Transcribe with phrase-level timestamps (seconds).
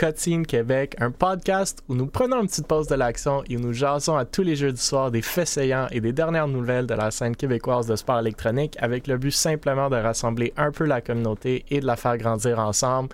[0.00, 3.74] Cotine Québec, un podcast où nous prenons une petite pause de l'action et où nous
[3.74, 6.94] jasons à tous les jeux du soir des faits saillants et des dernières nouvelles de
[6.94, 11.02] la scène québécoise de sport électronique avec le but simplement de rassembler un peu la
[11.02, 13.10] communauté et de la faire grandir ensemble.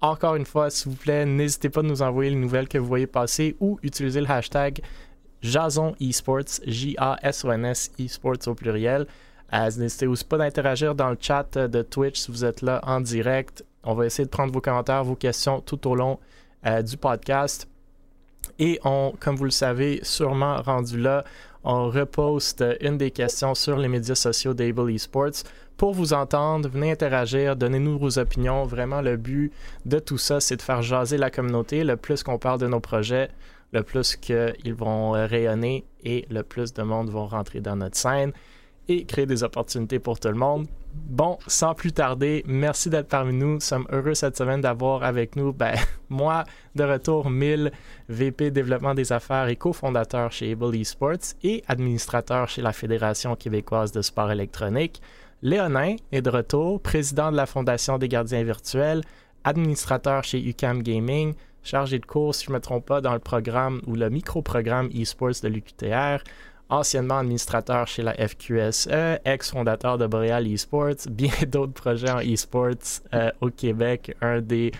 [0.00, 2.88] Encore une fois, s'il vous plaît, n'hésitez pas à nous envoyer les nouvelles que vous
[2.88, 4.80] voyez passer ou utiliser le hashtag
[5.40, 9.06] Jason Esports, J-A-S-O-N-S Esports au pluriel.
[9.52, 13.00] Euh, n'hésitez aussi pas d'interagir dans le chat de Twitch si vous êtes là en
[13.00, 13.64] direct.
[13.84, 16.18] On va essayer de prendre vos commentaires, vos questions tout au long
[16.66, 17.68] euh, du podcast.
[18.58, 21.24] Et on, comme vous le savez, sûrement rendu là,
[21.64, 25.44] on reposte une des questions sur les médias sociaux d'Able Esports
[25.76, 28.64] pour vous entendre, venez interagir, donnez-nous vos opinions.
[28.64, 29.52] Vraiment, le but
[29.84, 31.82] de tout ça, c'est de faire jaser la communauté.
[31.82, 33.28] Le plus qu'on parle de nos projets,
[33.72, 38.32] le plus qu'ils vont rayonner et le plus de monde vont rentrer dans notre scène
[38.88, 40.68] et créer des opportunités pour tout le monde.
[40.94, 43.54] Bon, sans plus tarder, merci d'être parmi nous.
[43.54, 45.74] Nous sommes heureux cette semaine d'avoir avec nous, ben,
[46.08, 47.72] moi, de retour, 1000
[48.08, 53.92] VP développement des affaires et cofondateur chez Able Esports et administrateur chez la Fédération québécoise
[53.92, 55.02] de sport électronique.
[55.42, 59.02] Léonin est de retour, président de la Fondation des gardiens virtuels,
[59.44, 63.18] administrateur chez UCAM Gaming, chargé de cours, si je ne me trompe pas, dans le
[63.18, 66.22] programme ou le micro-programme eSports de l'UQTR,
[66.68, 68.88] anciennement administrateur chez la FQSE,
[69.24, 74.72] ex-fondateur de Boreal Esports, bien d'autres projets en esports euh, au Québec, un des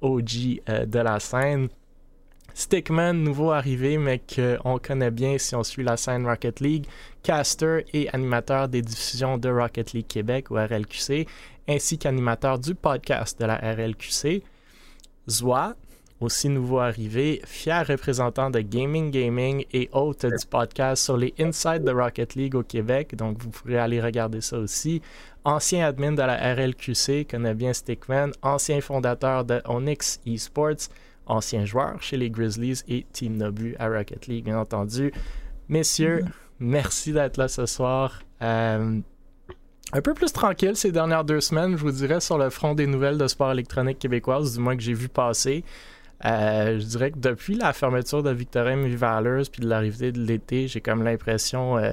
[0.00, 1.68] OG euh, de la scène.
[2.54, 6.86] Stickman, nouveau arrivé, mais qu'on connaît bien si on suit la scène Rocket League,
[7.22, 11.28] caster et animateur des diffusions de Rocket League Québec ou RLQC,
[11.68, 14.42] ainsi qu'animateur du podcast de la RLQC.
[15.28, 15.76] Zoa,
[16.20, 21.84] aussi nouveau arrivé, fier représentant de Gaming Gaming et hôte du podcast sur les Inside
[21.84, 23.14] de Rocket League au Québec.
[23.14, 25.00] Donc, vous pourrez aller regarder ça aussi.
[25.44, 28.32] Ancien admin de la RLQC, connaît bien Stickman.
[28.42, 30.88] Ancien fondateur de Onyx Esports.
[31.26, 35.12] Ancien joueur chez les Grizzlies et Team Nobu à Rocket League, bien entendu.
[35.68, 36.24] Messieurs,
[36.58, 38.22] merci d'être là ce soir.
[38.42, 39.00] Euh,
[39.92, 42.86] un peu plus tranquille ces dernières deux semaines, je vous dirais, sur le front des
[42.86, 45.64] nouvelles de sport électronique québécoise, du moins que j'ai vu passer.
[46.24, 50.66] Euh, je dirais que depuis la fermeture de Victorin Valors puis de l'arrivée de l'été,
[50.66, 51.92] j'ai comme l'impression euh,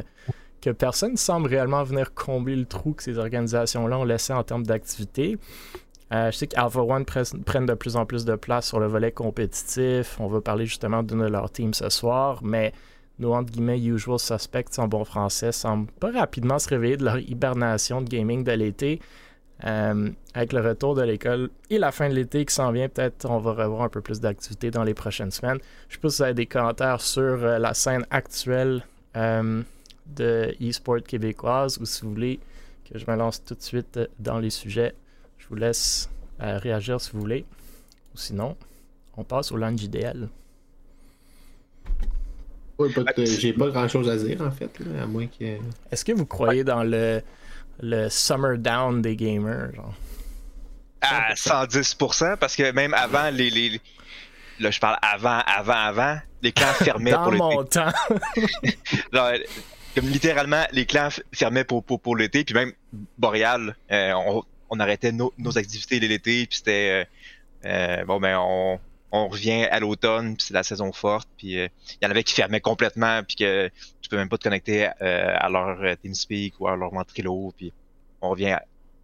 [0.61, 4.43] que personne ne semble réellement venir combler le trou que ces organisations-là ont laissé en
[4.43, 5.37] termes d'activité.
[6.13, 9.11] Euh, je sais qu'Alpha One prennent de plus en plus de place sur le volet
[9.11, 10.19] compétitif.
[10.19, 12.73] On va parler justement d'une de leurs teams ce soir, mais
[13.19, 17.17] nos entre guillemets usual suspects en bon français semblent pas rapidement se réveiller de leur
[17.19, 18.99] hibernation de gaming de l'été.
[19.63, 23.25] Euh, avec le retour de l'école et la fin de l'été qui s'en vient, peut-être
[23.29, 25.59] on va revoir un peu plus d'activité dans les prochaines semaines.
[25.87, 28.83] Je sais pas si vous avez des commentaires sur euh, la scène actuelle
[29.15, 29.61] euh,
[30.07, 32.39] de e-sport québécoise ou si vous voulez
[32.91, 34.93] que je me lance tout de suite dans les sujets.
[35.37, 37.45] Je vous laisse réagir si vous voulez.
[38.13, 38.57] Ou sinon,
[39.15, 40.27] on passe au lunch idéal.
[43.17, 44.69] J'ai pas grand chose à dire en fait,
[45.01, 45.57] à moins que.
[45.91, 47.21] Est-ce que vous croyez dans le
[47.81, 49.73] le summer down des gamers.
[49.75, 49.93] Genre.
[51.01, 53.79] À 110%, parce que même avant les, les,
[54.59, 56.17] Là, je parle avant, avant, avant.
[56.41, 57.43] Les clans fermaient Dans pour l'été.
[57.43, 57.91] mon temps.
[59.95, 62.43] comme littéralement, les clans fermaient pour, pour, pour l'été.
[62.43, 62.71] Puis même
[63.17, 66.45] Boréal, euh, on, on, arrêtait nos, nos activités l'été.
[66.45, 67.05] Puis c'était.
[67.05, 67.05] Euh,
[67.65, 68.79] euh, bon, ben, on,
[69.11, 70.35] on revient à l'automne.
[70.35, 71.29] Puis c'est la saison forte.
[71.37, 71.67] Puis euh,
[72.01, 73.21] il y en avait qui fermaient complètement.
[73.23, 73.69] Puis que
[74.01, 77.53] tu peux même pas te connecter euh, à leur euh, TeamSpeak ou à leur Ventrilo,
[77.57, 77.73] puis
[78.21, 78.57] on revient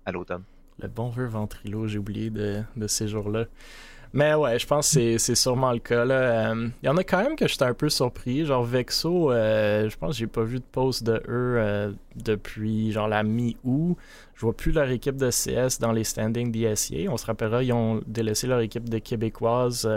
[0.05, 0.43] à, l'automne.
[0.79, 3.45] Le bon vieux Ventrilo, j'ai oublié de, de ces jours-là.
[4.13, 6.03] Mais ouais, je pense que c'est sûrement le cas.
[6.03, 8.45] Il euh, y en a quand même que j'étais un peu surpris.
[8.45, 13.23] Genre Vexo, je pense que j'ai pas vu de post de eux depuis genre la
[13.23, 13.95] mi-août.
[14.35, 17.09] Je vois plus leur équipe de CS dans les standings d'ISIA.
[17.09, 19.89] On se rappellera, ils ont délaissé leur équipe de Québécoises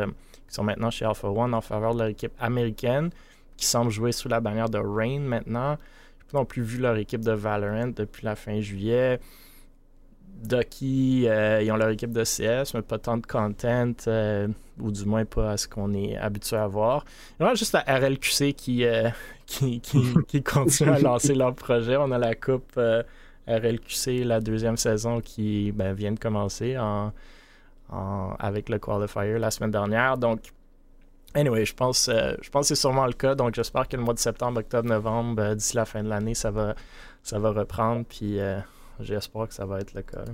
[0.47, 3.11] qui sont maintenant chez Alpha One en faveur de leur équipe américaine
[3.57, 5.77] qui semblent jouer sous la bannière de Rain maintenant.
[6.19, 9.21] Je n'ai pas non plus vu leur équipe de Valorant depuis la fin juillet.
[10.43, 14.49] Ducky, euh, ils ont leur équipe de CS, mais pas tant de content, euh,
[14.79, 17.05] ou du moins pas à ce qu'on est habitué à voir.
[17.41, 19.09] Il y a juste la RLQC qui, euh,
[19.47, 21.97] qui, qui, continue à lancer leur projet.
[21.97, 22.79] On a la Coupe
[23.47, 27.13] RLQC, la deuxième saison qui ben, vient de commencer en,
[28.39, 30.19] avec le Qualifier la semaine dernière.
[30.19, 30.41] Donc,
[31.37, 33.35] Anyway, je pense, euh, je pense que c'est sûrement le cas.
[33.35, 36.35] Donc, j'espère que le mois de septembre, octobre, novembre, euh, d'ici la fin de l'année,
[36.35, 36.77] ça va,
[37.25, 38.05] ça va reprendre.
[38.09, 38.61] Puis, euh,
[39.01, 40.25] j'espère que ça va être le cas.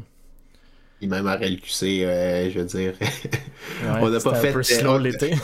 [1.02, 2.92] Et même à RLQC, je veux dire,
[4.02, 4.54] on n'a pas fait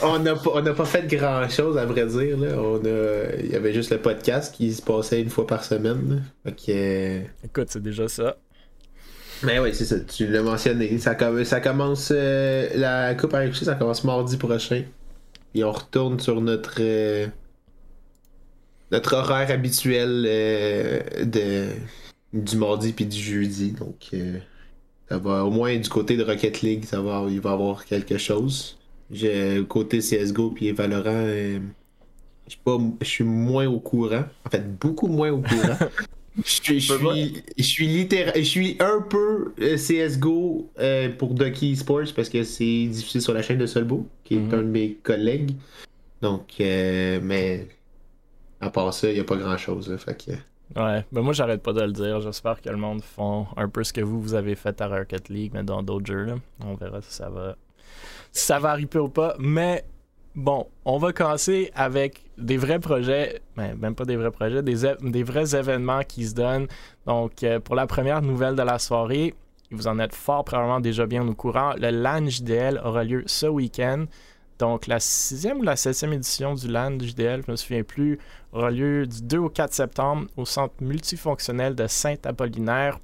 [0.03, 2.37] on n'a pas, on pas fait grand chose à vrai dire.
[2.37, 2.49] Là.
[2.59, 6.25] On a, il y avait juste le podcast qui se passait une fois par semaine.
[6.45, 8.37] Écoute, c'est déjà ça.
[9.43, 10.99] Mais oui, c'est ça, tu l'as mentionné.
[10.99, 12.11] Ça, ça commence.
[12.15, 14.83] Euh, la Coupe à ça commence mardi prochain.
[15.55, 16.77] Et on retourne sur notre.
[16.81, 17.27] Euh,
[18.91, 21.67] notre horaire habituel euh, de,
[22.43, 23.73] du mardi puis du jeudi.
[23.73, 24.11] Donc,
[25.09, 27.85] ça va au moins du côté de Rocket League, ça va, il va y avoir
[27.85, 28.79] quelque chose.
[29.11, 31.27] J'ai côté CSGO puis Valorant.
[32.49, 34.25] je suis moins au courant.
[34.45, 35.79] En fait, beaucoup moins au courant.
[36.45, 41.75] Je suis, je suis, je suis, je suis un peu euh, CSGO euh, pour Ducky
[41.77, 44.55] Sports parce que c'est diffusé sur la chaîne de Solbo, qui est mhm.
[44.55, 45.53] un de mes collègues.
[46.21, 47.69] Donc, euh, mais
[48.61, 49.95] à part ça, il n'y a pas grand chose.
[49.97, 50.33] fait que...
[50.75, 52.21] Ouais, ben moi j'arrête pas de le dire.
[52.21, 55.29] J'espère que le monde font un peu ce que vous, vous avez fait à Rocket
[55.29, 56.35] League, mais dans d'autres jeux.
[56.65, 57.57] On verra si ça va.
[58.33, 59.37] Si ça va arriver ou pas.
[59.39, 59.85] Mais
[60.37, 65.23] Bon, on va commencer avec des vrais projets, ben, même pas des vrais projets, des,
[65.23, 66.67] vrais événements qui se donnent.
[67.07, 69.33] Donc, euh, pour la première nouvelle de la soirée,
[69.71, 73.47] vous en êtes fort probablement déjà bien au courant, le LAN JDL aura lieu ce
[73.47, 74.05] week-end.
[74.59, 78.19] Donc, la sixième ou la septième édition du LAN JDL, je ne me souviens plus,
[78.53, 82.99] aura lieu du 2 au 4 septembre au centre multifonctionnel de Saint-Apollinaire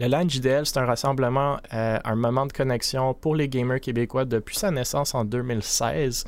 [0.00, 4.24] le LAN JDL, c'est un rassemblement, euh, un moment de connexion pour les gamers québécois
[4.24, 6.24] depuis sa naissance en 2016.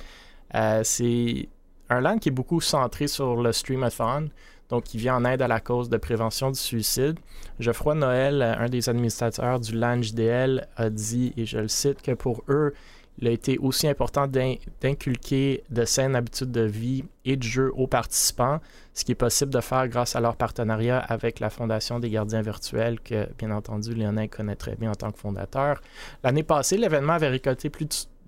[0.55, 1.49] Euh, c'est
[1.88, 4.29] un LAN qui est beaucoup centré sur le streamathon,
[4.69, 7.19] donc qui vient en aide à la cause de prévention du suicide.
[7.61, 12.12] Geoffroy Noël, un des administrateurs du LAN JDL, a dit, et je le cite, que
[12.12, 12.75] pour eux,
[13.18, 17.86] il a été aussi important d'inculquer de saines habitudes de vie et de jeu aux
[17.86, 18.60] participants,
[18.94, 22.42] ce qui est possible de faire grâce à leur partenariat avec la Fondation des gardiens
[22.42, 25.80] virtuels, que bien entendu Lionel connaît très bien en tant que fondateur.
[26.24, 27.70] L'année passée, l'événement avait récolté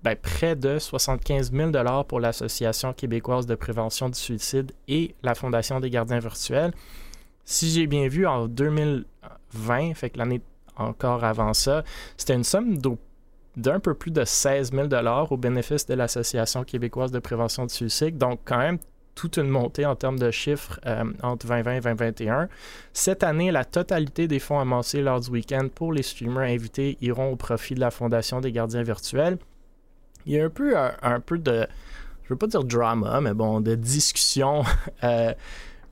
[0.03, 1.71] ben, près de 75 000
[2.07, 6.73] pour l'Association québécoise de prévention du suicide et la Fondation des gardiens virtuels.
[7.43, 10.41] Si j'ai bien vu, en 2020, fait que l'année
[10.77, 11.83] encore avant ça,
[12.17, 12.97] c'était une somme d'au
[13.57, 14.87] d'un peu plus de 16 000
[15.29, 18.17] au bénéfice de l'Association québécoise de prévention du suicide.
[18.17, 18.79] Donc, quand même,
[19.15, 22.49] toute une montée en termes de chiffres euh, entre 2020 et 2021.
[22.93, 27.31] Cette année, la totalité des fonds amassés lors du week-end pour les streamers invités iront
[27.31, 29.37] au profit de la Fondation des gardiens virtuels.
[30.25, 31.65] Il y a un peu, un, peu de,
[32.23, 34.63] je veux pas dire drama, mais bon, de discussion
[35.03, 35.33] euh,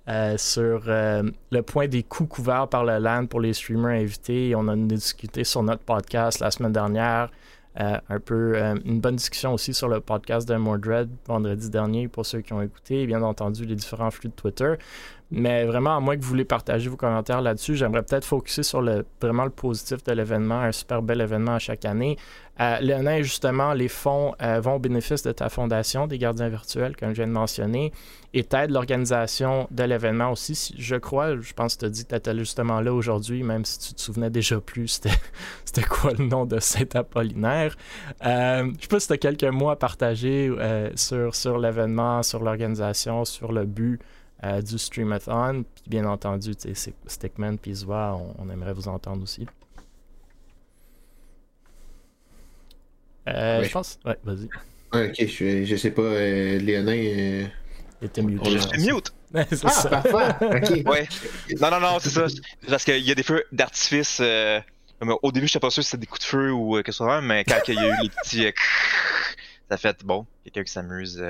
[0.09, 4.53] euh, sur le point des coûts couverts par le LAN pour les streamers invités.
[4.55, 7.29] On en a discuté sur notre podcast la semaine dernière.
[7.79, 12.07] Euh, un peu euh, une bonne discussion aussi sur le podcast de Mordred vendredi dernier
[12.07, 14.75] pour ceux qui ont écouté, bien entendu les différents flux de Twitter.
[15.35, 18.83] Mais vraiment, à moins que vous voulez partager vos commentaires là-dessus, j'aimerais peut-être focuser sur
[18.83, 22.17] le, vraiment le positif de l'événement, un super bel événement à chaque année.
[22.59, 26.95] Euh, Léonin, justement, les fonds euh, vont au bénéfice de ta fondation des gardiens virtuels,
[26.95, 27.91] comme je viens de mentionner,
[28.35, 30.75] et t'aide l'organisation de l'événement aussi.
[30.77, 33.65] Je crois, je pense que tu as dit que tu étais justement là aujourd'hui, même
[33.65, 35.01] si tu te souvenais déjà plus,
[35.65, 37.75] c'était quoi le nom de Saint-Apollinaire.
[38.23, 42.43] Euh, je sais pas si tu as quelques mots à partager euh, sur l'événement, sur
[42.43, 43.99] l'organisation, sur le but.
[44.43, 45.63] Euh, du Streamathon.
[45.63, 46.51] Puis bien entendu,
[47.07, 49.47] Stickman puis Zwa, on, aimerait vous entendre aussi.
[53.29, 53.99] Euh, je pense.
[54.05, 54.49] Ouais, vas-y.
[54.91, 56.91] ok, je, je sais pas, euh, Léonin.
[56.91, 57.47] Euh...
[58.01, 58.43] Il était mute.
[58.45, 59.13] Je mute.
[59.33, 59.89] ah, ça.
[59.89, 60.11] parfait.
[60.83, 60.91] Ok.
[60.91, 61.07] Ouais.
[61.61, 62.25] Non, non, non, c'est ça.
[62.67, 64.19] Parce qu'il y a des feux d'artifice.
[64.21, 64.59] Euh,
[65.21, 67.21] au début, je sais pas sûr si c'était des coups de feu ou quelque chose,
[67.23, 68.45] mais quand il y a eu les petits.
[69.69, 71.23] ça fait, bon, quelqu'un qui s'amuse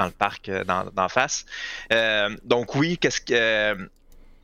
[0.00, 1.44] dans le parc euh, d'en face.
[1.92, 3.74] Euh, donc oui, qu'est-ce que euh,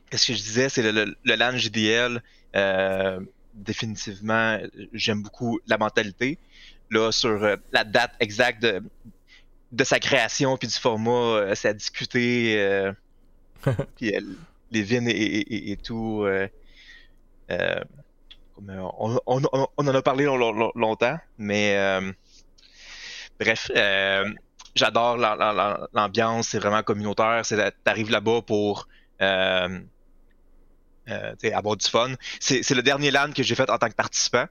[0.09, 2.21] qu'est-ce que je disais, c'est le, le, LAN GDL.
[3.55, 4.59] définitivement,
[4.93, 6.37] j'aime beaucoup la mentalité.
[6.91, 8.81] Là, sur la date exacte de,
[9.71, 12.91] de sa création puis du format, c'est à discuter.
[13.97, 14.13] puis
[14.71, 16.25] les vines et, et, tout.
[17.49, 20.25] On, on, on, en a parlé
[20.75, 21.75] longtemps, mais
[23.39, 23.69] bref,
[24.77, 25.17] j'adore
[25.93, 27.41] l'ambiance, c'est vraiment communautaire.
[27.43, 28.87] C'est t'arrives là-bas pour
[29.21, 29.79] euh,
[31.09, 32.13] euh, avoir du fun.
[32.39, 34.45] C'est le dernier LAN que j'ai fait en tant que participant.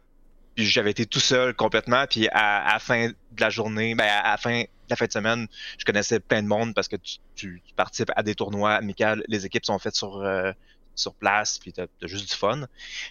[0.55, 2.07] Puis j'avais été tout seul complètement.
[2.09, 5.13] Puis à, la fin de la journée, ben à, la fin de la fin de
[5.13, 6.97] semaine, je connaissais plein de monde parce que
[7.35, 9.21] tu, participes à des tournois amicaux.
[9.29, 10.53] Les équipes sont faites sur euh,
[10.95, 12.67] sur place, puis t'as as juste du fun.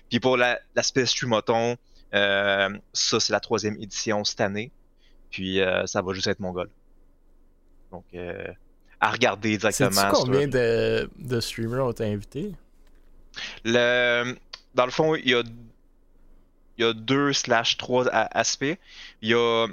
[0.10, 1.78] Puis pour l'aspect streamoton,
[2.16, 4.72] euh, ça c'est la troisième édition cette année.
[5.30, 6.70] Puis ça va juste être mon goal.
[7.92, 8.48] Donc, euh,
[9.00, 10.10] à regarder directement.
[10.12, 12.54] combien de, de, streamers ont été invités?
[13.64, 14.36] Le,
[14.74, 15.44] dans le fond, il y a,
[16.78, 18.78] il y a deux slash trois aspects.
[19.22, 19.68] Il y a.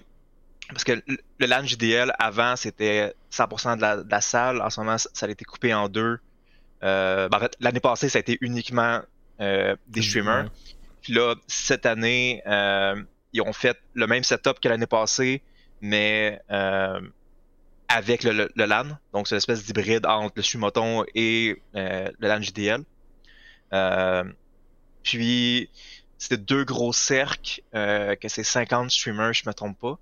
[0.69, 4.63] Parce que le LAN JDL, avant, c'était 100% de la, salle.
[4.63, 6.19] En ce moment, ça a été coupé en deux.
[6.83, 9.01] Euh, ben, en fait, l'année passée, ça a été uniquement
[9.41, 10.51] euh, des streamers.
[11.03, 13.03] Puis là, cette année, euh,
[13.33, 15.43] ils ont fait le même setup que l'année passée,
[15.81, 16.41] mais
[17.95, 18.99] avec le, LAN.
[19.13, 22.85] Donc, c'est une espèce d'hybride entre le Streamoton et le LAN JDL.
[25.03, 25.71] puis,
[26.19, 29.99] c'était deux gros cercles, que c'est 50 streamers, je me trompe pas.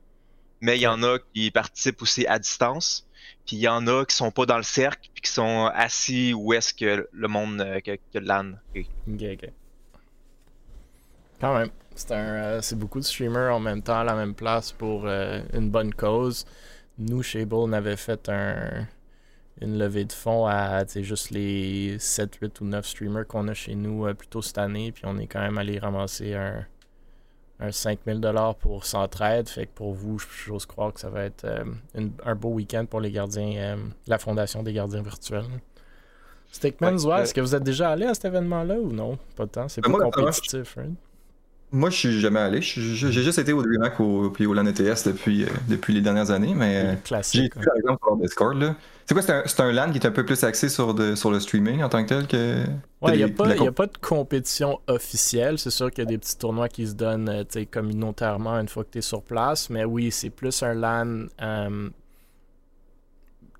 [0.61, 3.07] Mais il y en a qui participent aussi à distance.
[3.47, 6.35] Puis il y en a qui sont pas dans le cercle, puis qui sont assis
[6.35, 8.87] où est-ce que le monde, que, que LAN est.
[11.41, 11.71] Quand même.
[11.95, 15.71] C'est euh, beaucoup de streamers en même temps à la même place pour euh, une
[15.71, 16.47] bonne cause.
[17.01, 18.87] Nous, chez Bull, on avait fait un,
[19.61, 23.75] une levée de fonds à juste les 7, 8 ou 9 streamers qu'on a chez
[23.75, 24.93] nous euh, plus tôt cette année.
[24.93, 26.67] Puis on est quand même allé ramasser un,
[27.59, 28.21] un 5000
[28.61, 29.49] pour s'entraide.
[29.49, 31.47] Fait que pour vous, j'ose croire que ça va être
[32.25, 35.47] un beau week-end pour les gardiens, la Fondation des gardiens virtuels.
[36.53, 39.19] Stickman, est-ce que vous êtes déjà allé à cet événement-là ou non?
[39.37, 40.91] Pas de temps, c'est pas compétitif, right?
[41.73, 42.61] Moi, je suis jamais allé.
[42.63, 46.55] J'ai juste été au DreamHack ou au LAN ETS depuis, euh, depuis les dernières années,
[46.55, 46.99] mais
[47.33, 48.75] j'ai été par exemple sur Discord.
[49.07, 51.31] C'est quoi, c'est un, un, LAN qui est un peu plus axé sur, de, sur
[51.31, 52.65] le streaming en tant que tel que.
[53.01, 55.59] Ouais, il n'y a, a, pas de compétition officielle.
[55.59, 58.83] C'est sûr qu'il y a des petits tournois qui se donnent euh, communautairement une fois
[58.83, 61.91] que tu es sur place, mais oui, c'est plus un LAN euh,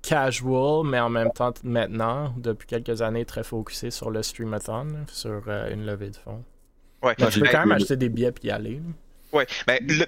[0.01, 5.47] casual, mais en même temps, maintenant, depuis quelques années, très focusé sur le streamathon, sur
[5.47, 6.43] une levée de fonds.
[7.01, 7.15] Ouais.
[7.17, 8.81] je peux quand même acheter des billets et y aller.
[9.31, 10.05] Ouais, ben, le,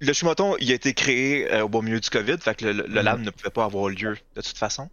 [0.00, 2.72] le Chumoton, il a été créé euh, au beau milieu du COVID, fait que le,
[2.86, 4.90] le, LAN ne pouvait pas avoir lieu de toute façon.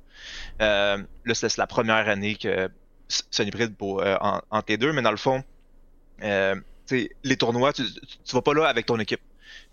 [0.62, 2.70] Euh, là, c'est la première année que
[3.08, 5.44] c'est un hybride pour, euh, en, les deux, mais dans le fond,
[6.24, 6.56] euh,
[6.90, 7.84] les tournois, tu,
[8.26, 9.22] tu, vas pas là avec ton équipe.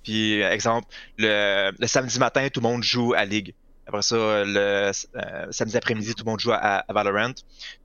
[0.02, 0.88] Puis, exemple,
[1.19, 3.54] le, le, samedi matin, tout le monde joue à Ligue.
[3.87, 4.90] Après ça, le
[5.50, 7.35] samedi après-midi, tout le monde joue à, à Valorant.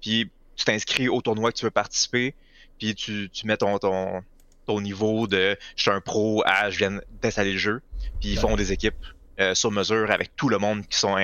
[0.01, 2.33] Puis, tu t'inscris au tournoi que tu veux participer
[2.79, 4.21] puis tu, tu mets ton, ton,
[4.65, 7.81] ton, niveau de je suis un pro à je viens d'installer le jeu,
[8.19, 8.95] puis ils font des équipes
[9.39, 11.15] euh, sur mesure avec tout le monde qui sont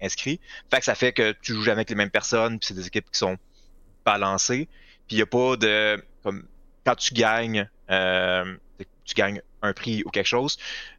[0.00, 0.40] inscrits.
[0.70, 2.86] Fait que ça fait que tu joues jamais avec les mêmes personnes, puis c'est des
[2.86, 3.36] équipes qui sont
[4.04, 4.68] balancées.
[5.06, 6.46] Puis il n'y a pas de comme
[6.88, 8.56] quand tu gagnes, euh,
[9.04, 10.56] tu gagnes un prix ou quelque chose,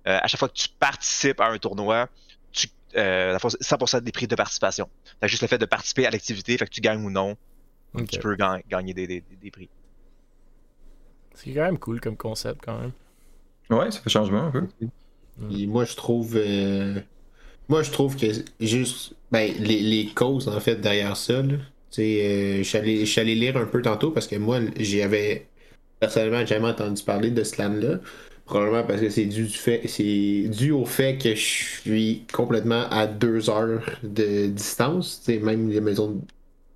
[0.07, 2.09] euh, à chaque fois que tu participes à un tournoi,
[2.51, 4.89] tu, euh, 100% des prix de participation.
[5.19, 7.37] T'as juste le fait de participer à l'activité, fait que tu gagnes ou non,
[8.07, 9.69] tu peux gagner des, des, des prix.
[11.43, 12.91] C'est quand même cool comme concept quand même.
[13.69, 14.67] Ouais, ça fait changement un peu.
[15.39, 17.00] moi je trouve euh,
[17.69, 18.27] moi je trouve que
[18.60, 21.53] juste ben, les, les, causes en fait derrière ça, là,
[22.00, 25.48] euh, je suis allé, lire un peu tantôt parce que moi j'avais
[26.00, 28.00] personnellement jamais entendu parler de ce land-là.
[28.46, 33.05] Probablement parce que c'est dû, fait, c'est dû au fait que je suis complètement à
[33.05, 35.22] deux heures de distance.
[35.24, 36.19] sais même les maisons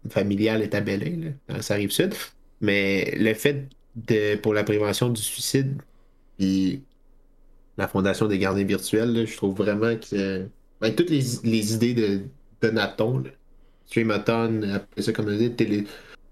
[0.09, 2.13] familiales est à Belley, là, ça arrive sud.
[2.61, 5.81] Mais le fait de, pour la prévention du suicide.
[6.37, 6.81] Puis
[7.77, 10.47] la Fondation des gardiens virtuels, je trouve vraiment que.
[10.81, 12.21] Avec toutes les, idées de
[12.61, 13.23] Donaton,
[13.85, 15.85] Streamathon, ça comme on dit, télé,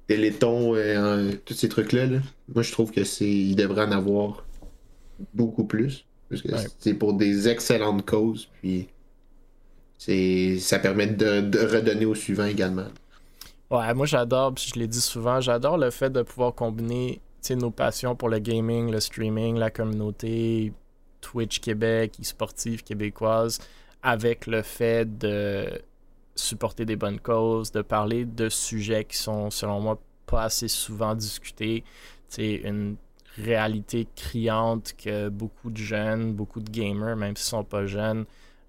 [0.07, 2.07] Téléthon, euh, tous ces trucs-là,
[2.53, 3.29] moi je trouve que c'est.
[3.29, 4.45] Il devrait en avoir
[5.33, 6.05] beaucoup plus.
[6.29, 6.49] Parce que
[6.79, 8.49] c'est pour des excellentes causes.
[8.61, 8.87] Puis
[9.97, 12.87] c'est ça permet de, de redonner au suivant également.
[13.69, 18.15] Ouais, moi j'adore, je l'ai dit souvent, j'adore le fait de pouvoir combiner nos passions
[18.15, 20.73] pour le gaming, le streaming, la communauté
[21.21, 23.59] Twitch Québec, e-sportive québécoise,
[24.03, 25.81] avec le fait de
[26.35, 31.13] supporter des bonnes causes, de parler de sujets qui sont, selon moi, pas assez souvent
[31.13, 31.83] discutés.
[32.27, 32.95] C'est une
[33.37, 38.25] réalité criante que beaucoup de jeunes, beaucoup de gamers, même s'ils sont pas jeunes,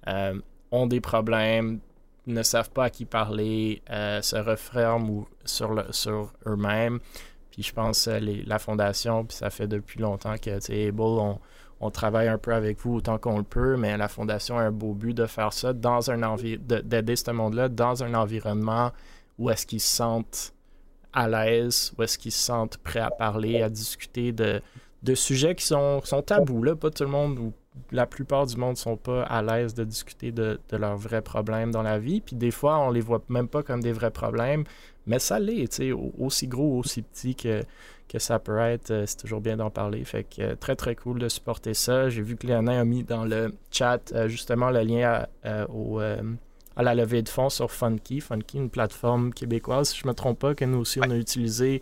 [0.09, 0.39] euh,
[0.71, 1.81] ont des problèmes,
[2.27, 7.01] ne savent pas à qui parler, euh, se referment sur, sur eux-mêmes.
[7.53, 11.39] Puis je pense euh, la fondation, puis ça fait depuis longtemps que, sais, on,
[11.81, 14.73] on, travaille un peu avec vous autant qu'on le peut, mais la fondation a un
[14.73, 18.91] beau but de faire ça dans un d'aider ce monde-là dans un environnement
[19.39, 20.55] où est-ce qu'ils se sentent
[21.13, 24.63] à l'aise, où est-ce qu'ils se sentent prêts à parler, à discuter de,
[25.03, 26.75] de sujets qui sont, sont tabous, là.
[26.75, 27.53] Pas tout le monde ou
[27.91, 31.71] la plupart du monde sont pas à l'aise de discuter de, de, leurs vrais problèmes
[31.71, 32.21] dans la vie.
[32.21, 34.65] Puis des fois, on les voit même pas comme des vrais problèmes.
[35.07, 37.65] Mais ça l'est, tu sais, aussi gros, aussi petit que,
[38.09, 40.05] que ça peut être, euh, c'est toujours bien d'en parler.
[40.05, 42.09] Fait que euh, très très cool de supporter ça.
[42.09, 45.99] J'ai vu que Léonin a mis dans le chat euh, justement le lien à, au,
[46.01, 48.21] à la levée de fonds sur Funky.
[48.21, 51.17] Funky, une plateforme québécoise, si je ne me trompe pas, que nous aussi on a
[51.17, 51.81] utilisé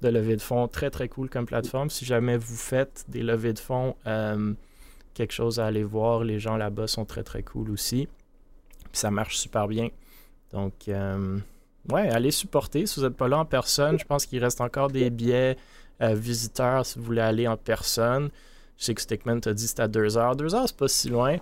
[0.00, 0.66] de levée de fonds.
[0.66, 1.90] Très très cool comme plateforme.
[1.90, 3.96] Si jamais vous faites des levées de fonds,
[5.14, 6.24] quelque chose à aller voir.
[6.24, 8.08] Les gens là-bas sont très très cool aussi.
[8.90, 9.88] Puis ça marche super bien.
[10.52, 10.88] Donc
[11.90, 13.98] ouais, allez supporter si vous n'êtes pas là en personne.
[13.98, 15.56] Je pense qu'il reste encore des billets
[16.00, 18.30] visiteurs si vous voulez aller en personne.
[18.76, 20.34] Je sais que Stickman t'a dit que c'était à 2 heures.
[20.34, 21.36] 2 heures, c'est pas si loin.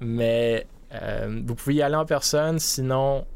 [0.00, 2.58] mais vous pouvez y aller en personne.
[2.58, 3.26] Sinon,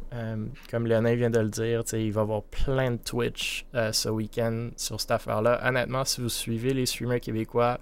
[0.70, 4.70] comme Léonin vient de le dire, il va y avoir plein de Twitch ce week-end
[4.76, 5.60] sur cette affaire-là.
[5.62, 7.78] Honnêtement, si vous suivez les streamers québécois,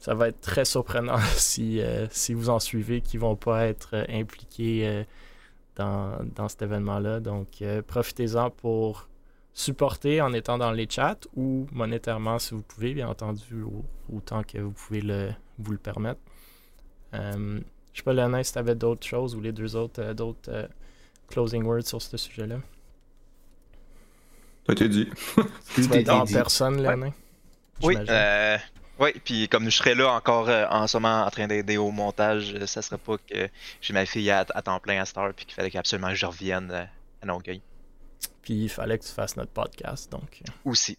[0.00, 3.90] ça va être très surprenant si, euh, si vous en suivez qui vont pas être
[3.94, 5.04] euh, impliqués euh,
[5.76, 7.20] dans, dans, cet événement-là.
[7.20, 9.08] Donc, profitez-en pour
[9.52, 13.64] supporter en étant dans les chats ou monétairement si vous pouvez, bien entendu,
[14.12, 16.20] autant que vous pouvez le, vous le permettre.
[17.12, 17.60] je
[17.94, 20.68] sais pas, Léonin, si tu avais d'autres choses ou les deux autres, d'autres
[21.28, 22.56] closing words sur ce sujet-là.
[24.66, 25.08] Ça dit.
[25.74, 27.12] tu vas être en personne, Léonin?
[27.82, 27.96] Oui,
[29.00, 31.90] oui, puis comme je serais là encore euh, en ce moment en train d'aider au
[31.90, 33.48] montage, euh, ça serait pas que
[33.80, 36.70] j'ai ma fille à, temps plein à Star puis qu'il fallait absolument que je revienne
[36.70, 36.84] euh,
[37.22, 37.62] à Longueuil.
[38.42, 40.42] Puis il fallait que tu fasses notre podcast, donc.
[40.66, 40.98] Aussi.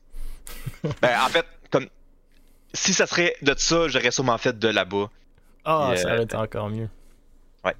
[1.02, 1.88] ben, en fait, comme
[2.74, 5.12] si ça serait de ça, j'aurais sûrement fait de là-bas.
[5.64, 6.90] Ah, ça aurait été encore mieux.
[7.64, 7.76] Ouais.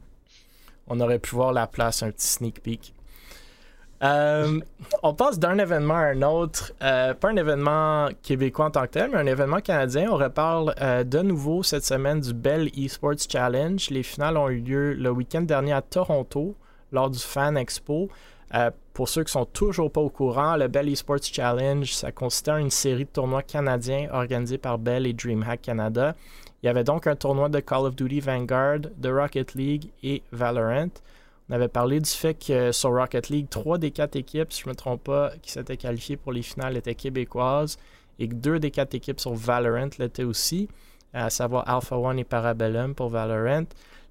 [0.86, 2.94] On aurait pu voir la place, un petit sneak peek.
[4.04, 4.60] Euh,
[5.04, 6.74] on passe d'un événement à un autre.
[6.82, 10.10] Euh, pas un événement québécois en tant que tel, mais un événement canadien.
[10.12, 13.90] On reparle euh, de nouveau cette semaine du Bell Esports Challenge.
[13.90, 16.56] Les finales ont eu lieu le week-end dernier à Toronto
[16.92, 18.10] lors du Fan Expo.
[18.94, 22.58] pour ceux qui sont toujours pas au courant, le Bell Esports Challenge, ça consistait en
[22.58, 26.16] une série de tournois canadiens organisés par Bell et DreamHack Canada.
[26.62, 30.22] Il y avait donc un tournoi de Call of Duty Vanguard, de Rocket League et
[30.34, 30.90] Valorant.
[31.52, 34.68] On avait parlé du fait que sur Rocket League, trois des quatre équipes, si je
[34.68, 37.78] ne me trompe pas, qui s'étaient qualifiées pour les finales étaient québécoises
[38.20, 40.70] et que deux des quatre équipes sur Valorant l'étaient aussi,
[41.14, 43.66] à savoir Alpha One et Parabellum pour Valorant.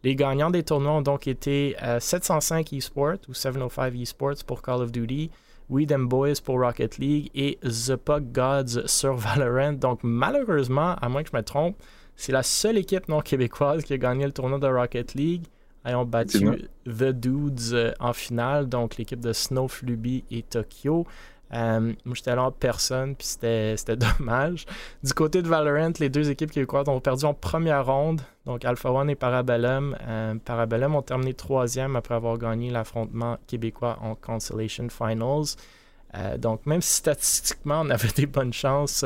[0.04, 4.92] Les gagnants des tournois ont donc été 705 eSports ou 705 eSports pour Call of
[4.92, 5.30] Duty,
[5.70, 9.72] We Them Boys pour Rocket League et The Puck Gods sur Valorant.
[9.72, 11.78] Donc malheureusement, à moins que je me trompe,
[12.16, 15.46] c'est la seule équipe non québécoise qui a gagné le tournoi de Rocket League
[15.86, 21.06] ont battu The Dudes euh, en finale, donc l'équipe de Snow, Fluby et Tokyo.
[21.52, 24.66] Euh, moi, j'étais là en personne, puis c'était dommage.
[25.02, 28.20] Du côté de Valorant, les deux équipes québécoises ont perdu en première ronde.
[28.46, 29.96] Donc, Alpha One et Parabellum.
[30.06, 35.56] Euh, Parabellum ont terminé troisième après avoir gagné l'affrontement québécois en Consolation Finals.
[36.38, 39.04] donc, même si statistiquement, on avait des bonnes chances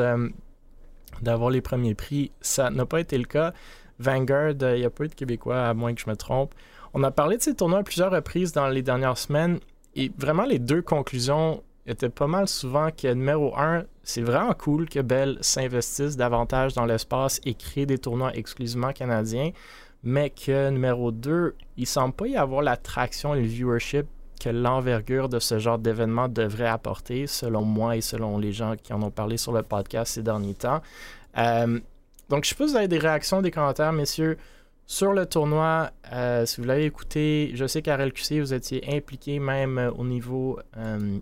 [1.22, 3.52] d'avoir les premiers prix, ça n'a pas été le cas.
[3.98, 6.54] Vanguard, il n'y a pas eu de Québécois, à moins que je me trompe.
[6.92, 9.58] On a parlé de ces tournois à plusieurs reprises dans les dernières semaines
[9.96, 14.88] et vraiment les deux conclusions étaient pas mal souvent que numéro un, c'est vraiment cool
[14.88, 19.50] que Bell s'investisse davantage dans l'espace et crée des tournois exclusivement canadiens,
[20.02, 24.06] mais que numéro deux, il semble pas y avoir l'attraction et le viewership
[24.40, 28.92] que l'envergure de ce genre d'événement devrait apporter, selon moi et selon les gens qui
[28.92, 30.80] en ont parlé sur le podcast ces derniers temps.
[31.38, 31.80] Euh,
[32.28, 34.36] donc, je si vous avez des réactions, des commentaires, messieurs,
[34.86, 35.90] sur le tournoi.
[36.12, 40.04] Euh, si vous l'avez écouté, je sais qu'à RLQC, vous étiez impliqué même euh, au
[40.04, 41.18] niveau euh,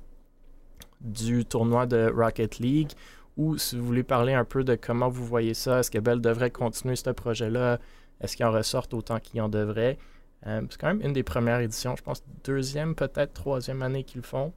[1.00, 2.92] du tournoi de Rocket League.
[3.36, 6.20] Ou si vous voulez parler un peu de comment vous voyez ça, est-ce que Bell
[6.20, 7.78] devrait continuer ce projet-là?
[8.20, 9.98] Est-ce qu'il en ressorte autant qu'il en devrait?
[10.44, 14.52] c'est quand même une des premières éditions, je pense deuxième, peut-être troisième année qu'ils font.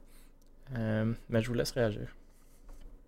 [0.74, 2.08] mais je vous laisse réagir.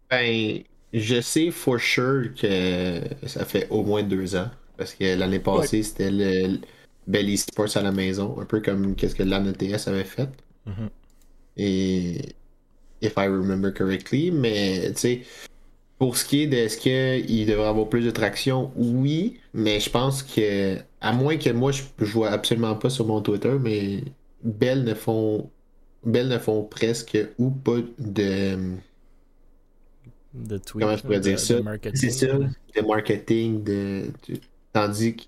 [0.08, 4.50] Ben, je sais for sure que ça fait au moins deux ans.
[4.76, 6.60] Parce que l'année passée, c'était le
[7.06, 10.28] Belly Sports à la maison, un peu comme qu'est-ce que l'ANETS avait fait.
[10.66, 10.88] Mm-hmm.
[11.56, 12.36] Et
[13.02, 15.22] if I remember correctly, mais tu sais,
[15.98, 19.90] pour ce qui est de ce qu'il devrait avoir plus de traction, oui, mais je
[19.90, 24.04] pense que, à moins que moi, je, je vois absolument pas sur mon Twitter, mais
[24.44, 25.50] Bell ne font,
[26.04, 28.56] Bell ne font presque ou pas de
[30.34, 31.56] de tweet, Comment je pourrais dire ça?
[31.94, 34.06] C'est ça, de marketing, de...
[34.72, 35.22] tandis que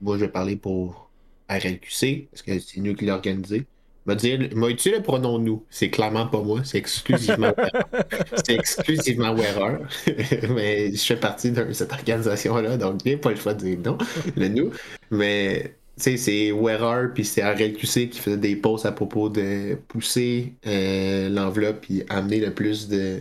[0.00, 1.10] moi je vais parler pour
[1.48, 3.66] RLQC, parce que c'est nous qui l'avons organisé.
[4.06, 5.64] M'a utilisé le pronom nous.
[5.68, 7.52] C'est clairement pas moi, c'est exclusivement
[8.44, 9.78] c'est exclusivement Wearer.
[10.54, 13.64] Mais je fais partie de cette organisation-là, donc il n'y a pas le choix de
[13.64, 13.98] dire non,
[14.36, 14.70] le nous.
[15.10, 21.28] Mais c'est Wearer puis c'est RLQC qui faisait des posts à propos de pousser euh,
[21.28, 23.18] l'enveloppe et amener le plus de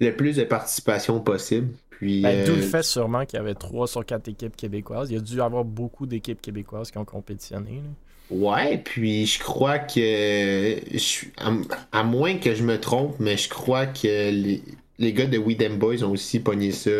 [0.00, 1.68] le plus de participation possible.
[1.90, 5.10] Puis, ben, D'où le euh, fait sûrement qu'il y avait 3 sur 4 équipes québécoises.
[5.10, 7.82] Il y a dû y avoir beaucoup d'équipes québécoises qui ont compétitionné.
[8.30, 10.78] Ouais, puis je crois que.
[11.92, 14.62] à, moins que je me trompe, mais je crois que les,
[14.98, 16.90] les gars de We Boys ont aussi pogné ça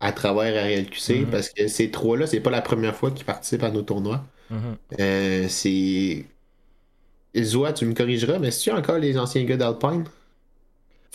[0.00, 1.26] à travers RLQC mhm.
[1.30, 4.24] parce que ces trois-là, c'est pas la première fois qu'ils participent à nos tournois.
[4.50, 4.76] Mhm.
[5.00, 6.26] Euh, c'est
[7.36, 10.04] Zoa, tu me corrigeras, mais que tu encore les anciens gars d'Alpine?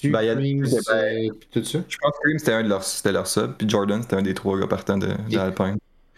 [0.03, 0.35] Ben, y a...
[0.35, 1.79] ben, tout ça?
[1.87, 4.21] Je pense que Cream c'était un de leurs c'était leur sub, puis Jordan c'était un
[4.21, 4.97] des trois gars partants.
[4.97, 5.09] De,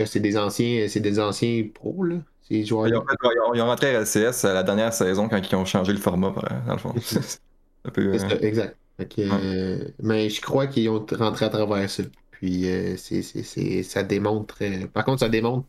[0.06, 2.16] c'est des anciens c'est des anciens pros là.
[2.50, 5.94] Ils ont, ils, ont, rentré à LCS à la dernière saison quand ils ont changé
[5.94, 6.34] le format
[6.68, 6.94] dans le fond.
[7.94, 8.78] peu, euh, exact.
[9.20, 12.04] Euh, mais je crois qu'ils ont rentré à travers ça.
[12.32, 14.60] Puis euh, c'est, ça démontre.
[14.88, 15.66] par contre, ça démontre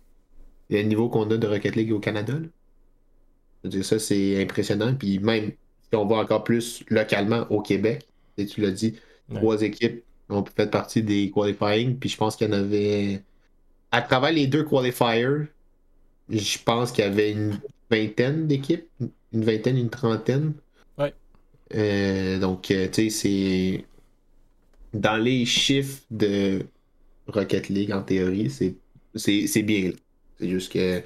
[0.71, 2.35] le niveau qu'on a de Rocket League au Canada.
[2.35, 2.49] Je
[3.63, 4.95] veux dire, ça, c'est impressionnant.
[4.95, 5.53] Puis même
[5.97, 8.07] on voit encore plus localement au Québec,
[8.39, 8.95] et tu l'as dit,
[9.35, 11.97] trois équipes ont fait partie des qualifying.
[11.97, 13.23] Puis je pense qu'il y en avait.
[13.91, 15.49] À travers les deux qualifiers,
[16.31, 17.59] je pense qu'il y avait une
[17.91, 18.87] vingtaine d'équipes,
[19.33, 20.55] une vingtaine, une trentaine.
[20.99, 21.13] Ouais.
[21.75, 23.85] Euh, donc, euh, tu sais, c'est.
[24.95, 26.67] Dans les chiffres de
[27.27, 29.93] Rocket League, en théorie, c'est bien.
[30.39, 31.03] C'est juste que.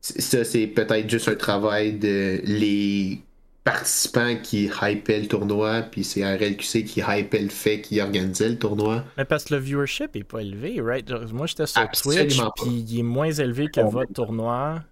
[0.00, 3.20] Ça, c'est peut-être juste un travail de les
[3.64, 8.58] participants qui hypaient le tournoi, puis c'est RLQC qui hypait le fait qu'il organisait le
[8.58, 9.04] tournoi.
[9.16, 11.08] Mais parce que le viewership est pas élevé, right?
[11.32, 14.82] Moi, j'étais sur Twitch, puis il est moins élevé que votre tournoi.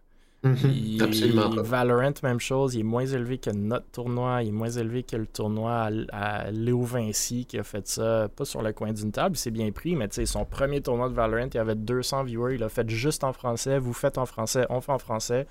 [0.42, 1.02] Mhm.
[1.02, 1.62] Absolument pas.
[1.62, 5.16] Valorant, même chose, il est moins élevé que notre tournoi, il est moins élevé que
[5.16, 9.36] le tournoi à, Léo Vinci qui a fait ça, pas sur le coin d'une table,
[9.36, 12.24] c'est bien pris, mais tu sais, son premier tournoi de Valorant, il y avait 200
[12.24, 15.46] viewers, il l'a fait juste en français, vous faites en français, on fait en français,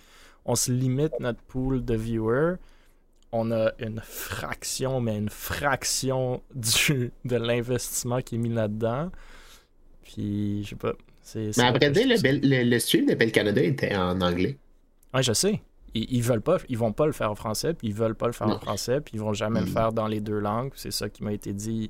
[0.46, 2.56] on se limite notre pool de viewers
[3.32, 9.12] on a une fraction, mais une fraction du, de l'investissement qui est mis là-dedans.
[10.04, 10.94] Puis, je sais pas.
[11.36, 14.58] mais après dire, le, le, stream de Bell Canada était en anglais.
[15.14, 15.62] Oui, je sais.
[15.96, 18.34] Ils, veulent pas, ils vont pas le faire en français, puis ils veulent pas le
[18.34, 19.70] faire en français, puis ils vont jamais le mm.
[19.70, 20.72] faire dans les deux langues.
[20.76, 21.90] C'est ça qui m'a été dit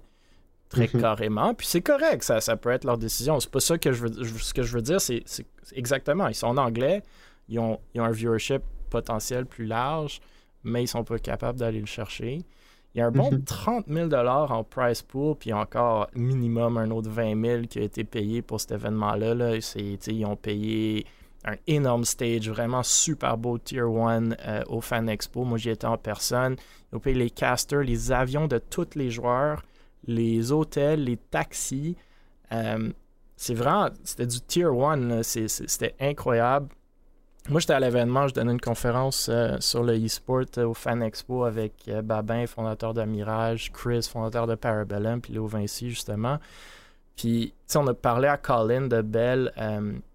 [0.70, 1.02] très mm-hmm.
[1.02, 1.54] carrément.
[1.54, 3.40] Puis c'est correct, ça, ça peut être leur décision.
[3.42, 5.24] C'est pas ça que je veux Ce que je veux dire, c'est
[5.74, 6.28] exactement.
[6.28, 7.04] Ils sont en anglais,
[7.50, 10.22] ils ont, ils ont un viewership potentiel plus large
[10.64, 12.42] mais ils sont pas capables d'aller le chercher.
[12.94, 17.10] Il y a un bon 30 000 en price pool, puis encore minimum un autre
[17.10, 19.36] 20 000 qui a été payé pour cet événement-là.
[19.36, 19.58] Là.
[19.76, 21.06] Ils ont payé
[21.46, 25.44] un énorme stage, vraiment super beau Tier 1 euh, au Fan Expo.
[25.44, 26.56] Moi, j'y étais en personne.
[26.92, 29.64] Ils ont payé les casters, les avions de tous les joueurs,
[30.06, 31.96] les hôtels, les taxis.
[32.52, 32.90] Euh,
[33.36, 36.70] c'est vraiment, c'était du Tier 1, c'était incroyable.
[37.50, 41.02] Moi, j'étais à l'événement, je donnais une conférence euh, sur le e-sport euh, au Fan
[41.02, 46.38] Expo avec euh, Babin, fondateur de Mirage, Chris, fondateur de Parabellum, puis Léo Vinci, justement.
[47.16, 49.52] Puis, on a parlé à Colin de Bell,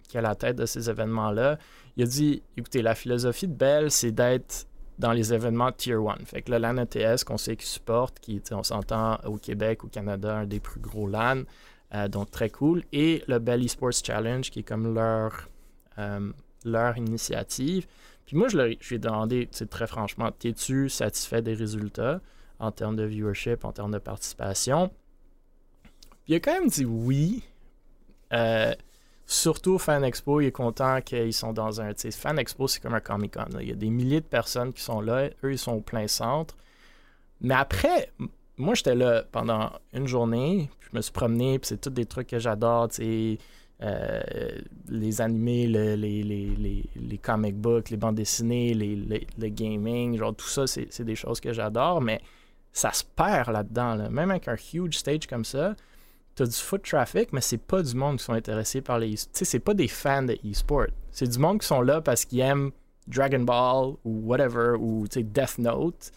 [0.08, 1.58] qui est à la tête de ces événements-là.
[1.96, 4.68] Il a dit écoutez, la philosophie de Bell, c'est d'être
[5.00, 6.24] dans les événements Tier 1.
[6.26, 9.88] Fait que le LAN ETS qu'on sait qu'ils supportent, qui, on s'entend au Québec, au
[9.88, 11.42] Canada, un des plus gros LAN,
[12.08, 12.84] donc très cool.
[12.92, 15.48] Et le Bell Esports Challenge, qui est comme leur
[16.64, 17.86] leur initiative.
[18.26, 22.20] Puis moi, je, leur, lui ai demandé, très franchement, es-tu satisfait des résultats
[22.58, 24.90] en termes de viewership, en termes de participation?
[26.24, 27.42] Puis il a quand même dit oui.
[28.32, 28.74] Euh,
[29.26, 31.92] surtout Fan Expo, il est content qu'ils sont dans un.
[31.94, 33.58] Fan Expo, c'est comme un Comic Con.
[33.60, 35.28] Il y a des milliers de personnes qui sont là.
[35.44, 36.56] Eux, ils sont au plein centre.
[37.40, 38.10] Mais après,
[38.56, 40.70] moi, j'étais là pendant une journée.
[40.80, 41.58] je me suis promené.
[41.58, 42.88] Puis c'est tous des trucs que j'adore.
[43.84, 44.22] Euh,
[44.88, 50.66] les animés, les, les, les, comic books, les bandes dessinées, le gaming, genre tout ça,
[50.66, 52.22] c'est des choses que j'adore, mais
[52.72, 54.08] ça se perd là-dedans.
[54.10, 55.74] Même avec un huge stage comme ça,
[56.34, 59.10] tu as du foot traffic, mais c'est pas du monde qui sont intéressés par les.
[59.10, 60.86] Tu sais, c'est pas des fans de e-sport.
[61.10, 62.70] C'est du monde qui sont là parce qu'ils aiment
[63.06, 66.10] Dragon Ball ou whatever, ou Death Note.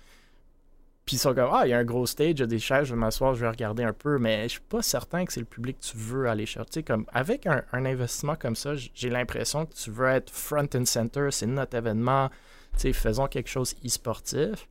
[1.08, 2.60] Puis ils sont comme, ah, il y a un gros stage, il y a des
[2.60, 5.32] chaises, je vais m'asseoir, je vais regarder un peu, mais je suis pas certain que
[5.32, 6.84] c'est le public que tu veux aller chercher.
[6.84, 11.30] Comme, avec un, investissement comme ça, j'ai l'impression que tu veux être front and center,
[11.32, 12.30] c'est notre événement,
[12.78, 14.68] tu faisons quelque chose e-sportif.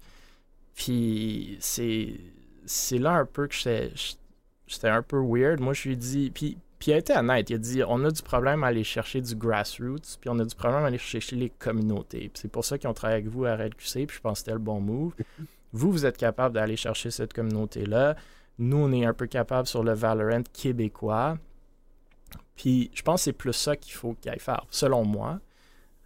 [0.74, 5.60] Puis c'est, là un peu que j'étais un peu weird.
[5.60, 8.04] Moi, je lui ai dit, puis, puis il a été honnête, il a dit, on
[8.04, 10.98] a du problème à aller chercher du grassroots, puis on a du problème à aller
[10.98, 12.30] chercher les communautés.
[12.34, 14.52] C'est pour ça qu'ils ont travaillé avec vous à RedQC, puis je pense que c'était
[14.52, 15.14] le bon move.
[15.76, 18.16] Vous, vous êtes capable d'aller chercher cette communauté-là.
[18.58, 21.36] Nous, on est un peu capable sur le Valorant québécois.
[22.56, 25.40] Puis, je pense que c'est plus ça qu'il faut qu'ils aillent faire, selon moi.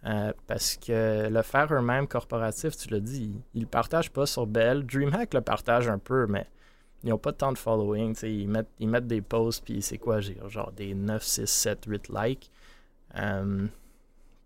[0.05, 4.25] Euh, parce que le faire eux-mêmes corporatif, tu l'as dit, ils ne le partagent pas
[4.25, 4.85] sur Bell.
[4.85, 6.47] DreamHack le partage un peu, mais
[7.03, 8.13] ils n'ont pas tant de following.
[8.23, 12.09] Ils mettent, ils mettent des posts, puis c'est quoi, genre des 9, 6, 7, 8
[12.09, 12.51] likes.
[13.15, 13.67] Euh,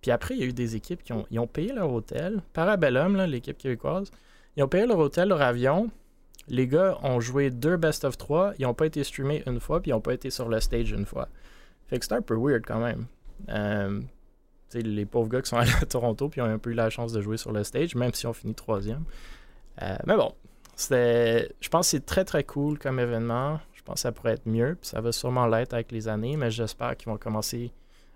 [0.02, 2.44] puis après, il y a eu des équipes qui ont, ont payé leur hôtel.
[2.54, 4.12] Parabellum, l'équipe québécoise,
[4.58, 5.90] ils ont payé leur hôtel, leur avion.
[6.48, 8.54] Les gars ont joué deux best of 3.
[8.60, 10.92] Ils n'ont pas été streamés une fois, puis ils n'ont pas été sur le stage
[10.92, 11.28] une fois.
[11.88, 13.06] Fait que c'est un peu weird quand même.
[13.50, 14.02] Euh,
[14.74, 17.14] les pauvres gars qui sont allés à Toronto puis ont un peu eu la chance
[17.14, 19.04] de jouer sur le stage, même si on finit troisième.
[19.82, 20.34] Euh, mais bon,
[20.76, 23.60] c'était, je pense que c'est très très cool comme événement.
[23.74, 26.38] Je pense que ça pourrait être mieux, puis ça va sûrement l'être avec les années,
[26.38, 27.72] mais j'espère qu'ils vont commencer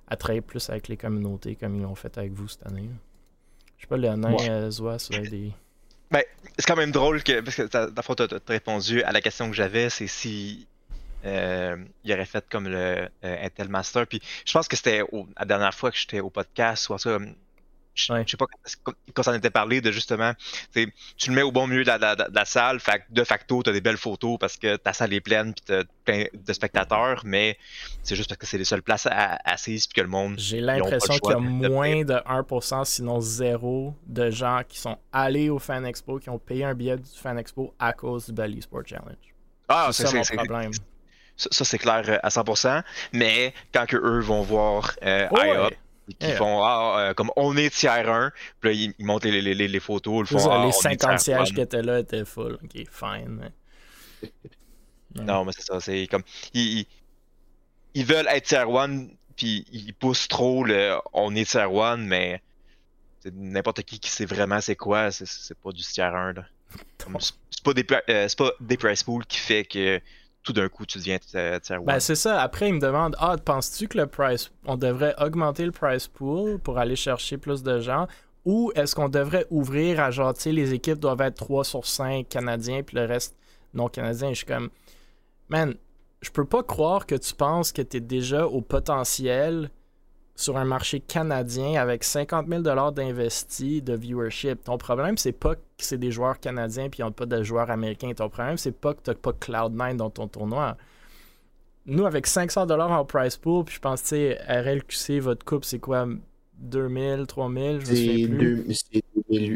[0.08, 2.90] à travailler plus avec les communautés comme ils l'ont fait avec vous cette année.
[3.78, 4.50] Je sais pas, Léonin, ouais.
[4.50, 4.98] euh, Zoa,
[5.30, 5.54] des.
[6.12, 6.24] Ben,
[6.58, 7.90] c'est quand même drôle que, parce que tu as,
[8.48, 10.68] répondu à la question que j'avais, c'est si
[11.26, 14.08] euh, il aurait fait comme le euh, Intel Master.
[14.08, 15.02] Puis je pense que c'était
[15.38, 16.98] la dernière fois que j'étais au podcast, ou en
[18.00, 18.46] je, sais pas
[19.14, 20.34] quand ça en était parlé de justement,
[20.74, 23.82] tu le mets au bon milieu de la, salle, fait, de facto, tu as des
[23.82, 27.58] belles photos parce que ta salle est pleine puis tu as plein de spectateurs, mais
[28.04, 29.08] c'est juste parce que c'est les seules places
[29.46, 30.36] assises puis que le monde.
[30.38, 35.50] J'ai l'impression qu'il y a moins de 1%, sinon zéro, de gens qui sont allés
[35.50, 38.62] au Fan Expo, qui ont payé un billet du Fan Expo à cause du Bally
[38.62, 39.16] Sport Challenge.
[39.68, 40.72] Ah, c'est ça mon problème.
[41.38, 42.84] Ça, c'est clair euh, à 100%,
[43.14, 45.70] mais quand que eux vont voir euh,
[46.14, 49.68] qui font ah, euh, comme on est tiers 1, puis là, ils, montrent les, les,
[49.68, 52.58] les, photos, le font, ah, Les 50 sièges qui étaient là étaient full.
[52.64, 53.52] Ok, fine.
[55.16, 56.24] Non, mais c'est ça, c'est comme.
[56.54, 56.86] Ils,
[57.94, 62.42] ils, veulent être tier 1, puis ils poussent trop le on est tier 1, mais
[63.34, 66.34] n'importe qui qui sait vraiment c'est quoi, c'est pas du tier 1.
[67.52, 70.00] C'est pas, des, euh, pas des price pools qui fait que
[70.44, 72.42] tout d'un coup, tu deviens tier Ben, c'est ça.
[72.42, 76.60] Après, il me demande Ah, penses-tu que le price, on devrait augmenter le price pool
[76.60, 78.08] pour aller chercher plus de gens?
[78.46, 81.86] Ou est-ce qu'on devrait ouvrir à genre, tu sais, les équipes doivent être 3 sur
[81.86, 83.36] 5 Canadiens puis le reste
[83.74, 84.30] non Canadiens?
[84.30, 84.70] Je suis comme,
[85.50, 85.76] man,
[86.22, 89.70] je peux pas croire que tu penses que tu es déjà au potentiel
[90.40, 94.64] sur un marché canadien avec 50 000 d'investis de viewership.
[94.64, 97.70] Ton problème, c'est pas que c'est des joueurs canadiens puis ils n'ont pas de joueurs
[97.70, 98.14] américains.
[98.14, 100.78] Ton problème, c'est pas que tu n'as pas Cloud9 dans ton tournoi.
[101.86, 105.80] Nous, avec 500 en price pool, puis je pense, tu sais, RLQC, votre coupe, c'est
[105.80, 106.08] quoi?
[106.58, 107.86] 2000, 3000, je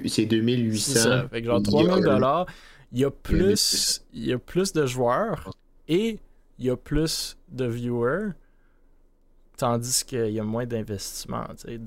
[0.07, 0.93] C'est 2800.
[0.93, 1.29] C'est ça.
[1.29, 2.45] Fait que genre 3000 dollars,
[2.91, 5.49] il y a plus, il y a plus de joueurs
[5.87, 6.19] et
[6.59, 8.31] il y a plus de viewers
[9.63, 11.45] Tandis qu'il y a moins d'investissement,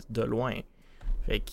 [0.09, 0.55] de loin.
[1.27, 1.51] Fait que,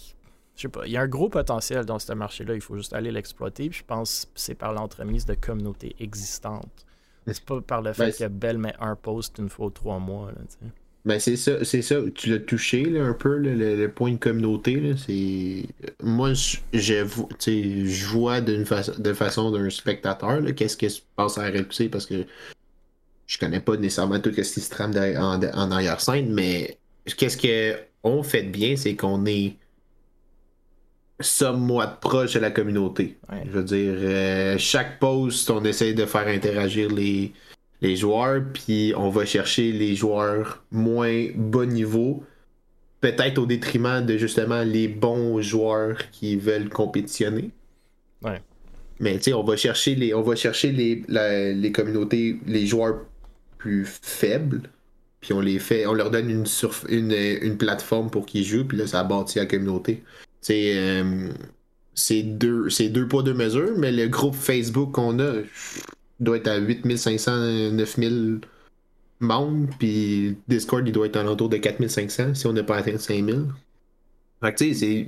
[0.56, 2.94] je sais pas, il y a un gros potentiel dans ce marché-là, il faut juste
[2.94, 3.68] aller l'exploiter.
[3.68, 6.86] Puis je pense que c'est par l'entremise de communautés existantes.
[7.28, 10.00] C'est pas par le fait ben, que Bell met un post une fois ou trois
[10.00, 10.32] mois.
[10.32, 10.70] Là,
[11.04, 11.98] ben c'est ça, c'est ça.
[12.16, 14.96] Tu l'as touché là, un peu, le, point de communauté.
[14.96, 15.66] c'est...
[16.02, 21.90] Moi, je, je vois d'une de façon d'un spectateur qu'est-ce qui se passe à RLC
[21.92, 22.26] parce que
[23.34, 26.78] je connais pas nécessairement tout ce qui se trame en, arrière-scène, mais
[27.18, 29.56] qu'est-ce qu'on fait de bien, c'est qu'on est
[31.20, 33.18] somewhat proche de la communauté.
[33.46, 37.34] Je veux dire, euh, chaque post, on essaie de faire interagir les,
[37.82, 42.24] les joueurs, puis on va chercher les joueurs moins bas niveau,
[43.02, 47.50] peut-être au détriment de justement les bons joueurs qui veulent compétitionner.
[49.00, 51.04] Mais tu sais, on va chercher les, on va chercher les,
[51.56, 53.06] les communautés, les joueurs
[53.64, 54.70] plus faibles,
[55.22, 56.46] puis on les fait, on leur donne une,
[56.90, 60.04] une, une plateforme pour qu'ils jouent, puis là, ça bâtit la communauté.
[60.42, 61.30] C'est euh,
[62.24, 65.36] deux, deux poids, deux mesures, mais le groupe Facebook qu'on a
[66.20, 68.42] doit être à 8500, 9000
[69.22, 72.98] membres, puis Discord, il doit être à l'entour de 4500 si on n'a pas atteint
[72.98, 73.46] 5000.
[74.42, 75.08] Fait tu sais,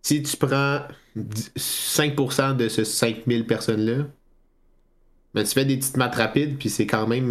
[0.00, 0.82] si tu prends
[1.16, 4.06] 5% de ces 5000 personnes-là,
[5.34, 7.30] mais tu fais des petites maths rapides, puis c'est quand même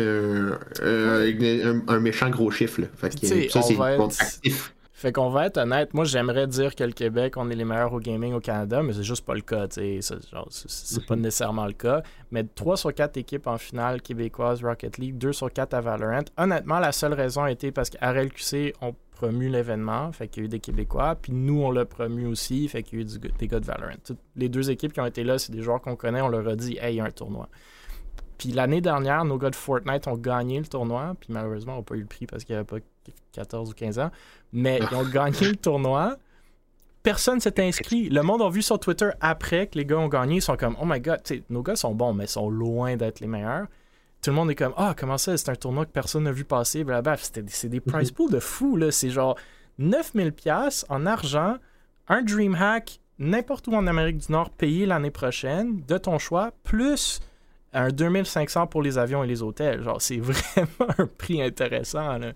[0.82, 2.82] un, méchant gros chiffre.
[2.96, 4.74] Fait que, ça, c'est actif.
[5.02, 7.92] Fait qu'on va être honnête, moi j'aimerais dire que le Québec, on est les meilleurs
[7.92, 9.66] au gaming au Canada, mais c'est juste pas le cas.
[9.72, 12.04] C'est pas nécessairement le cas.
[12.30, 16.26] Mais 3 sur 4 équipes en finale québécoise Rocket League, 2 sur 4 à Valorant.
[16.38, 20.46] Honnêtement, la seule raison a été parce qu'RLQC ont promu l'événement, fait qu'il y a
[20.46, 23.48] eu des Québécois, puis nous on l'a promu aussi, fait qu'il y a eu des
[23.48, 23.96] gars de Valorant.
[24.36, 26.56] les deux équipes qui ont été là, c'est des joueurs qu'on connaît, on leur a
[26.56, 27.50] dit, hey, il y a un tournoi.
[28.42, 31.16] Puis l'année dernière, nos gars de Fortnite ont gagné le tournoi.
[31.20, 32.78] Puis malheureusement, ils n'ont pas eu le prix parce qu'il n'y avait pas
[33.34, 34.10] 14 ou 15 ans.
[34.52, 36.18] Mais ils ont gagné le tournoi.
[37.04, 38.10] Personne s'est inscrit.
[38.10, 40.38] Le monde a vu sur Twitter après que les gars ont gagné.
[40.38, 43.20] Ils sont comme, oh my god, nos gars sont bons, mais ils sont loin d'être
[43.20, 43.68] les meilleurs.
[44.24, 46.44] Tout le monde est comme, ah, comment ça, c'est un tournoi que personne n'a vu
[46.44, 46.84] passer.
[47.46, 48.16] C'est des prize mhm.
[48.16, 48.76] pools de fou.
[48.76, 48.90] là.
[48.90, 49.38] C'est genre
[49.80, 51.58] 9000$ en argent,
[52.08, 57.20] un Dreamhack n'importe où en Amérique du Nord payé l'année prochaine, de ton choix, plus
[57.74, 59.84] un 2500 pour les avions et les hôtels.
[59.84, 62.18] Genre, c'est vraiment un prix intéressant.
[62.18, 62.34] Là.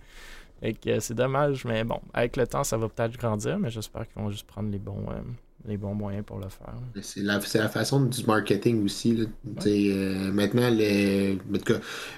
[0.61, 4.21] que c'est dommage, mais bon, avec le temps, ça va peut-être grandir, mais j'espère qu'ils
[4.21, 5.21] vont juste prendre les bons, euh,
[5.67, 6.73] les bons moyens pour le faire.
[7.01, 9.27] C'est la, la, façon du marketing aussi.
[9.65, 11.39] Euh, maintenant, les,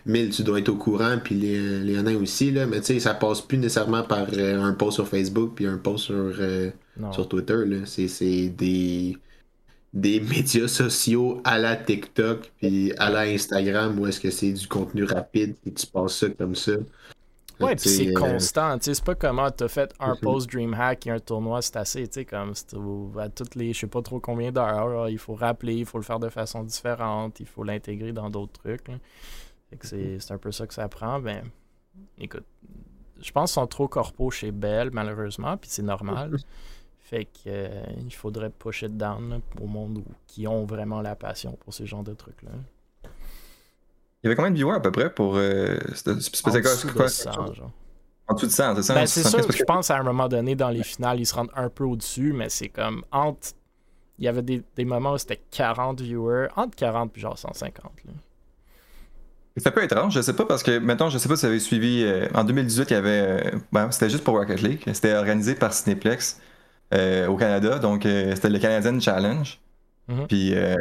[0.05, 3.57] Mille, tu dois être au courant, puis les, Léonin aussi, là, mais ça passe plus
[3.57, 6.69] nécessairement par euh, un post sur Facebook puis un post sur, euh,
[7.11, 7.55] sur Twitter.
[7.85, 9.17] C'est des,
[9.97, 14.67] des médias sociaux à la TikTok puis à la Instagram où est-ce que c'est du
[14.67, 16.73] contenu rapide et tu passes ça comme ça.
[17.59, 18.77] Ouais, puis c'est euh, constant.
[18.79, 22.07] C'est pas comment t'as fait un post DreamHack et un tournoi, c'est assez.
[22.07, 22.53] Tu sais, comme
[23.17, 26.03] à toutes les, je sais pas trop combien d'heures, il faut rappeler, il faut le
[26.03, 28.85] faire de façon différente, il faut l'intégrer dans d'autres trucs.
[29.81, 31.19] C'est un peu ça que ça prend.
[31.19, 31.41] Ben,
[32.19, 32.45] écoute,
[33.19, 36.37] je pense qu'ils sont trop corpaux chez Bell, malheureusement, puis c'est normal.
[37.09, 37.69] Fait que euh,
[38.05, 42.03] il faudrait push it down au monde qui ont vraiment la passion pour ce genre
[42.03, 42.51] de trucs-là.
[43.05, 45.37] Il y avait combien de viewers à peu près pour.
[45.37, 46.31] Euh, en dessous
[46.91, 47.71] de 100, genre.
[48.27, 48.93] En dessous de 100, c'est ça?
[48.93, 51.51] Ben, c'est sûr, je pense à un moment donné, dans les finales, ils se rendent
[51.55, 53.53] un peu au-dessus, mais c'est comme entre.
[54.19, 57.85] Il y avait des, des moments où c'était 40 viewers, entre 40 et genre 150.
[58.03, 58.11] Là.
[59.55, 61.51] C'est un peu étrange, je sais pas, parce que maintenant, je sais pas si vous
[61.51, 62.03] avez suivi.
[62.03, 63.09] Euh, en 2018, il y avait.
[63.09, 64.83] Euh, ben, c'était juste pour Rocket League.
[64.91, 66.41] C'était organisé par Cineplex
[66.93, 69.59] au Canada, donc c'était le Canadian Challenge.
[70.07, 70.27] Mhm.
[70.27, 70.75] Puis euh,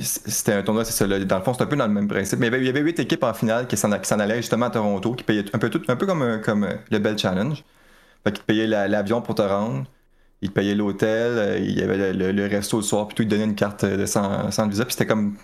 [0.00, 1.06] c'était un tournoi, c'est ça.
[1.06, 2.38] dans le fond, c'est un peu dans le même principe.
[2.38, 5.24] Mais il y avait huit équipes en finale qui s'en, allaient justement à Toronto, qui
[5.24, 7.64] payaient un peu, tout, un peu comme, comme euh, le Bell Challenge.
[8.24, 9.84] Fait qu'ils te payaient l'avion pour te rendre,
[10.42, 13.28] ils te payaient l'hôtel, euh, il y avait le, resto le soir, puis tout, ils
[13.28, 14.84] te donnaient une carte de 100, visa.
[14.84, 15.36] Puis c'était comme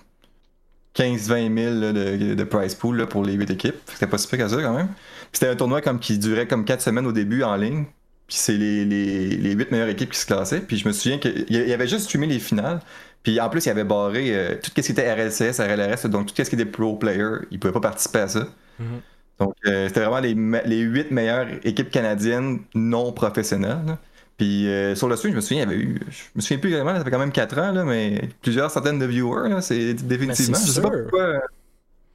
[0.97, 3.77] 15-20 000 de, de, prize pool pour les huit équipes.
[3.87, 4.89] C'était pas si peu qu'à ça quand même.
[4.89, 7.87] Puis c'était un tournoi comme qui durait comme 4 semaines au début en ligne.
[8.27, 10.61] Puis c'est les, les, les 8 meilleures équipes qui se classaient.
[10.61, 12.81] Puis je me souviens qu'il y avait juste streamé les finales.
[13.23, 16.45] Puis en plus, il avait barré euh, tout ce qui était RLCS, RLRS, donc tout
[16.45, 18.49] ce qui était pro player, il pouvait pas participer à ça.
[18.81, 18.85] Mm-hmm.
[19.39, 23.97] Donc euh, c'était vraiment les, les 8 meilleures équipes canadiennes non professionnelles.
[24.39, 26.01] Puis euh, sur le stream, je me souviens, il y avait eu.
[26.09, 28.99] Je me souviens plus vraiment, ça fait quand même 4 ans, là, mais plusieurs centaines
[28.99, 30.59] de viewers, c'est définitivement.
[30.59, 31.41] Je sais pas pourquoi.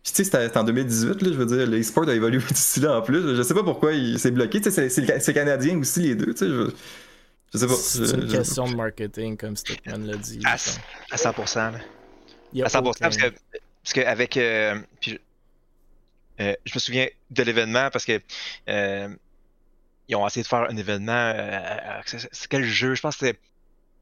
[0.04, 3.02] Tu sais, c'était en 2018, là, je veux dire, l'e-sport a évolué d'ici là en
[3.02, 3.36] plus.
[3.36, 4.62] Je sais pas pourquoi il s'est bloqué.
[4.70, 6.34] C'est canadien aussi, les deux.
[6.34, 6.72] Tu sais, je...
[7.54, 7.76] Je sais pas.
[7.76, 10.40] C'est une question de marketing, comme Stickman l'a dit.
[10.46, 10.80] À, 100%.
[11.12, 13.28] À 100%, parce que,
[13.84, 14.38] parce que avec.
[14.38, 15.20] Euh, puis,
[16.40, 18.20] euh, je me souviens de l'événement parce que.
[18.70, 19.10] Euh,
[20.10, 21.34] ils ont essayé de faire un événement.
[22.06, 23.40] c'est quel jeu Je pense que c'était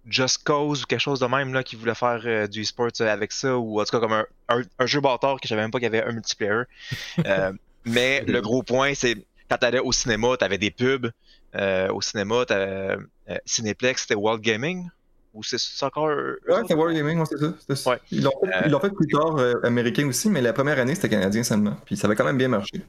[0.08, 3.58] Just Cause ou quelque chose de même là, qui voulait faire du e-sport avec ça,
[3.58, 5.86] ou en tout cas comme un, un, jeu bâtard que je savais même pas qu'il
[5.92, 6.64] y avait un multiplayer.
[7.86, 9.16] mais le gros point, c'est
[9.50, 11.12] quand tu allais au cinéma, tu avais des pubs.
[11.56, 12.98] Euh, au cinéma, t'avais
[13.30, 14.90] euh, Cineplex, c'était World Gaming
[15.36, 16.10] ou c'est encore.
[16.48, 17.24] Ouais, Gaming,
[17.68, 18.00] c'est ça.
[18.12, 21.76] Ils l'ont fait, plus tard euh, américain aussi, mais la première année c'était canadien seulement.
[21.86, 22.82] Puis ça avait quand même bien marché.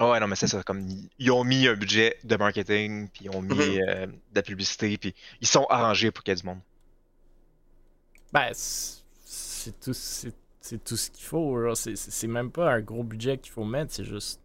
[0.00, 0.62] Oh, ouais, non, mais c'est ça.
[0.62, 4.06] Comme ils ont mis un budget de marketing, puis ils ont mis mm-hmm.
[4.06, 6.60] de la publicité, puis ils sont arrangés pour qu'il y ait du monde.
[8.32, 11.74] Ben, c'est tout, c'est tout ce qu'il faut.
[11.74, 14.40] C'est même pas un gros budget qu'il faut mettre, c'est juste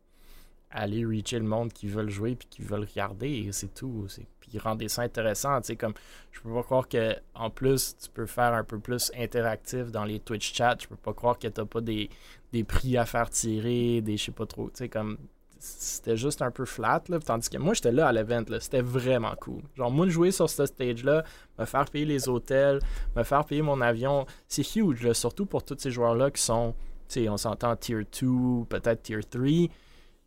[0.72, 4.08] aller reacher le monde qui veulent jouer puis qui veulent regarder et c'est tout.
[4.40, 5.62] Puis rendre ça intéressant.
[5.62, 5.94] Tu sais, comme
[6.32, 10.04] je peux pas croire que en plus tu peux faire un peu plus interactif dans
[10.04, 10.78] les Twitch chats.
[10.82, 12.10] Je peux pas croire que t'as pas des,
[12.52, 14.70] des prix à faire tirer, des je sais pas trop.
[14.70, 15.18] Tu sais, comme
[15.66, 17.02] c'était juste un peu flat.
[17.10, 18.44] Là, tandis que moi, j'étais là à l'event.
[18.60, 19.62] C'était vraiment cool.
[19.76, 21.24] Genre, moi, jouer sur ce stage-là,
[21.58, 22.80] me faire payer les hôtels,
[23.16, 25.12] me faire payer mon avion, c'est huge.
[25.14, 26.76] surtout pour tous ces joueurs-là qui sont,
[27.08, 29.42] tu sais, on s'entend tier 2, peut-être tier 3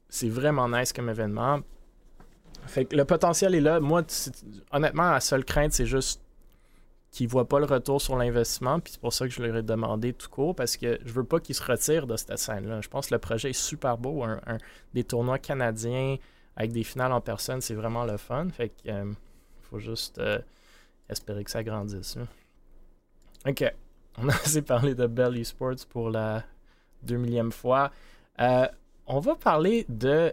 [0.09, 1.61] c'est vraiment nice comme événement.
[2.67, 3.81] Fait que le potentiel est là.
[3.81, 4.03] Moi,
[4.73, 6.21] honnêtement, la seule crainte, c'est juste
[7.11, 8.81] qu'ils ne voient pas le retour sur l'investissement.
[8.81, 11.25] Puis c'est pour ça que je leur ai demandé tout court, parce que je veux
[11.25, 12.81] pas qu'ils se retirent de cette scène-là.
[12.81, 14.23] Je pense que le projet est super beau.
[14.23, 14.59] Un,
[14.95, 16.17] des tournois canadiens
[16.57, 18.49] avec des finales en personne, c'est vraiment le fun.
[18.51, 19.13] Fait que euh,
[19.63, 20.39] faut juste euh,
[21.09, 22.19] espérer que ça grandisse.
[23.47, 23.65] Ok.
[24.19, 26.45] On a assez parlé de Bell Esports pour la
[27.03, 27.93] deux millième fois.
[28.41, 28.67] Euh,
[29.09, 30.33] on va parler de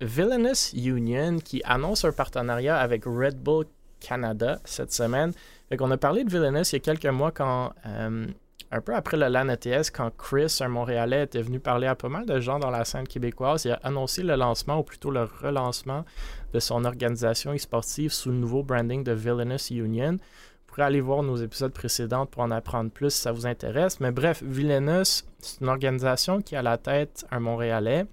[0.00, 3.66] Villainous Union qui annonce un partenariat avec Red Bull
[4.00, 5.32] Canada cette semaine.
[5.68, 8.26] Fait qu'on a parlé de Villainous il y a quelques mois quand, euh,
[8.72, 12.08] un peu après le LAN ETS, quand Chris, un Montréalais, était venu parler à pas
[12.08, 13.64] mal de gens dans la scène québécoise.
[13.64, 16.04] Il a annoncé le lancement, ou plutôt le relancement
[16.52, 20.12] de son organisation e-sportive sous le nouveau branding de Villainous Union.
[20.12, 24.00] Vous pourrez aller voir nos épisodes précédents pour en apprendre plus si ça vous intéresse.
[24.00, 28.06] Mais bref, Villainous, c'est une organisation qui a la tête un Montréalais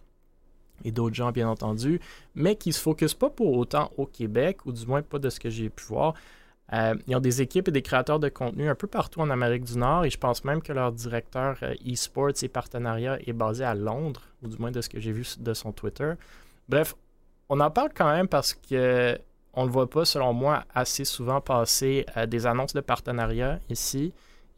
[0.84, 2.00] et d'autres gens, bien entendu,
[2.36, 5.30] mais qui ne se focusent pas pour autant au Québec, ou du moins pas de
[5.30, 6.14] ce que j'ai pu voir.
[6.72, 9.66] Euh, ils ont des équipes et des créateurs de contenu un peu partout en Amérique
[9.66, 13.64] du Nord, et je pense même que leur directeur euh, e-sports et partenariat est basé
[13.64, 16.14] à Londres, ou du moins de ce que j'ai vu de son Twitter.
[16.70, 16.96] Bref,
[17.50, 19.18] on en parle quand même parce que
[19.56, 24.12] on ne le voit pas, selon moi, assez souvent passer des annonces de partenariat ici.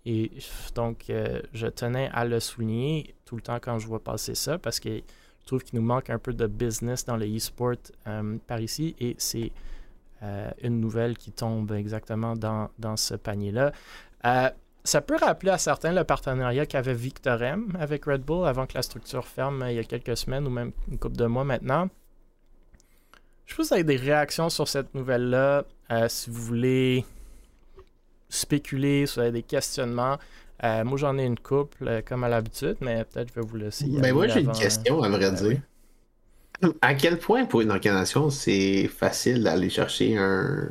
[0.05, 0.31] Et
[0.75, 4.59] donc, euh, je tenais à le souligner tout le temps quand je vois passer ça
[4.59, 5.01] parce que
[5.45, 7.75] je trouve qu'il nous manque un peu de business dans le e-sport
[8.07, 9.51] euh, par ici et c'est
[10.23, 13.71] euh, une nouvelle qui tombe exactement dans, dans ce panier-là.
[14.83, 18.81] ça peut rappeler à certains le partenariat qu'avait Victorem avec Red Bull avant que la
[18.81, 21.89] structure ferme il y a quelques semaines ou même une couple de mois maintenant.
[23.45, 25.63] Je pense que vous avez des réactions sur cette nouvelle-là.
[26.07, 27.05] si vous voulez
[28.29, 30.17] spéculer, si vous avez des questionnements.
[30.63, 33.57] Euh, moi, j'en ai une couple, euh, comme à l'habitude, mais peut-être je vais vous
[33.57, 33.85] laisser.
[33.89, 35.59] Mais ben, moi, j'ai une question, à vrai dire.
[36.81, 40.69] À quel point, pour une organisation, c'est facile d'aller chercher un,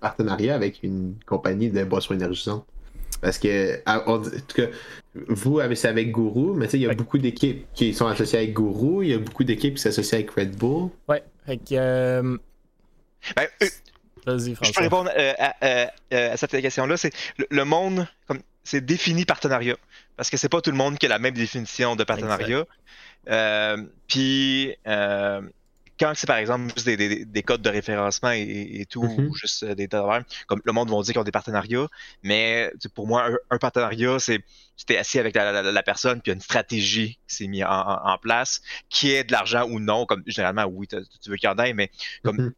[0.00, 2.66] partenariat avec une compagnie de boissons énergisantes?
[3.20, 4.66] Parce que, en tout cas,
[5.28, 9.04] vous, c'est avec Guru, mais il y a beaucoup d'équipes qui sont associées avec Guru,
[9.04, 10.90] il y a beaucoup d'équipes qui s'associent avec Red Bull.
[11.08, 11.74] Ouais, fait que.
[11.74, 12.36] Euh,
[13.34, 13.46] ben,
[14.26, 16.96] je peux répondre euh, euh, euh, à, cette question-là.
[16.96, 17.12] C'est
[17.50, 19.76] le, monde, comme c'est défini partenariat.
[20.16, 22.64] Parce que c'est pas tout le monde qui a la même définition de partenariat.
[24.08, 24.76] Puis
[25.98, 29.28] quand c'est par exemple juste des, codes de référencement et, tout, mm-hmm.
[29.28, 29.88] ou juste des
[30.46, 31.86] comme le monde va dire qu'ils ont des partenariats,
[32.22, 34.40] mais pour moi, un, partenariat, c'est
[34.76, 38.60] c'était assis avec la, personne, puis une stratégie qui s'est mise en, place,
[38.90, 41.72] qui est de l'argent ou non, comme généralement, oui, tu veux qu'il y en ait,
[41.72, 41.90] mais
[42.22, 42.52] comme mm-hmm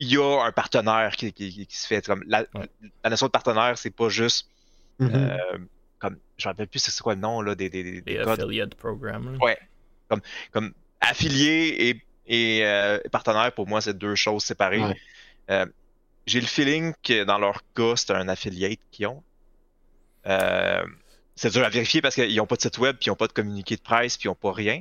[0.00, 2.04] il y a un partenaire qui, se fait.
[2.04, 2.46] Comme la,
[3.08, 4.48] notion de partenaire, c'est pas juste.
[4.98, 5.14] Mm-hmm.
[5.14, 5.58] Euh,
[5.98, 9.38] comme, je ne rappelle plus c'est quoi le nom là, des, des, des affiliate program.
[9.40, 9.58] Ouais.
[10.08, 14.82] Comme, comme affilié et, et euh, partenaire, pour moi, c'est deux choses séparées.
[15.50, 15.66] Euh,
[16.26, 19.22] j'ai le feeling que dans leur cas, c'est un affiliate qu'ils ont.
[20.24, 23.26] c'est dur à vérifier parce qu'ils n'ont pas de site web, puis ils n'ont pas
[23.26, 24.80] de communiqué de presse, puis ils n'ont pas rien.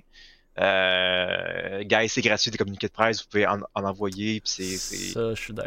[0.60, 4.41] Euh, guys, c'est gratuit des communiqués de presse, vous pouvez en, envoyer.
[4.43, 4.78] C'est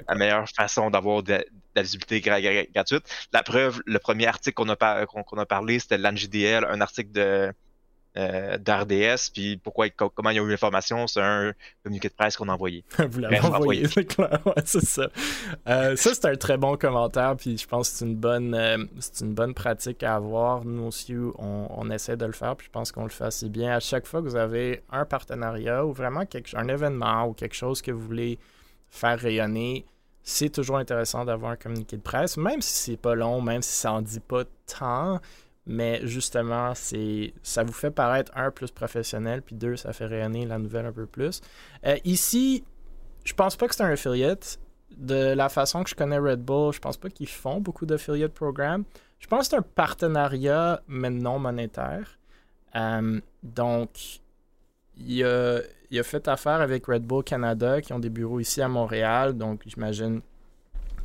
[0.09, 3.05] la meilleure façon d'avoir de, la visibilité gratuite.
[3.33, 7.53] La preuve, le premier article qu'on a, qu'on a parlé, c'était l'ANGDL, un article de
[8.19, 12.37] euh, d'RDS, puis pourquoi, comment il y a eu l'information, c'est un communiqué de presse
[12.37, 12.85] qu'on a envoyé.
[13.09, 15.09] Vous l'avez envoyé, c'est clair, c'est ça.
[15.67, 18.85] Euh, ça, c'est un très bon commentaire, puis je pense que c'est une bonne, euh,
[19.01, 20.65] c'est une bonne pratique à avoir.
[20.67, 23.77] Nous aussi, on, essaie de le faire, puis je pense qu'on le fait assez bien.
[23.77, 27.57] À chaque fois que vous avez un partenariat ou vraiment quelque, un événement ou quelque
[27.57, 28.39] chose que vous voulez
[28.91, 29.87] faire rayonner,
[30.23, 33.73] c'est toujours intéressant d'avoir un communiqué de presse, même si c'est pas long, même si
[33.73, 35.21] ça en dit pas tant
[35.67, 40.45] mais justement, c'est ça vous fait paraître un plus professionnel, puis deux, ça fait rayonner
[40.45, 41.41] la nouvelle un peu plus.
[41.87, 42.65] Euh, ici,
[43.25, 44.59] je pense pas que c'est un affiliate.
[44.97, 48.33] De la façon que je connais Red Bull, je pense pas qu'ils font beaucoup d'affiliate
[48.33, 48.85] programmes.
[49.21, 52.19] Je pense que c'est un partenariat, mais non monétaire.
[52.75, 54.21] Euh, donc,
[54.99, 55.61] il a,
[55.93, 59.33] a fait affaire avec Red Bull Canada, qui ont des bureaux ici à Montréal.
[59.35, 60.21] Donc, j'imagine,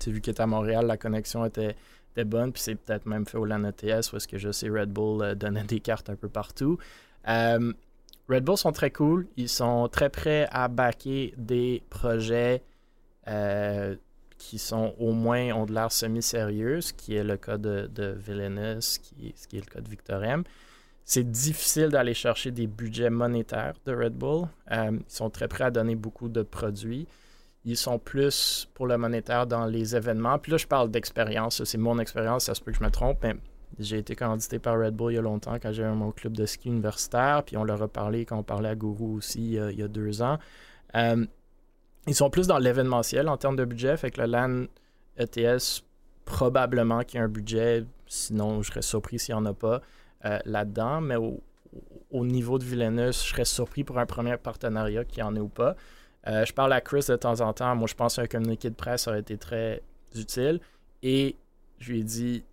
[0.06, 1.76] vu qu'il est à Montréal, la connexion était
[2.24, 5.22] bonne, puis c'est peut-être même fait au LAN ETS où que je sais Red Bull
[5.22, 6.78] euh, donnait des cartes un peu partout.
[7.28, 7.74] Euh,
[8.30, 12.62] Red Bull sont très cool, ils sont très prêts à backer des projets
[13.28, 13.96] euh,
[14.38, 18.16] qui sont au moins ont de l'air semi-sérieux, ce qui est le cas de, de
[18.18, 20.44] Villainous, qui, ce qui est le cas de Victorem.
[21.06, 24.48] C'est difficile d'aller chercher des budgets monétaires de Red Bull.
[24.70, 27.08] ils sont très prêts à donner beaucoup de produits
[27.68, 30.40] ils sont plus pour le monétaire dans les événements.
[30.40, 31.62] Puis là, je parle d'expérience.
[31.66, 33.36] C'est mon expérience, ça se peut que je me trompe, mais
[33.78, 36.46] j'ai été commandité par Red Bull il y a longtemps quand j'avais mon club de
[36.46, 37.44] ski universitaire.
[37.46, 40.22] Puis on leur a parlé quand on parlait à Guru aussi il y a, deux
[40.22, 40.38] ans.
[40.96, 41.26] Euh,
[42.08, 43.98] ils sont plus dans l'événementiel en termes de budget.
[43.98, 44.68] Fait que le LAN
[45.18, 45.84] ETS,
[46.24, 47.84] probablement qu'il y a un budget.
[48.06, 49.82] Sinon, je serais surpris s'il n'y en a pas
[50.24, 51.02] euh, là-dedans.
[51.02, 51.44] Mais au,
[52.12, 55.42] au, niveau de Villeneuve, je serais surpris pour un premier partenariat qu'il y en ait
[55.42, 55.76] ou pas.
[56.28, 57.76] Euh, je parle à Chris de temps en temps.
[57.76, 59.82] Moi, je pense qu'un communiqué de presse aurait été très
[60.16, 60.60] utile.
[61.04, 61.36] Et
[61.80, 62.44] je lui ai dit,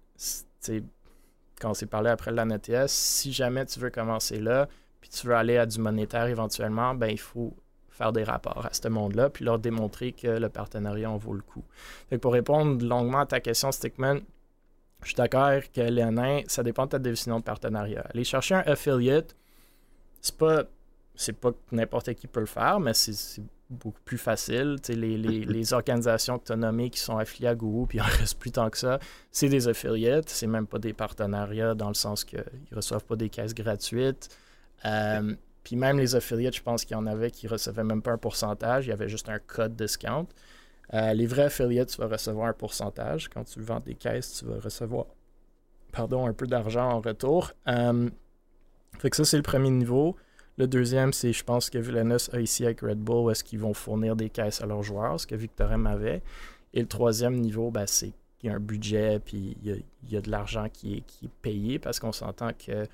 [1.61, 4.68] quand on s'est parlé après l'ANETS, si jamais tu veux commencer là,
[5.01, 7.55] puis tu veux aller à du monétaire éventuellement, ben il faut
[7.91, 11.43] faire des rapports à ce monde-là, puis leur démontrer que le partenariat en vaut le
[11.43, 11.64] coup.
[12.20, 14.20] pour répondre longuement à ta question, Stickman,
[15.03, 18.05] je suis d'accord que les ça dépend de ta définition de partenariat.
[18.12, 19.37] Aller chercher un affiliate,
[20.20, 20.64] c'est pas
[21.14, 24.77] c'est pas n'importe qui peut le faire, mais c'est beaucoup plus facile.
[24.89, 28.05] Les, les, organisations que tu as nommées qui sont affiliées à Google, puis il en
[28.19, 28.99] reste plus tant que ça,
[29.31, 33.17] c'est des affiliates, c'est même pas des partenariats dans le sens qu'ils ne reçoivent pas
[33.17, 34.29] des caisses gratuites.
[34.85, 38.12] Euh, puis même les affiliates, je pense qu'il y en avait qui recevaient même pas
[38.12, 40.27] un pourcentage, il y avait juste un code discount.
[40.93, 43.31] Euh, les vrais affiliates, tu vas recevoir un pourcentage.
[43.31, 45.07] Quand tu vends des caisses, tu vas recevoir
[45.95, 47.53] pardon, un peu d'argent en retour.
[47.69, 48.11] Euh,
[48.99, 50.17] fait que ça, c'est le premier niveau.
[50.57, 53.75] Le deuxième, c'est je pense que Villainous a ici avec Red Bull, est-ce qu'ils vont
[53.75, 56.23] fournir des caisses à leurs joueurs, ce que Victorem avait.
[56.73, 60.21] Et le troisième niveau, ben, c'est qu'il y a un budget, puis il y a,
[60.21, 62.87] de l'argent qui est, qui est payé parce qu'on s'entend que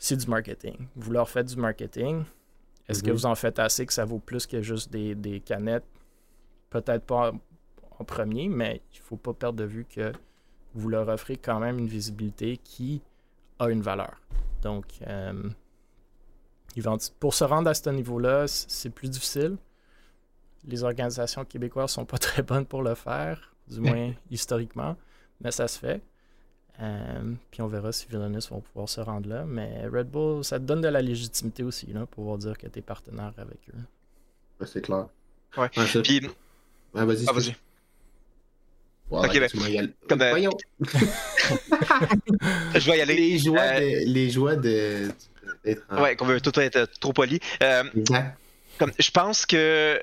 [0.00, 0.88] c'est du marketing.
[0.96, 2.24] Vous leur faites du marketing.
[2.88, 3.16] Est-ce que mhm.
[3.16, 5.84] vous en faites assez que ça vaut plus que juste des, canettes?
[6.70, 7.32] Peut-être pas
[7.98, 10.12] en premier, mais il ne faut pas perdre de vue que
[10.74, 13.02] vous leur offrez quand même une visibilité qui
[13.58, 14.20] a une valeur.
[14.62, 15.50] Donc, euh,
[17.18, 19.56] pour se rendre à ce niveau-là, c'est plus difficile.
[20.64, 24.96] Les organisations québécoises sont pas très bonnes pour le faire, du moins historiquement,
[25.40, 26.02] mais ça se fait.
[26.82, 29.44] Euh, puis on verra si Villainous vont pouvoir se rendre là.
[29.46, 32.66] Mais Red Bull, ça te donne de la légitimité aussi, là, pour pouvoir dire que
[32.66, 34.64] tu es partenaire avec eux.
[34.66, 35.06] c'est clair.
[35.56, 35.68] Ouais.
[35.68, 36.20] puis...
[36.94, 37.26] vas-y.
[37.26, 37.54] Ah, vas-y.
[39.10, 39.48] ok, ben,
[40.08, 40.56] comme, euh, Voyons.
[42.74, 43.16] je vais y aller.
[43.16, 44.04] Les joies euh, de.
[44.06, 45.10] Les joies de...
[45.64, 47.40] Ouais, qu'on veut tout être trop poli.
[48.78, 50.02] comme, je pense que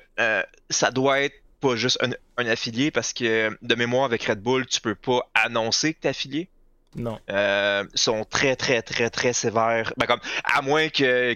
[0.69, 4.65] ça doit être pas juste un, un, affilié parce que de mémoire avec Red Bull,
[4.67, 6.49] tu peux pas annoncer que tu es affilié.
[6.95, 7.19] Non.
[7.29, 9.93] Euh, sont très, très, très, très sévères.
[9.97, 11.35] Ben, comme, à moins que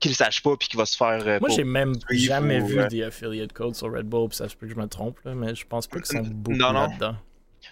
[0.00, 1.26] qu'il ne sache pas puis qu'il va se faire.
[1.26, 4.48] Euh, Moi, j'ai même jamais vu euh, des affiliate codes sur Red Bull, puis ça
[4.48, 6.72] se peut que je me trompe, là, mais je pense pas qu'ils sont beaucoup non,
[6.72, 6.88] non.
[6.88, 7.16] là-dedans.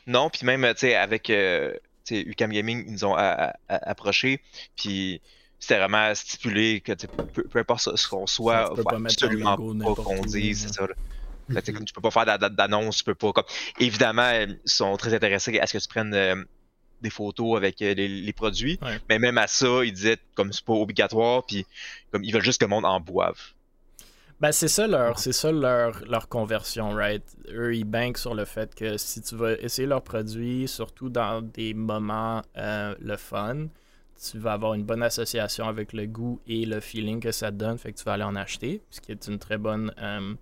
[0.07, 1.75] Non, puis même, tu sais, avec euh,
[2.09, 3.17] UCAM Gaming, ils nous ont
[3.69, 4.41] approché,
[4.77, 5.21] puis
[5.61, 10.23] c'était vraiment stipulé que peu, peu, importe ce qu'on soit, il faut absolument pas qu'on
[10.23, 10.87] dise, c'est ça.
[10.87, 10.95] Là.
[11.63, 13.33] Tu peux pas faire d'annonce, tu peux pas.
[13.33, 13.45] Comme...
[13.81, 16.47] Évidemment, ils sont très intéressés à ce que tu prennes
[17.03, 18.79] des photos avec euh, les, produits.
[19.09, 21.67] Mais même à ça, ils disaient comme c'est pas obligatoire, puis
[22.13, 23.39] comme ils veulent juste que le monde en boive.
[24.41, 27.23] Ben, c'est ça leur, c'est ça leur, leur conversion, right?
[27.53, 31.43] Eux, ils bankent sur le fait que si tu vas essayer leurs produits, surtout dans
[31.43, 33.67] des moments euh, le fun,
[34.23, 37.57] tu vas avoir une bonne association avec le goût et le feeling que ça te
[37.57, 40.35] donne, fait que tu vas aller en acheter, ce qui est une très bonne, euh,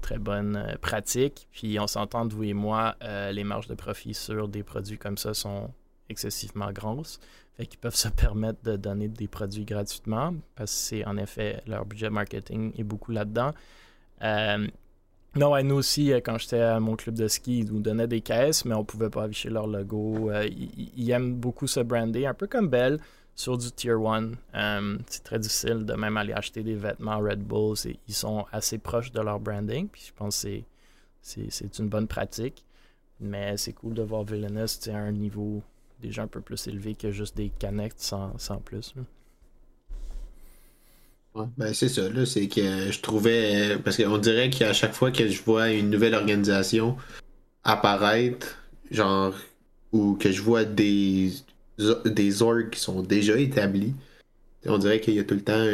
[0.00, 1.48] très bonne pratique.
[1.52, 2.96] Puis on s'entend, vous et moi,
[3.32, 5.70] les marges de profit sur des produits comme ça sont
[6.08, 7.18] excessivement grosses.
[7.56, 11.62] Fait qu'ils peuvent se permettre de donner des produits gratuitement parce que c'est en effet
[11.66, 13.52] leur budget marketing est beaucoup là-dedans.
[14.22, 14.66] Euh,
[15.36, 18.20] non, nous aussi, euh, quand j'étais à mon club de ski, ils nous donnaient des
[18.20, 20.30] caisses, mais on pouvait pas afficher leur logo.
[20.30, 22.98] Euh, ils, aiment beaucoup se brander, un peu comme Bell
[23.34, 24.30] sur du Tier 1.
[25.08, 27.76] c'est très difficile de même aller acheter des vêtements Red Bull.
[28.08, 30.60] Ils sont assez proches de leur branding, puis je pense que
[31.20, 32.64] c'est une bonne pratique.
[33.20, 35.62] Mais c'est cool de voir Villainous à un niveau
[36.00, 38.94] déjà un peu plus élevé que juste des canettes sans, plus.
[41.56, 43.78] Ben c'est ça, là, c'est que je trouvais.
[43.84, 46.96] Parce qu'on dirait qu'à chaque fois que je vois une nouvelle organisation
[47.64, 48.58] apparaître,
[48.90, 49.34] genre,
[49.92, 51.32] ou que je vois des,
[52.04, 53.94] des orgs qui sont déjà établis,
[54.66, 55.64] on dirait qu'il y a tout le temps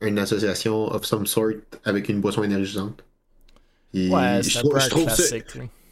[0.00, 1.52] une association of some sort
[1.84, 3.04] avec une boisson énergisante.
[3.94, 5.44] ouais, c'est un trouve classique.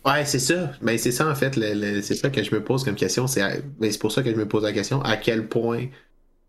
[0.05, 0.73] Ouais, c'est ça.
[0.83, 1.55] Mais c'est ça, en fait.
[2.03, 3.27] c'est ça que je me pose comme question.
[3.27, 5.01] C'est, c'est pour ça que je me pose la question.
[5.03, 5.87] À quel point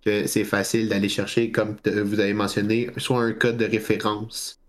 [0.06, 4.60] que c'est facile d'aller chercher, comme vous avez mentionné, soit un code de référence.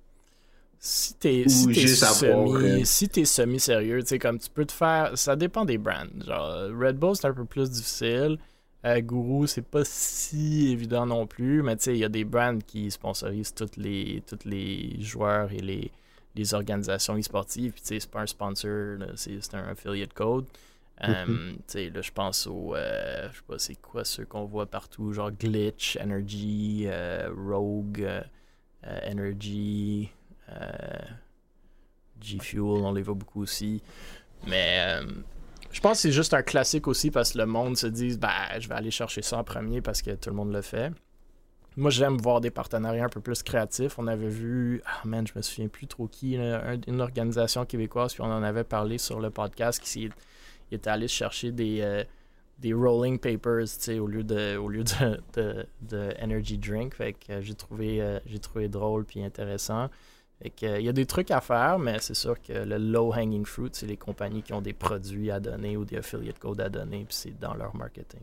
[0.78, 4.72] Si t'es si semi, euh, si es semi sérieux, tu sais comme tu peux te
[4.72, 6.06] faire, ça dépend des brands.
[6.24, 8.38] Genre Red Bull c'est un peu plus difficile.
[8.84, 12.24] Euh, Guru c'est pas si évident non plus, mais tu sais il y a des
[12.24, 15.90] brands qui sponsorisent toutes les tous les joueurs et les
[16.36, 17.72] les organisations e-sportives.
[17.72, 20.44] Puis, c'est pas un sponsor, c'est un affiliate code.
[21.02, 22.74] Mm là, je pense au.
[22.74, 28.08] Euh, je sais pas, c'est quoi ceux qu'on voit partout, genre Glitch, Energy, euh, Rogue,
[29.06, 30.10] Energy,
[32.20, 33.82] G-Fuel, on les voit beaucoup aussi.
[34.46, 35.00] Mais
[35.70, 38.58] je pense que c'est juste un classique aussi parce que le monde se dit, bah,
[38.58, 40.92] je vais aller chercher ça en premier parce que tout le monde le fait.
[41.76, 43.98] Moi, j'aime voir des partenariats un peu plus créatifs.
[43.98, 48.22] On avait vu, ah man, je me souviens plus trop qui, une organisation québécoise, puis
[48.22, 50.08] on en avait parlé sur le podcast, qui
[50.74, 52.04] était allé chercher des, euh,
[52.58, 53.66] des rolling papers,
[54.00, 56.94] au lieu de, au lieu de, de, energy drink.
[56.94, 59.88] Fait que euh, j'ai trouvé, euh, j'ai trouvé drôle puis intéressant.
[60.42, 63.12] Fait que, il y a des trucs à faire, mais c'est sûr que le low
[63.12, 66.60] hanging fruit, c'est les compagnies qui ont des produits à donner ou des affiliate codes
[66.60, 68.20] à donner, puis c'est dans leur marketing.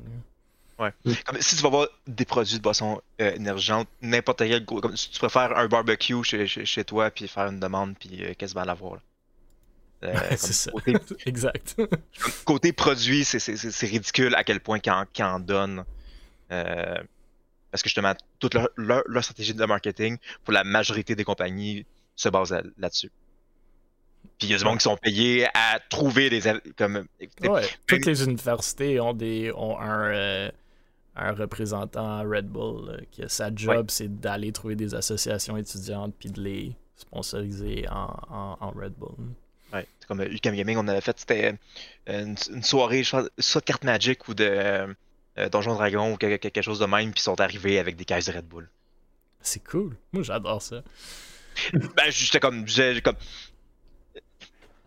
[0.79, 0.91] Ouais.
[1.05, 1.13] Mm.
[1.25, 4.65] Comme, si tu vas voir des produits de boisson euh, énergisante, n'importe quel.
[4.65, 8.33] Comme, si tu préfères un barbecue chez, chez, toi, puis faire une demande, puis euh,
[8.33, 8.99] quasiment l'avoir.
[10.03, 10.71] Euh, c'est ça.
[11.25, 11.75] exact.
[12.45, 15.83] côté produit, c'est ridicule à quel point qu'ils en, donnent.
[16.51, 16.95] Euh,
[17.71, 21.85] parce que justement, toute leur, leur, stratégie de marketing, pour la majorité des compagnies,
[22.15, 23.11] se base là-dessus.
[24.37, 26.41] Puis il y a des gens qui sont payés à trouver des.
[26.77, 27.07] Comme,
[27.41, 30.49] ouais, toutes les universités ont, des, ont un,
[31.15, 36.29] un représentant à Red Bull, que sa job, c'est d'aller trouver des associations étudiantes puis
[36.29, 39.15] de les sponsoriser en, en, Red Bull.
[39.73, 41.55] Ouais, c'est comme UCAM Gaming, on avait fait, c'était
[42.07, 44.47] une, soirée, soit de carte Magic ou de
[45.37, 48.27] euh, Donjon Dragon ou quelque, chose de même, puis ils sont arrivés avec des caisses
[48.27, 48.69] de Red Bull.
[49.41, 49.95] C'est cool.
[50.11, 50.83] Moi, j'adore ça.
[51.73, 52.65] ben, j'étais comme,
[53.03, 53.15] comme,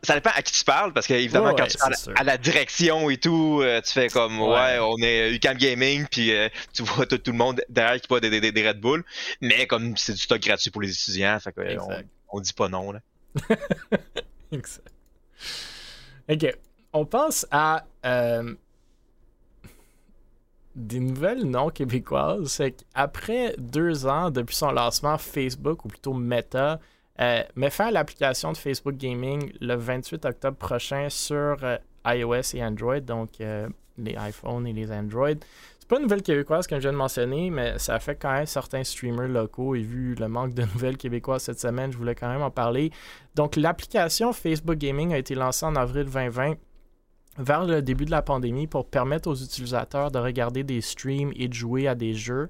[0.02, 3.10] ça dépend à qui tu parles, parce que évidemment, quand tu parles à la direction
[3.10, 7.06] et tout, euh, tu fais comme, ouais, on est UCAM Gaming, puis euh, tu vois
[7.06, 9.04] tout, le monde derrière qui boit des, des, Red Bull,
[9.40, 12.68] mais comme c'est du stock gratuit pour les étudiants, fait que, on, on, dit pas
[12.68, 13.00] non, là.
[16.28, 16.56] Ok,
[16.92, 18.54] on pense à euh,
[20.74, 22.48] des nouvelles non québécoises.
[22.48, 26.80] C'est qu'après deux ans depuis son lancement, Facebook, ou plutôt Meta,
[27.20, 32.54] euh, met fin à l'application de Facebook Gaming le 28 octobre prochain sur euh, iOS
[32.54, 35.34] et Android, donc les iPhones et les Android.
[35.88, 38.82] Pas une nouvelle québécoise comme je viens de mentionner, mais ça fait quand même certains
[38.82, 42.42] streamers locaux et vu le manque de nouvelles québécoises cette semaine, je voulais quand même
[42.42, 42.90] en parler.
[43.34, 46.54] Donc l'application Facebook Gaming a été lancée en avril 2020
[47.38, 51.48] vers le début de la pandémie pour permettre aux utilisateurs de regarder des streams et
[51.48, 52.48] de jouer à des jeux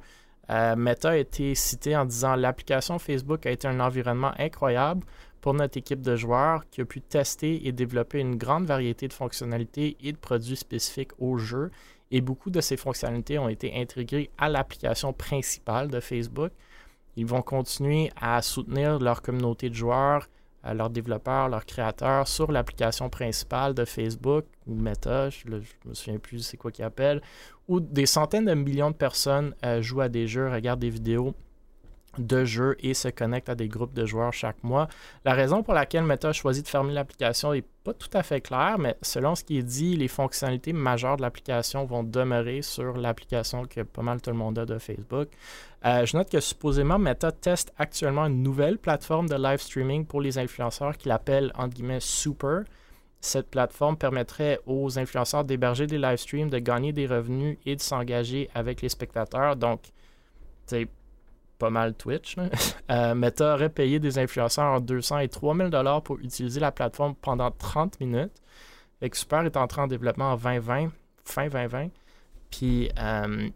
[0.51, 5.05] euh, Meta a été cité en disant l'application Facebook a été un environnement incroyable
[5.41, 9.12] pour notre équipe de joueurs qui a pu tester et développer une grande variété de
[9.12, 11.70] fonctionnalités et de produits spécifiques au jeu.
[12.11, 16.53] Et beaucoup de ces fonctionnalités ont été intégrées à l'application principale de Facebook.
[17.17, 20.29] Ils vont continuer à soutenir leur communauté de joueurs
[20.75, 26.19] leurs développeurs, leurs créateurs sur l'application principale de Facebook ou Meta, je ne me souviens
[26.19, 27.23] plus c'est quoi qu'ils appellent,
[27.69, 31.35] où des centaines de millions de personnes euh, jouent à des jeux, regardent des vidéos
[32.21, 34.89] de jeux et se connectent à des groupes de joueurs chaque mois.
[35.25, 38.41] La raison pour laquelle Meta a choisi de fermer l'application n'est pas tout à fait
[38.41, 42.97] claire, mais selon ce qui est dit, les fonctionnalités majeures de l'application vont demeurer sur
[42.97, 45.29] l'application que pas mal tout le monde a de Facebook.
[45.85, 50.21] Euh, je note que supposément Meta teste actuellement une nouvelle plateforme de live streaming pour
[50.21, 52.62] les influenceurs qu'il appelle entre guillemets Super.
[53.21, 57.81] Cette plateforme permettrait aux influenceurs d'héberger des live streams, de gagner des revenus et de
[57.81, 59.57] s'engager avec les spectateurs.
[59.57, 59.81] Donc,
[60.67, 60.89] c'est
[61.59, 62.37] pas mal Twitch.
[62.89, 67.17] Euh, Meta aurait payé des influenceurs en 200 et 3000 dollars pour utiliser la plateforme
[67.17, 68.31] pendant 30 minutes.
[69.13, 70.93] Super est entré en développement en 2020,
[71.25, 71.89] fin 2020.
[72.49, 73.49] Puis, euh,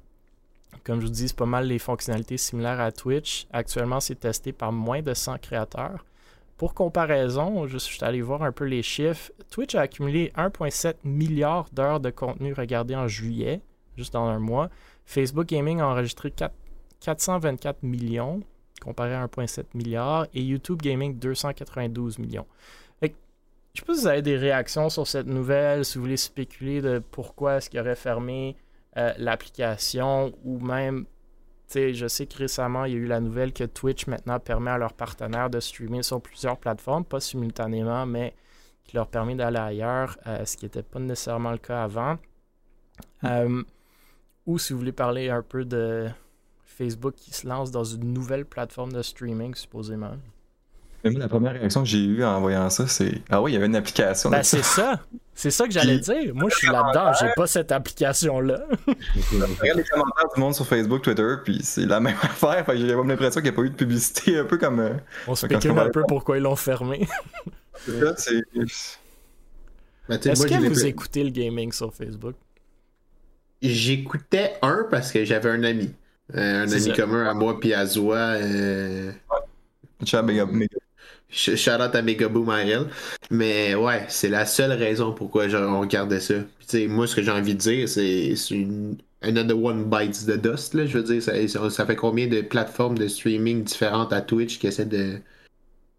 [0.83, 3.47] comme je vous dis, c'est pas mal les fonctionnalités similaires à Twitch.
[3.53, 6.05] Actuellement, c'est testé par moins de 100 créateurs.
[6.57, 9.31] Pour comparaison, je suis allé voir un peu les chiffres.
[9.51, 13.61] Twitch a accumulé 1,7 milliard d'heures de contenu regardé en juillet,
[13.97, 14.69] juste dans un mois.
[15.07, 16.53] Facebook Gaming a enregistré 4
[17.01, 18.43] 424 millions
[18.81, 22.47] comparé à 1,7 milliard et YouTube Gaming 292 millions.
[23.03, 23.11] je ne
[23.75, 26.99] sais pas si vous avez des réactions sur cette nouvelle, si vous voulez spéculer de
[26.99, 28.57] pourquoi est-ce qu'il aurait fermé
[28.97, 31.07] euh, l'application ou même,
[31.73, 34.79] je sais que récemment, il y a eu la nouvelle que Twitch maintenant permet à
[34.79, 38.35] leurs partenaires de streamer sur plusieurs plateformes, pas simultanément, mais
[38.85, 42.15] qui leur permet d'aller ailleurs, euh, ce qui n'était pas nécessairement le cas avant.
[43.23, 43.27] Mm.
[43.27, 43.63] Euh,
[44.47, 46.09] ou si vous voulez parler un peu de
[46.81, 50.13] Facebook qui se lance dans une nouvelle plateforme de streaming, supposément.
[51.05, 53.57] Mais la première réaction que j'ai eue en voyant ça, c'est Ah oui, il y
[53.59, 54.31] avait une application.
[54.31, 54.99] Ben, c'est ça.
[55.35, 56.35] C'est ça que j'allais dire.
[56.35, 57.13] Moi, je suis là-dedans.
[57.21, 58.61] J'ai pas cette application-là.
[59.61, 62.65] regarde les commentaires du monde sur Facebook, Twitter, puis c'est la même affaire.
[62.75, 64.81] J'ai l'impression qu'il n'y a pas eu de publicité, un peu comme.
[64.81, 64.95] Euh,
[65.27, 67.07] On spécule un peu pourquoi ils l'ont fermé.
[67.89, 68.15] Ben,
[70.09, 72.37] Est-ce que vous écoutez le gaming sur Facebook?
[73.61, 75.95] J'écoutais un parce que j'avais un ami.
[76.37, 78.35] Euh, un ami commun à moi puis à Zoa.
[78.35, 79.13] Euh...
[81.33, 82.87] Shout out à Megaboo Marel.
[83.31, 86.35] Mais ouais, c'est la seule raison pourquoi on regardait ça.
[86.67, 90.75] Puis, moi, ce que j'ai envie de dire, c'est une Another One Bites the Dust.
[90.75, 94.59] Là, je veux dire, ça, ça, fait combien de plateformes de streaming différentes à Twitch
[94.59, 95.19] qui essaient de,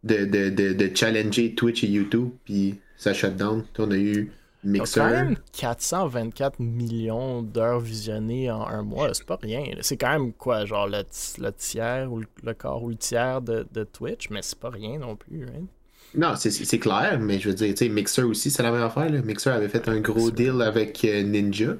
[0.03, 3.63] de, de, de, de challenger Twitch et YouTube, puis ça shut down.
[3.77, 4.31] On a eu
[4.63, 4.99] Mixer.
[4.99, 9.63] quand même 424 millions d'heures visionnées en un mois, c'est pas rien.
[9.81, 11.03] C'est quand même quoi, genre le,
[11.51, 15.43] tiers ou le, quart ou le tiers de, Twitch, mais c'est pas rien non plus.
[15.45, 15.65] Hein?
[16.13, 19.09] Non, c'est clair, mais je veux dire, tu sais, Mixer aussi, c'est la même affaire.
[19.09, 19.21] Là.
[19.21, 21.75] Mixer avait fait un gros deal avec euh, Ninja.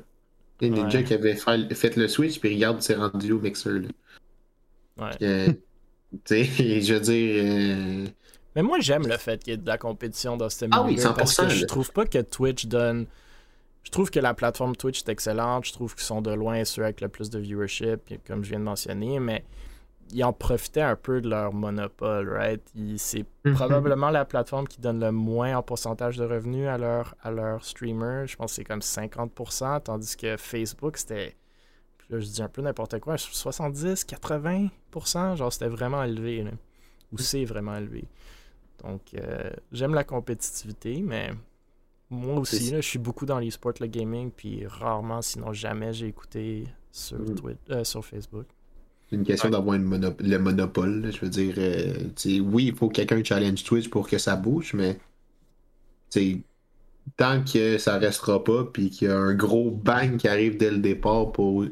[0.62, 3.80] Ninja qui avait fait, le Switch, puis regarde, c'est rendu au Mixer.
[3.80, 3.88] Là.
[4.98, 5.12] Ouais.
[5.22, 5.48] Euh,
[6.26, 7.44] tu sais, je veux dire.
[7.46, 8.06] Euh,
[8.56, 10.78] mais moi, j'aime le fait qu'il y ait de la compétition dans ce milieu.
[10.78, 13.08] Ah oui, 100%, parce que je trouve pas que Twitch donne.
[13.84, 15.66] Je trouve que la plateforme Twitch est excellente.
[15.66, 18.60] Je trouve qu'ils sont de loin ceux avec le plus de viewership, comme je viens
[18.60, 19.44] de mentionner, mais
[20.14, 22.62] ils en profitaient un peu de leur monopole, right?
[22.98, 23.54] C'est mhm.
[23.54, 27.64] probablement la plateforme qui donne le moins en pourcentage de revenus à leurs à leur
[27.64, 28.28] streamers.
[28.28, 31.36] Je pense que c'est comme 50%, tandis que Facebook, c'était
[32.10, 36.46] là, je dis un peu n'importe quoi, 70, 80%, genre c'était vraiment élevé.
[37.12, 38.06] Ou c'est vraiment élevé.
[38.84, 41.32] Donc, euh, j'aime la compétitivité, mais
[42.10, 46.66] moi aussi, je suis beaucoup dans l'e-sport, le gaming, puis rarement, sinon jamais, j'ai écouté
[46.92, 47.36] sur, mm.
[47.70, 48.46] euh, sur Facebook.
[49.10, 51.12] C'est une question d'avoir le monopole.
[51.12, 54.74] Je veux dire, euh, oui, il faut que quelqu'un challenge Twitch pour que ça bouge,
[54.74, 54.98] mais
[57.18, 60.72] tant que ça restera pas, puis qu'il y a un gros bang qui arrive dès
[60.72, 61.66] le départ pour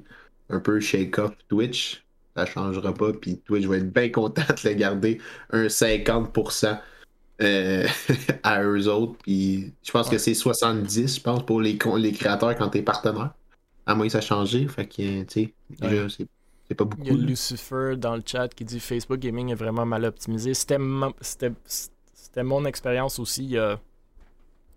[0.49, 2.03] un peu shake off Twitch,
[2.35, 5.19] ça changera pas, puis Twitch va être bien content de le garder
[5.51, 6.79] un 50%
[7.41, 7.87] euh,
[8.43, 9.15] à eux autres.
[9.23, 13.31] Puis je pense que c'est 70, je pense, pour les, les créateurs quand t'es partenaire.
[13.85, 14.67] À moins que ça a changé.
[14.67, 16.29] Fait que, tu sais,
[16.67, 17.01] c'est pas beaucoup.
[17.03, 20.53] Il y a Lucifer dans le chat qui dit Facebook Gaming est vraiment mal optimisé.
[20.53, 23.79] C'était mon expérience aussi il y a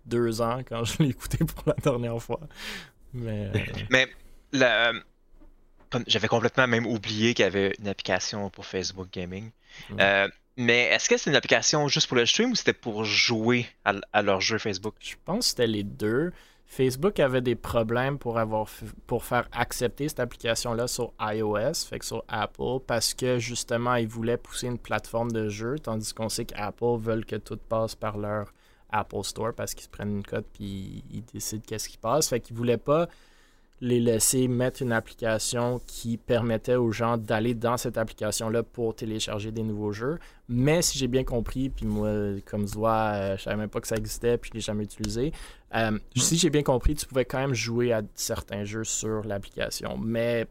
[0.05, 2.39] deux ans quand je l'ai écouté pour la dernière fois.
[3.13, 3.59] Mais, euh,
[3.91, 4.07] Mais
[6.07, 9.51] j'avais complètement même oublié qu'il y avait une application pour Facebook Gaming.
[9.99, 13.67] Euh, mais est-ce que c'est une application juste pour le stream ou c'était pour jouer
[13.85, 14.95] à, leur jeu Facebook?
[14.99, 16.31] Je pense que c'était les deux.
[16.65, 18.67] Facebook avait des problèmes pour, avoir,
[19.05, 24.07] pour faire accepter cette application-là sur iOS, fait que sur Apple, parce que justement, ils
[24.07, 28.17] voulaient pousser une plateforme de jeu, tandis qu'on sait qu'Apple veulent que tout passe par
[28.17, 28.53] leur
[28.93, 32.29] Apple Store parce qu'ils se prennent une cote puis ils décident qu'est-ce qui passe.
[32.29, 33.09] Fait qu'ils voulaient pas
[33.81, 39.51] les laisser mettre une application qui permettait aux gens d'aller dans cette application-là pour télécharger
[39.51, 40.19] des nouveaux jeux.
[40.47, 42.09] Mais si j'ai bien compris, puis moi,
[42.45, 44.85] comme je vois, euh, je savais même pas que ça existait, puis je l'ai jamais
[44.85, 45.33] utilisé.
[45.75, 49.97] Euh, si j'ai bien compris, tu pouvais quand même jouer à certains jeux sur l'application.
[49.97, 50.47] Mais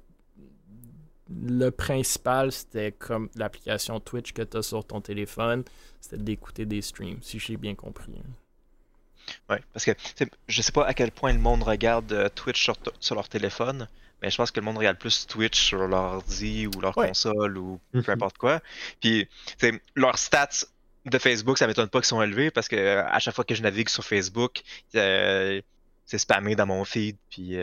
[1.31, 5.65] le principal, c'était comme l'application Twitch que tu as sur ton téléphone,
[6.01, 8.13] c'était d'écouter des streams, si j'ai bien compris.
[9.51, 9.93] Oui, parce que
[10.49, 12.63] je sais pas à quel point le monde regarde euh, Twitch
[13.01, 13.89] sur, leur téléphone,
[14.21, 17.59] mais je pense que le monde regarde plus Twitch sur leur ordi ou leur console
[17.59, 18.11] ou peu mhm.
[18.11, 18.61] importe quoi.
[19.01, 19.29] Puis,
[19.95, 20.67] leurs stats
[21.05, 23.55] de Facebook, ça m'étonne pas qu'ils sont élevés parce que euh, à chaque fois que
[23.55, 24.63] je navigue sur Facebook,
[24.95, 25.61] euh,
[26.07, 27.17] c'est spammé dans mon feed.
[27.31, 27.57] Puis,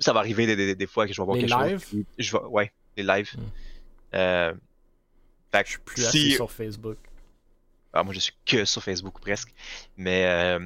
[0.00, 1.80] ça va arriver des, fois que je vais voir les quelque live?
[1.80, 2.04] chose.
[2.18, 3.34] Je ouais, les lives.
[4.12, 4.58] Hmm.
[5.54, 6.32] je suis plus si...
[6.32, 6.98] sur Facebook.
[7.92, 9.52] Ah, moi, je suis que sur Facebook presque.
[9.96, 10.58] Mais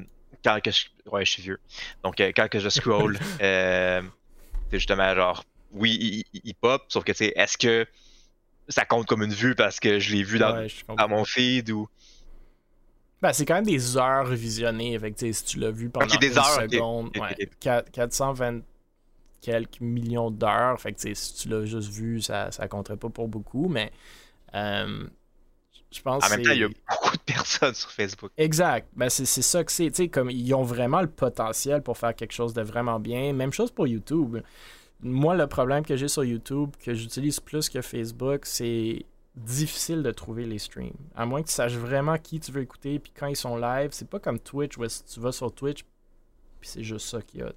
[0.45, 0.87] quand que je...
[1.11, 1.61] Ouais, je suis vieux.
[2.03, 4.03] Donc, euh, quand que je scroll, euh,
[4.71, 7.87] c'est justement genre, oui, il, pop, sauf que, tu sais, est-ce que
[8.69, 10.67] ça compte comme une vue parce que je l'ai vu dans,
[11.09, 11.89] mon feed ou...
[13.21, 14.99] Ben, c'est quand même des heures visionnées.
[14.99, 17.13] Fait que, si tu l'as vu pendant des une heures, seconde,
[17.61, 18.63] 420
[19.43, 20.81] quelques millions d'heures.
[20.81, 23.69] Fait que, si tu l'as juste vu, ça, ça compterait pas pour beaucoup.
[23.69, 23.93] Mais
[24.55, 25.07] euh,
[26.05, 28.31] en même temps, il y a beaucoup de personnes sur Facebook.
[28.37, 28.89] Exact.
[28.95, 30.09] Ben, c'est ça que c'est.
[30.09, 33.33] Comme ils ont vraiment le potentiel pour faire quelque chose de vraiment bien.
[33.33, 34.39] Même chose pour YouTube.
[35.01, 40.11] Moi, le problème que j'ai sur YouTube, que j'utilise plus que Facebook, c'est difficile de
[40.11, 40.93] trouver les streams.
[41.15, 43.91] À moins que tu saches vraiment qui tu veux écouter, puis quand ils sont live,
[43.93, 45.85] c'est pas comme Twitch où tu vas sur Twitch,
[46.61, 47.51] puis c'est juste ça qu'il y a.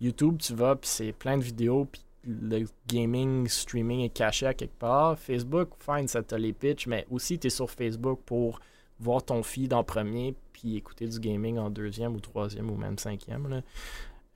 [0.00, 4.54] YouTube, tu vas, puis c'est plein de vidéos, puis le gaming, streaming est caché à
[4.54, 5.18] quelque part.
[5.18, 8.60] Facebook, fine, ça te les pitch, mais aussi tu es sur Facebook pour
[9.00, 12.98] voir ton feed en premier, puis écouter du gaming en deuxième ou troisième ou même
[12.98, 13.62] cinquième.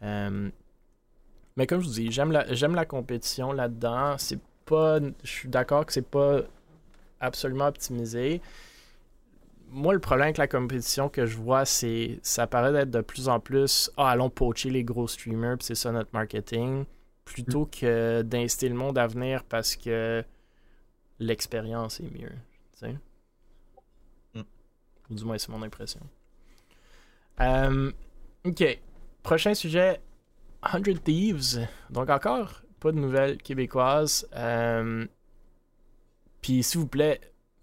[0.02, 0.50] Euh,
[1.56, 4.16] mais comme je vous dis, j'aime la, compétition là-dedans.
[4.18, 5.00] C'est pas.
[5.00, 6.42] Je suis d'accord que c'est pas
[7.20, 8.40] absolument optimisé.
[9.70, 13.28] Moi, le problème avec la compétition que je vois, c'est ça paraît d'être de plus
[13.28, 16.84] en plus Ah, allons poacher les gros streamers, puis c'est ça notre marketing
[17.32, 17.70] plutôt mm.
[17.70, 20.24] que d'inciter le monde à venir parce que
[21.18, 22.32] l'expérience est mieux.
[24.34, 24.40] Mm.
[25.10, 26.00] Ou du moins, c'est mon impression.
[27.40, 27.92] Euh,
[28.44, 28.80] ok.
[29.22, 30.00] Prochain sujet
[30.64, 31.66] 100 Thieves.
[31.90, 34.28] Donc, encore pas de nouvelles québécoises.
[34.34, 35.06] Euh,
[36.40, 37.20] puis, s'il vous plaît,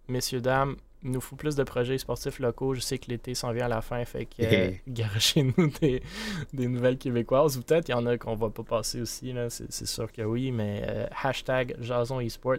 [0.08, 0.76] messieurs, dames,
[1.12, 2.74] nous faut plus de projets sportifs locaux.
[2.74, 4.72] Je sais que l'été s'en vient à la fin, fait que euh,
[5.58, 7.58] nous des, nouvelles québécoises.
[7.58, 10.52] Ou peut-être il y en a qu'on va pas passer aussi, c'est, sûr que oui,
[10.52, 12.58] mais euh, hashtag Jason eSport.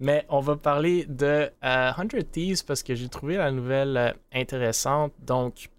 [0.00, 4.12] Mais on va parler de 100 euh, Thieves parce que j'ai trouvé la nouvelle euh,
[4.32, 5.12] intéressante.
[5.20, 5.70] Donc,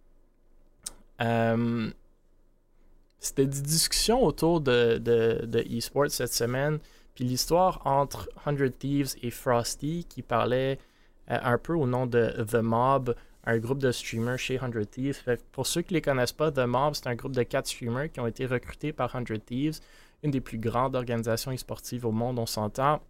[3.20, 6.80] c'était des discussions autour de, de, de eSport cette semaine.
[7.16, 10.95] Puis l'histoire entre 100 Thieves et Frosty qui parlait euh,
[11.28, 13.15] un peu au nom de The Mob,
[13.45, 15.23] un groupe de streamers chez 100 Thieves.
[15.51, 18.11] pour ceux qui ne les connaissent pas, The Mob, c'est un groupe de quatre streamers
[18.11, 19.80] qui ont été recrutés par 100 Thieves,
[20.23, 23.01] une des plus grandes organisations e-sportives au monde, on s'entend.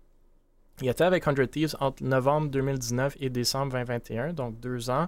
[0.81, 5.07] Ils étaient avec 100 Thieves entre novembre 2019 et décembre 2021, donc deux ans.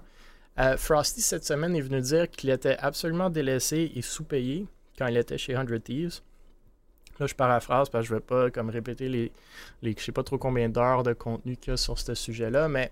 [0.58, 4.66] Euh, Frosty, cette semaine, est venu dire qu'il était absolument délaissé et sous-payé
[4.98, 6.20] quand il était chez 100 Thieves.
[7.18, 9.32] Là, je paraphrase parce que je ne vais pas comme répéter les,
[9.82, 12.68] les je sais pas trop combien d'heures de contenu qu'il y a sur ce sujet-là,
[12.68, 12.90] mais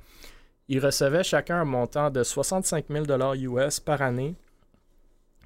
[0.69, 4.35] ils recevaient chacun un montant de 65 000 US par année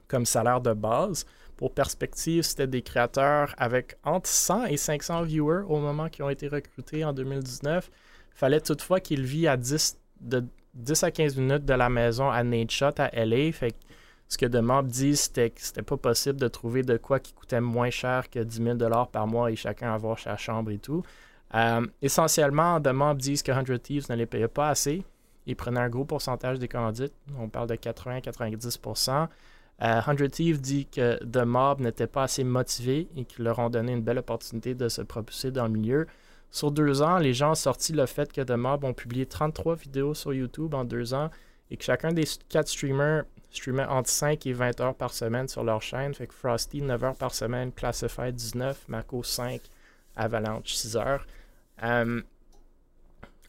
[0.08, 1.24] comme salaire de base.
[1.56, 6.30] Pour perspective, c'était des créateurs avec entre 100 et 500 viewers au moment qui ont
[6.30, 7.90] été recrutés en 2019.
[8.34, 12.42] Fallait toutefois qu'ils vivent à 10, de 10 à 15 minutes de la maison à
[12.42, 13.50] Nate Shot à LA.
[14.30, 17.60] Ce que Mob dit, c'était que c'était pas possible de trouver de quoi qui coûtait
[17.60, 18.78] moins cher que 10 000
[19.10, 21.02] par mois et chacun avoir sa chambre et tout.
[21.56, 25.02] Euh, essentiellement, The Mob disent que 100 Thieves ne les payait pas assez.
[25.46, 27.12] Ils prenaient un gros pourcentage des commandites.
[27.40, 29.26] On parle de 80-90%.
[29.80, 33.92] 100 Thieves dit que The Mob n'était pas assez motivé et qu'ils leur ont donné
[33.94, 36.06] une belle opportunité de se propulser dans le milieu.
[36.52, 39.74] Sur deux ans, les gens ont sorti le fait que The Mob ont publié 33
[39.74, 41.30] vidéos sur YouTube en deux ans
[41.72, 45.64] et que chacun des quatre streamers streamait entre 5 et 20 heures par semaine sur
[45.64, 46.14] leur chaîne.
[46.14, 49.60] Fait que Frosty, 9 heures par semaine, Classified 19, Mako 5,
[50.16, 51.26] Avalanche 6 heures.
[51.82, 52.20] Euh,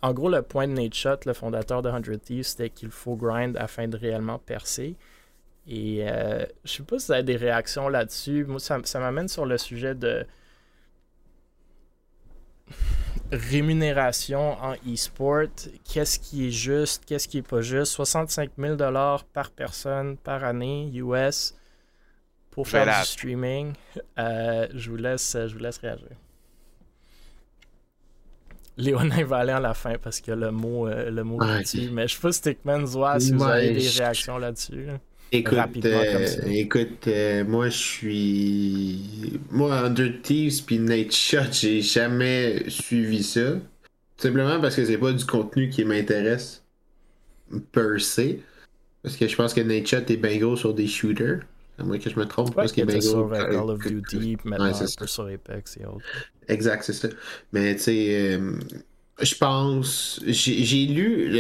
[0.02, 3.16] en gros, le point de Nate Shot, le fondateur de 100 Thieves, c'était qu'il faut
[3.16, 4.96] grind afin de réellement percer.
[5.68, 8.46] Et euh, je sais pas si vous avez des réactions là-dessus.
[8.46, 10.26] Moi, ça m'amène sur le sujet de
[13.32, 15.48] rémunération en e-sport,
[15.90, 17.94] qu'est-ce qui est juste, qu'est-ce qui est pas juste?
[17.94, 18.76] 65 000
[19.34, 21.56] par personne par année US
[22.50, 23.74] pour faire du streaming.
[24.20, 26.10] Euh, je, vous laisse, je vous laisse réagir.
[28.78, 31.40] Léonin va aller à la fin parce qu'il y a le mot, euh, le mot
[31.40, 31.90] là-dessus.
[31.92, 32.86] Mais je sais pas, Stickman,
[33.20, 34.88] si vous avez des réactions là-dessus.
[35.34, 39.40] Écoute, euh, écoute euh, moi je suis.
[39.50, 43.54] Moi, Under Thieves puis Night Shot, j'ai jamais suivi ça.
[44.18, 46.64] Simplement parce que c'est pas du contenu qui m'intéresse
[47.72, 48.40] per se.
[49.04, 51.40] Parce que je pense que Night Shot est bien gros sur des shooters.
[51.80, 53.30] À moins que je me trompe, parce qu'il est bien gros.
[53.30, 56.06] Sur Call of Duty, maintenant sur Apex et autres.
[56.50, 57.08] Exact, c'est ça.
[57.54, 58.38] Mais tu sais.
[58.38, 58.60] Euh,
[59.22, 60.22] je pense.
[60.26, 61.32] J'ai lu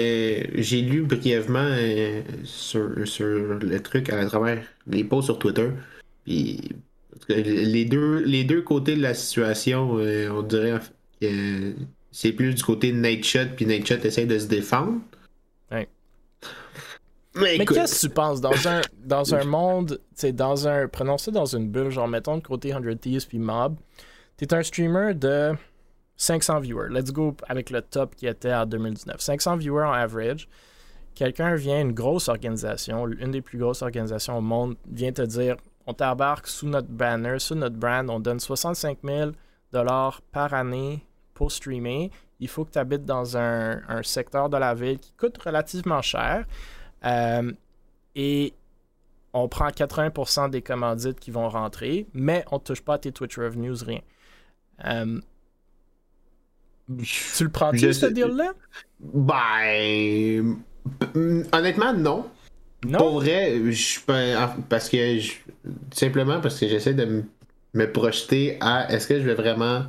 [0.56, 5.70] j'ai lu brièvement euh, sur, le truc à travers les posts sur Twitter.
[6.26, 6.70] Puis
[7.30, 10.80] les deux, les deux côtés de la situation, euh, on dirait
[11.22, 11.74] que
[12.12, 15.00] c'est plus du côté de Nightshot, puis Nightshot essaie de se défendre.
[17.34, 20.02] Mais, qu'est-ce que tu penses dans un, dans un monde,
[20.34, 20.90] dans un.
[20.90, 23.78] Prenons ça dans une bulle, genre mettons le côté 100 Thieves puis Mob.
[24.36, 25.54] T'es un streamer de
[26.22, 26.90] 500 viewers.
[26.92, 29.20] Let's go avec le top qui était en 2019.
[29.20, 30.48] 500 viewers en average.
[31.16, 35.58] Quelqu'un vient, une grosse organisation, une des plus grosses organisations au monde, vient te dire
[35.88, 39.32] on t'embarque sous notre banner, sous notre brand, on donne 65 000
[40.32, 41.04] par année
[41.34, 42.12] pour streamer.
[42.40, 46.46] Il faut que tu habites dans un, secteur de la ville qui coûte relativement cher.
[47.04, 47.52] Euh,
[48.16, 48.54] et
[49.34, 53.12] on prend 80% des commandites qui vont rentrer, mais on ne touche pas à tes
[53.12, 54.02] Twitch revenues, rien.
[54.86, 55.20] Euh,
[57.04, 58.54] tu le prends-tu, ce deal-là?
[59.00, 60.58] Ben.
[61.54, 62.26] Honnêtement, non.
[62.86, 62.98] Non?
[62.98, 64.00] Pour vrai, je
[64.68, 65.20] parce que
[65.94, 67.24] simplement parce que j'essaie de
[67.74, 69.84] me projeter à est-ce que je vais vraiment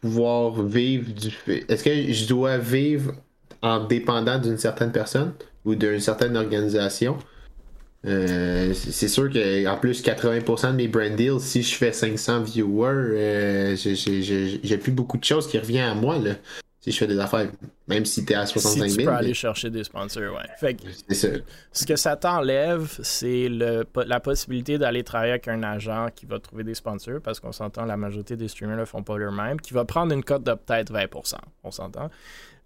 [0.00, 1.30] pouvoir vivre du
[1.68, 3.12] est-ce que je dois vivre
[3.60, 5.34] en dépendant d'une certaine personne
[5.66, 7.18] ou d'une certaine organisation?
[8.06, 12.92] Euh, c'est sûr qu'en plus 80% de mes brand deals, si je fais 500 viewers,
[12.92, 16.34] euh, j'ai plus beaucoup de choses qui reviennent à moi là,
[16.80, 17.48] si je fais des affaires,
[17.88, 18.88] même si t'es à 65 000.
[18.88, 20.76] Si tu peux aller chercher des sponsors, ouais.
[21.72, 26.62] Ce que ça t'enlève, c'est la possibilité d'aller travailler avec un agent qui va trouver
[26.62, 29.86] des sponsors, parce qu'on s'entend, la majorité des streamers ne font pas eux-mêmes, qui va
[29.86, 32.10] prendre une cote de peut-être 20%, on s'entend.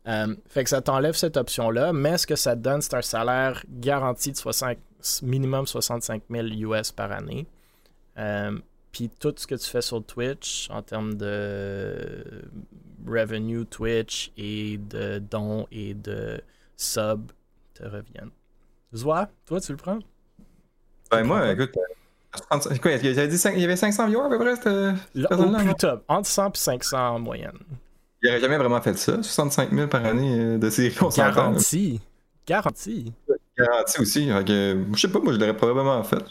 [0.08, 3.02] Euh, fait que ça t'enlève cette option-là, mais ce que ça te donne, c'est un
[3.02, 4.78] salaire garanti de 60,
[5.22, 7.46] minimum 65 000 US par année.
[8.18, 8.58] Euh,
[8.92, 12.44] puis tout ce que tu fais sur Twitch en termes de
[13.06, 16.40] revenue Twitch et de dons et de
[16.76, 17.32] subs
[17.74, 18.30] te reviennent.
[18.94, 19.98] Zoa, toi, tu le prends?
[21.10, 21.72] Ben, moi, écoute,
[22.82, 24.94] quoi, il, y avait 500 viewers à peu près?
[25.14, 25.28] Là,
[25.58, 27.58] plus top, entre 100 et 500 en moyenne.
[28.22, 32.00] Il n'aurait jamais vraiment fait ça, 65 000 par année euh, de série Garanti.
[32.46, 33.12] Garanti.
[33.58, 34.28] Garanti aussi.
[34.28, 36.22] je sais pas, moi je l'aurais probablement fait.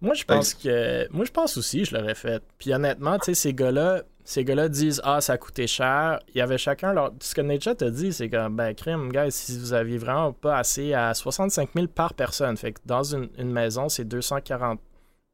[0.00, 1.10] Moi je pense que.
[1.12, 2.42] Moi je pense aussi je l'aurais fait.
[2.58, 6.20] Puis honnêtement, tu sais, ces gars-là, ces gars-là disent Ah, ça a coûté cher.
[6.34, 7.12] Il y avait chacun leur.
[7.20, 10.58] Ce que Nature te dit, c'est que ben crime, guys, si vous aviez vraiment pas
[10.58, 12.56] assez à 65 000 par personne.
[12.56, 14.80] Fait que dans une, maison, c'est 240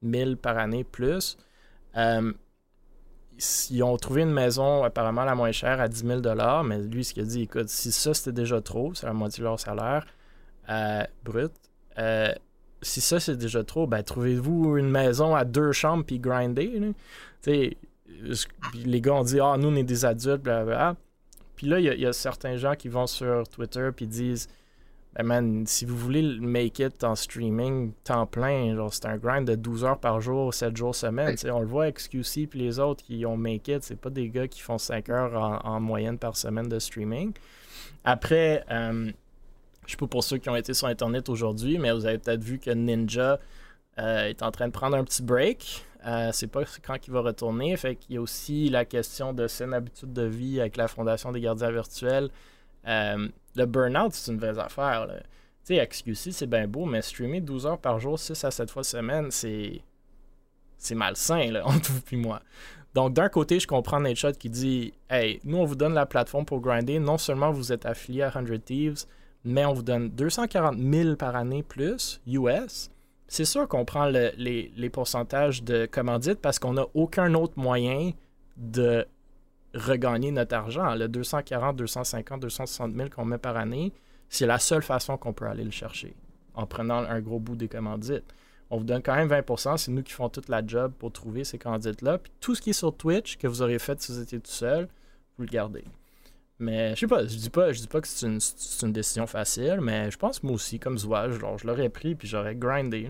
[0.02, 1.36] 000 par année plus.
[1.96, 2.32] Euh,
[3.70, 6.20] ils ont trouvé une maison apparemment la moins chère à 10 000
[6.64, 9.40] mais lui, ce qu'il a dit, écoute, si ça c'était déjà trop, c'est la moitié
[9.40, 10.06] de leur salaire
[10.68, 11.52] euh, brut,
[11.98, 12.32] euh,
[12.82, 16.94] si ça c'est déjà trop, ben trouvez-vous une maison à deux chambres puis grindez.
[17.42, 17.76] Tu
[18.84, 20.96] les gars ont dit Ah, nous on est des adultes, blablabla.
[21.56, 24.48] Puis là, il y, a certains gens qui vont sur Twitter puis disent
[25.14, 29.46] ben man, si vous voulez make it en streaming temps plein, genre c'est un grind
[29.46, 31.36] de 12 heures par jour, 7 jours semaine.
[31.52, 34.28] On le voit avec QC puis les autres qui ont make it, c'est pas des
[34.28, 37.32] gars qui font 5 heures en, moyenne par semaine de streaming.
[38.04, 39.12] Après, euh,
[39.86, 42.42] je sais pas pour ceux qui ont été sur Internet aujourd'hui, mais vous avez peut-être
[42.42, 43.38] vu que Ninja
[43.98, 45.84] euh, est en train de prendre un petit break.
[46.06, 47.76] Euh, c'est pas quand il va retourner.
[47.76, 51.32] Fait qu'il y a aussi la question de saine habitude de vie avec la Fondation
[51.32, 52.30] des gardiens virtuels.
[52.86, 55.06] Euh, le burn-out, c'est une vraie affaire.
[55.64, 58.70] Tu sais, XQC, c'est bien beau, mais streamer 12 heures par jour, 6 à 7
[58.70, 59.82] fois semaine, c'est.
[60.78, 62.42] C'est malsain, là, entre vous et moi.
[62.94, 66.44] Donc, d'un côté, je comprends Nate qui dit Hey, nous, on vous donne la plateforme
[66.44, 66.98] pour grinder.
[66.98, 69.04] Non seulement vous êtes affilié à 100 Thieves,
[69.44, 72.90] mais on vous donne 240 000 par année plus, US.
[73.28, 78.12] C'est sûr qu'on prend les, pourcentages de commandites parce qu'on n'a aucun autre moyen
[78.56, 79.06] de
[79.74, 80.94] regagner notre argent.
[80.94, 83.92] Le 240, 250, 260 000 qu'on met par année,
[84.28, 86.14] c'est la seule façon qu'on peut aller le chercher
[86.54, 88.24] en prenant un gros bout des commandites.
[88.70, 91.44] On vous donne quand même 20%, c'est nous qui font toute la job pour trouver
[91.44, 92.18] ces commandites-là.
[92.18, 94.50] Puis tout ce qui est sur Twitch que vous auriez fait si vous étiez tout
[94.50, 94.88] seul,
[95.36, 95.84] vous le gardez.
[96.58, 98.38] Mais je sais pas, je dis pas, je dis pas que c'est une,
[98.82, 102.28] une, décision facile, mais je pense moi aussi, comme Zouage, genre, je l'aurais pris puis
[102.28, 103.08] j'aurais grindé.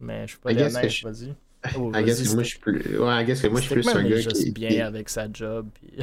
[0.00, 0.72] Mais je suis pas honnête,
[1.02, 1.34] vas-y.
[1.76, 2.98] Oh, I guess que moi je suis plus.
[2.98, 4.50] Ouais, I guess que moi je suis plus un gars qui.
[4.50, 5.68] bien avec sa job.
[5.74, 5.92] Puis...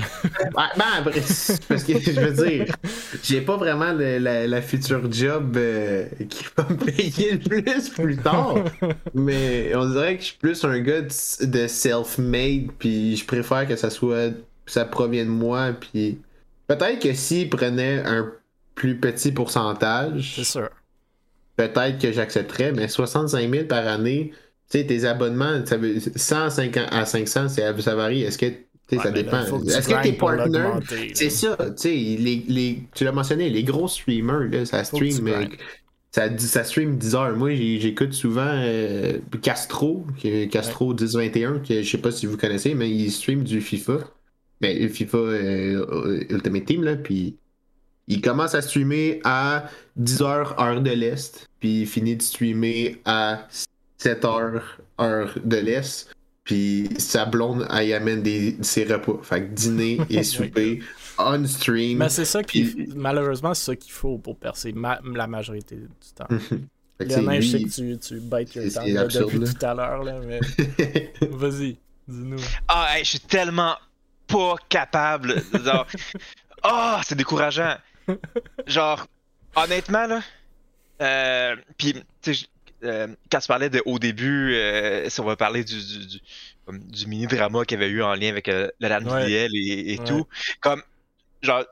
[0.56, 1.20] ben, après,
[1.68, 2.76] parce que je veux dire,
[3.24, 8.18] j'ai pas vraiment la, la, future job euh, qui va me payer le plus plus
[8.18, 8.66] tard.
[9.16, 13.76] mais on dirait que je suis plus un gars de, self-made, puis je préfère que
[13.76, 14.34] ça soit.
[14.68, 16.20] ça provienne de moi, puis
[16.68, 18.32] Peut-être que s'ils prenaient un
[18.78, 20.34] plus petit pourcentage.
[20.36, 20.70] C'est sûr.
[21.57, 24.32] Peut-être que j'accepterais, mais 65 000 par année,
[24.70, 28.22] tu sais, tes abonnements, ça veut, 150 à 500, ça varie.
[28.24, 28.45] Est-ce que
[29.01, 29.41] ça dépend.
[29.41, 31.11] Est-ce que tes partners.
[31.13, 35.30] C'est ça, tu sais, les, les, tu l'as mentionné, les gros streamers, là, ça stream.
[36.11, 37.36] Ça, ça, stream 10 heures.
[37.36, 40.05] Moi, j'écoute souvent euh, Castro,
[40.51, 43.99] Castro 1021, que je sais pas si vous connaissez, mais il stream du FIFA
[44.62, 47.38] ben, FIFA euh, Ultimate Team, là, puis
[48.08, 53.47] il commence à streamer à 10h heure de l'Est, puis il finit de streamer à
[53.99, 54.62] 7h
[54.99, 56.10] heure de l'Est,
[56.43, 59.20] puis sa blonde, elle y amène des, ses repas.
[59.22, 60.82] Fait que dîner et souper
[61.20, 61.97] on stream.
[61.97, 66.28] Mais c'est ça qui, malheureusement, c'est ça qu'il faut pour percer la majorité du temps.
[66.99, 70.39] Léonard, je sais que tu, tu bêtes le temps depuis tout à l'heure, là, mais
[71.30, 71.78] vas-y,
[72.08, 72.39] dis-nous.
[72.68, 73.76] Ah, je suis tellement
[74.28, 75.41] pas capable.
[75.53, 75.88] Genre,
[76.63, 77.75] ah, c'est décourageant.
[78.65, 79.07] Genre,
[79.55, 80.21] honnêtement, là,
[81.01, 82.47] euh, puis, tu sais,
[82.84, 86.19] euh, quand tu parlais de au début, euh, si on va parler du, du,
[86.69, 90.28] du, mini-drama qu'il y avait eu en lien avec euh, la lame et, tout,
[90.59, 90.82] comme,
[91.41, 91.63] genre,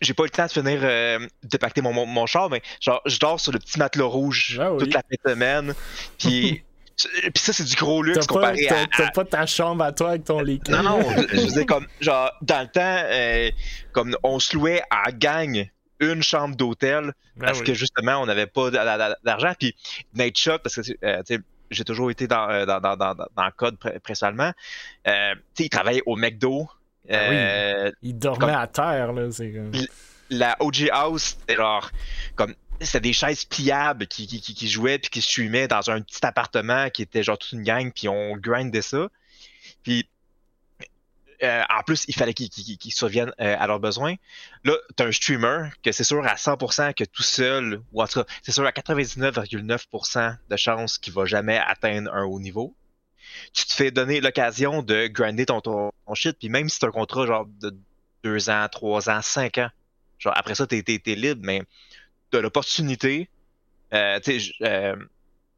[0.00, 3.18] j'ai pas eu le temps de finir de pacter mon, mon, char, mais genre, je
[3.18, 5.74] dors sur le petit matelot rouge ah toute la semaine,
[6.18, 6.62] puis
[6.98, 8.86] Puis ça, c'est du gros luxe comparé à.
[8.86, 10.60] T'as pas ta chambre à toi avec ton lit.
[10.68, 11.00] Non, non,
[11.32, 13.50] je, veux dire, comme, genre, dans le temps, euh,
[13.92, 15.68] comme on se louait à gang
[16.00, 19.52] une chambre d'hôtel ben parce que justement, on n'avait pas d'argent.
[19.58, 19.74] Puis
[20.14, 21.40] Nate Shot, parce que, euh, tu sais,
[21.70, 24.52] j'ai toujours été dans, euh, dans, dans, dans, dans le code principalement.
[25.06, 26.68] Euh, il travaillait au McDo.
[27.08, 29.28] Ben oui, il dormait à terre, là.
[29.38, 29.72] Comme...
[30.30, 31.90] La OG House, genre,
[32.36, 36.24] comme c'était des chaises pliables qui, qui, qui, jouaient puis qui streamaient dans un petit
[36.24, 39.08] appartement qui était genre toute une gang, puis on grindait ça.
[39.82, 40.08] Puis
[41.42, 44.14] euh, en plus, il fallait qu'ils surviennent euh, à leurs besoins.
[44.64, 48.06] Là, tu as un streamer que c'est sûr à 100% que tout seul, ou en
[48.06, 52.74] c'est sûr à 99,9% de chances qu'il va jamais atteindre un haut niveau.
[53.52, 56.88] Tu te fais donner l'occasion de grinder ton, ton, shit, puis même si tu as
[56.88, 57.76] un contrat genre de
[58.24, 59.70] 2 ans, 3 ans, 5 ans,
[60.18, 61.62] genre après ça, tu es, libre, mais
[62.32, 63.28] de l'opportunité.
[63.92, 64.20] Euh,
[64.62, 64.96] euh,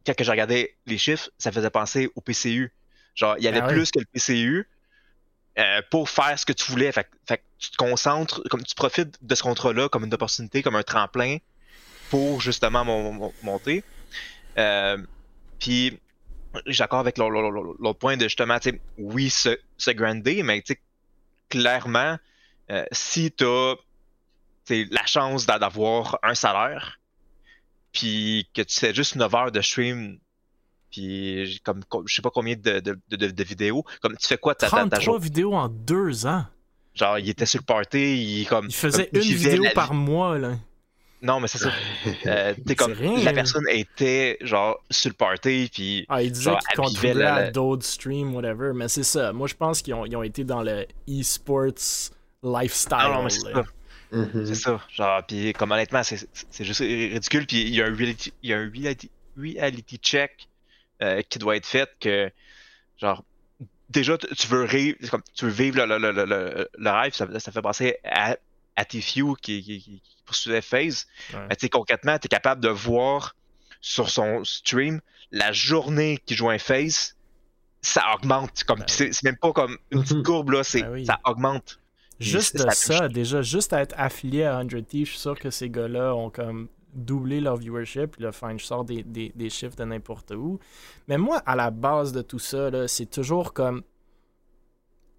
[0.07, 2.73] quand j'ai regardé les chiffres, ça faisait penser au PCU.
[3.15, 4.69] Genre, il y avait ah plus que le PCU
[5.59, 6.93] euh, pour faire ce que tu voulais.
[6.93, 10.77] Fait, fait tu te concentres, comme tu profites de ce contrat-là comme une opportunité, comme
[10.77, 11.39] un tremplin
[12.09, 12.85] pour justement
[13.43, 13.85] monter.
[14.59, 14.99] Euh,
[15.59, 15.99] puis,
[16.67, 18.59] j'ai d'accord avec l'autre point de justement,
[18.99, 20.65] oui, se, se grander, mais
[21.49, 22.17] clairement,
[22.91, 23.75] si tu as
[24.91, 27.01] la chance d'avoir un salaire,
[27.93, 30.19] puis que tu fais juste 9 heures de stream,
[30.91, 34.69] puis comme je sais pas combien de, de, de, vidéos, comme tu fais quoi ta,
[34.69, 36.45] ta, ta vidéos en deux ans.
[36.95, 38.67] Genre, il était sur le party, il comme.
[38.67, 40.57] Il faisait une vidéo par mois, là.
[41.23, 41.71] Non, mais c'est ça.
[42.27, 47.25] Euh, comme la personne était genre sur le party puis ah, il disait qu'il contribuait
[47.25, 49.33] à d'autres streams whatever, mais c'est ça.
[49.33, 52.11] Moi je pense qu'ils ont, ils ont été dans le e-sports
[52.43, 52.97] lifestyle.
[52.99, 53.65] Ah, non,
[54.11, 54.17] ça.
[54.17, 54.47] Mm-hmm.
[54.47, 54.81] C'est ça.
[54.91, 58.51] Genre puis comme honnêtement, c'est, c'est juste ridicule puis il y a un reality, il
[58.51, 60.49] y a un reality, check
[61.03, 62.31] euh, qui doit être fait que
[62.99, 63.25] genre
[63.89, 67.53] déjà tu veux rire, comme, tu veux vivre le, le, le, le rêve, ça, ça
[67.53, 68.37] fait penser à
[68.77, 71.69] à Tfue qui, qui, qui, poursuivait FaZe, ouais.
[71.69, 73.35] concrètement, tu es capable de voir
[73.81, 75.01] sur son stream
[75.33, 77.17] la journée qu'il joue un FaZe,
[77.83, 78.63] ça augmente.
[78.65, 81.80] Comme, ben c'est, même pas comme une petite courbe, là, c'est, ben ça augmente.
[82.21, 85.51] Juste de ça, déjà, juste à être affilié à 100 Thieves, je suis sûr que
[85.51, 88.17] ces gars-là ont comme doublé leur viewership.
[88.19, 90.59] Le fin, je sors des, des, des, chiffres de n'importe où.
[91.09, 93.83] Mais moi, à la base de tout ça, c'est toujours comme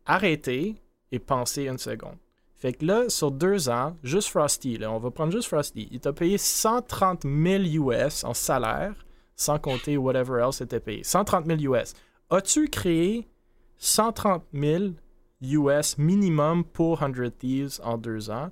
[0.05, 0.75] arrêter
[1.11, 2.17] et penser une seconde.
[2.55, 5.99] Fait que là, sur deux ans, juste Frosty, là, on va prendre juste Frosty, il
[5.99, 8.93] t'a payé 130 000 US en salaire,
[9.35, 11.03] sans compter whatever else était payé.
[11.03, 11.95] 130 000 US.
[12.29, 13.27] As-tu créé
[13.77, 14.83] 130 000
[15.41, 18.49] US minimum pour 100 Thieves en deux ans?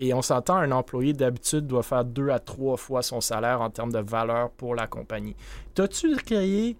[0.00, 3.70] Et on s'entend, un employé d'habitude doit faire deux à trois fois son salaire en
[3.70, 5.34] termes de valeur pour la compagnie.
[5.74, 6.76] T'as-tu créé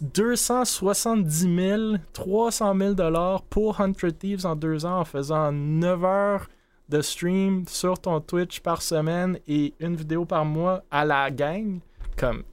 [0.00, 6.48] 270 000, 300 000 dollars pour 100 Thieves en deux ans en faisant 9 heures
[6.88, 11.80] de stream sur ton Twitch par semaine et une vidéo par mois à la gang?
[12.16, 12.44] Comme,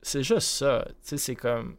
[0.00, 0.84] c'est juste ça.
[0.86, 1.76] Tu sais, c'est comme,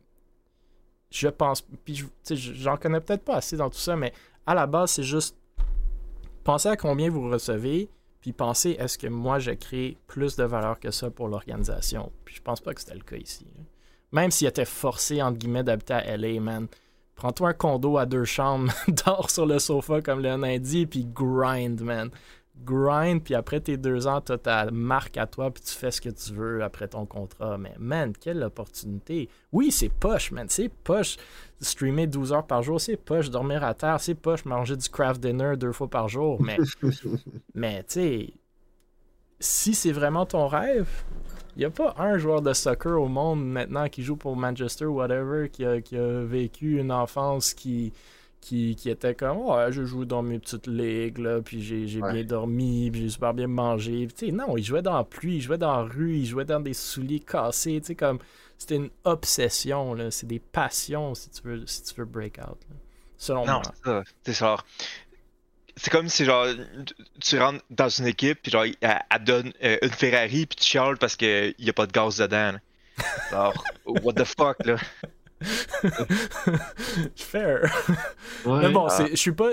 [1.10, 4.14] je pense, puis j'en connais peut-être pas assez dans tout ça, mais
[4.45, 5.38] à la base, c'est juste
[6.43, 7.89] pensez à combien vous recevez,
[8.22, 12.12] puis pensez est-ce que moi j'ai créé plus de valeur que ça pour l'organisation.
[12.26, 13.45] Puis je pense pas que c'était le cas ici.
[14.12, 16.68] Même s'il était forcé, entre guillemets, d'habiter à LA, man.
[17.16, 18.72] Prends-toi un condo à deux chambres,
[19.05, 22.10] dors sur le sofa comme le dit, puis grind, man.
[22.64, 26.01] Grind, puis après tes deux ans, t'as ta marque à toi, puis tu fais ce
[26.01, 27.58] que tu veux après ton contrat.
[27.58, 29.30] Mais man, quelle opportunité.
[29.51, 30.47] Oui, c'est poche, man.
[30.49, 31.18] C'est poche.
[31.60, 33.30] Streamer 12 heures par jour, c'est poche.
[33.30, 34.45] Dormir à terre, c'est poche.
[34.45, 36.41] Manger du craft dinner deux fois par jour.
[36.41, 36.58] Mais,
[37.55, 38.34] mais tu sais,
[39.39, 40.88] si c'est vraiment ton rêve,
[41.55, 44.86] il n'y a pas un joueur de soccer au monde maintenant qui joue pour Manchester
[44.86, 45.80] whatever qui a,
[46.24, 47.93] vécu une enfance qui,
[48.41, 52.89] qui, était comme ouais, je joue dans mes petites ligues, là, puis j'ai bien dormi,
[52.91, 54.07] puis j'ai super bien mangé.
[54.31, 56.73] non, il jouait dans la pluie, il jouait dans la rue, il jouait dans des
[56.73, 57.81] souliers cassés.
[57.97, 58.19] comme
[58.57, 62.57] C'était une obsession, c'est des passions si tu veux, si tu veux break out.
[63.17, 63.61] selon moi.
[63.85, 64.57] Non, c'est ça
[65.77, 66.47] c'est comme si genre
[67.21, 70.97] tu rentres dans une équipe puis genre elle, donne euh, une Ferrari puis tu chiales
[70.97, 72.55] parce qu'il n'y a pas de gaz dedans.
[73.31, 74.77] Genre what the fuck là?
[77.15, 77.71] Fair.
[78.45, 79.05] mais bon, ah.
[79.09, 79.51] je suis pas.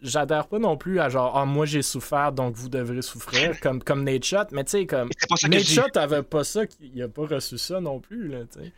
[0.00, 3.82] J'adhère pas non plus à genre ah moi j'ai souffert donc vous devrez souffrir comme,
[3.82, 5.10] comme Nate Shot, mais tu sais comme
[5.48, 8.72] Nate Shot avait pas ça, il a pas reçu ça non plus là, sais.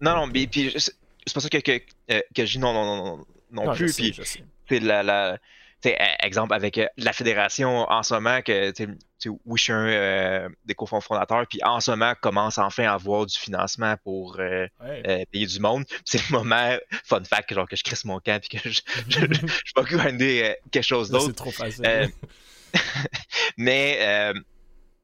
[0.00, 2.84] Non non, mais puis c'est pas ça que, que, euh, que, je dis non non
[2.84, 3.16] non
[3.50, 4.14] non, non plus puis
[4.68, 5.38] c'est la, la
[5.86, 8.72] e, exemple avec euh, la fédération en ce moment que
[9.26, 13.26] oui je suis un euh, des cofondateurs puis en ce moment commence enfin à avoir
[13.26, 14.66] du financement pour euh,
[15.30, 15.84] payer du monde.
[16.04, 19.20] C'est le moment fun fact genre que je crisse mon camp puis que je je,
[19.64, 22.10] je, pas grinder quelque chose d'autre c'est trop facile.
[23.56, 24.32] Mais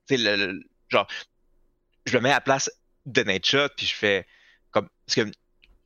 [0.08, 1.06] tu le, genre
[2.06, 2.70] je me mets à la place
[3.06, 4.26] de Nate puis je fais
[4.70, 5.32] comme parce que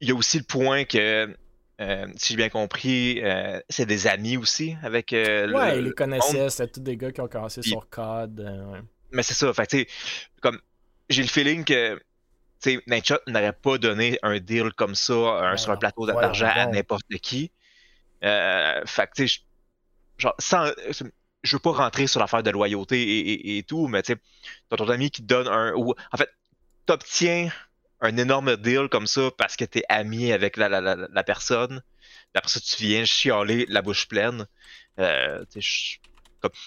[0.01, 1.35] il y a aussi le point que
[1.81, 5.13] euh, si j'ai bien compris, euh, c'est des amis aussi avec.
[5.13, 8.85] Euh, ouais, ils les connaissaient, c'était tous des gars qui ont commencé sur COD.
[9.13, 9.89] Mais c'est ça, fait
[10.43, 10.61] comme
[11.09, 12.01] j'ai le feeling que
[12.87, 17.51] Nightshot n'aurait pas donné un deal comme ça sur un plateau d'argent à n'importe qui.
[18.21, 19.25] fait que,
[20.19, 20.71] genre, sans,
[21.43, 25.11] je veux pas rentrer sur l'affaire de loyauté et, tout, mais tu sais, ton ami
[25.11, 25.73] qui donne un.
[25.75, 26.29] Ou, en fait,
[26.85, 27.51] t'obtiens
[28.01, 31.83] un énorme deal comme ça parce que t'es ami avec la, la, la, personne.
[32.35, 34.47] Après ça, tu viens chialer la bouche pleine.
[34.99, 35.45] Euh,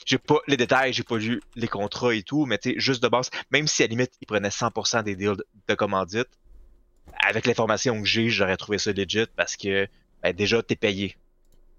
[0.05, 3.29] j'ai pas les détails, j'ai pas lu les contrats et tout, mais juste de base,
[3.51, 5.37] même si à la limite, ils prenaient 100% des deals
[5.67, 6.29] de, commandite,
[7.25, 9.87] avec l'information que j'ai, j'aurais trouvé ça legit parce que
[10.21, 11.17] ben, déjà, t'es payé.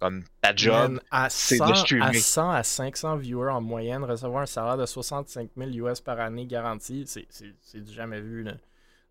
[0.00, 1.00] Comme ta job,
[1.30, 2.04] c'est de streamer.
[2.04, 6.20] À 100 à 500 viewers en moyenne, recevoir un salaire de 65 000 US par
[6.20, 8.42] année garanti, c'est du jamais vu.
[8.42, 8.54] Là.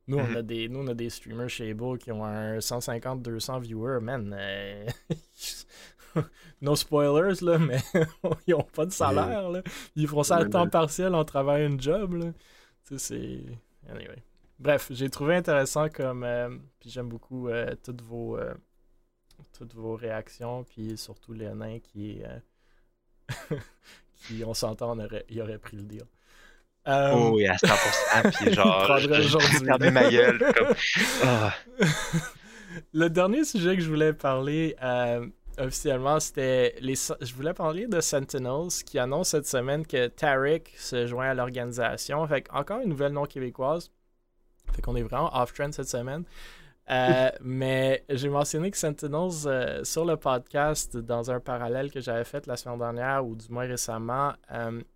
[0.08, 0.38] Nous, on mhm.
[0.38, 4.02] a des, nous, on a des streamers chez Able qui ont un 150-200 viewers.
[4.02, 4.86] Man, euh...
[6.62, 7.80] no spoilers, là, mais
[8.48, 9.50] ils ont pas de salaire.
[9.50, 9.62] Là.
[9.96, 12.14] Ils font ça à temps partiel en travaillant une job.
[12.16, 12.32] Là.
[12.86, 13.46] Tu sais,
[13.86, 13.92] c'est.
[13.92, 14.24] Anyway.
[14.60, 16.24] Bref, j'ai trouvé intéressant comme.
[16.24, 16.50] Euh,
[16.80, 18.54] puis j'aime beaucoup euh, toutes, vos, euh,
[19.58, 20.64] toutes vos réactions.
[20.64, 22.22] Puis surtout Léonin qui.
[24.24, 24.98] Puis on s'entend,
[25.30, 26.06] il aurait pris le deal.
[26.86, 28.32] Oh oui, à 100%.
[28.32, 30.40] puis genre, je, ma gueule.
[30.54, 30.76] Comme...
[31.24, 31.54] Ah.
[32.94, 35.26] le dernier sujet que je voulais parler euh,
[35.58, 36.96] officiellement, c'était les.
[36.96, 42.26] Je voulais parler de Sentinels qui annonce cette semaine que Tarek se joint à l'organisation.
[42.28, 43.92] Fait encore une nouvelle non québécoise.
[44.74, 46.24] Fait qu'on est vraiment off-trend cette semaine.
[46.90, 52.26] Euh, mais j'ai mentionné que Sentinels euh, sur le podcast, dans un parallèle que j'avais
[52.26, 54.34] fait la semaine dernière, ou du moins récemment,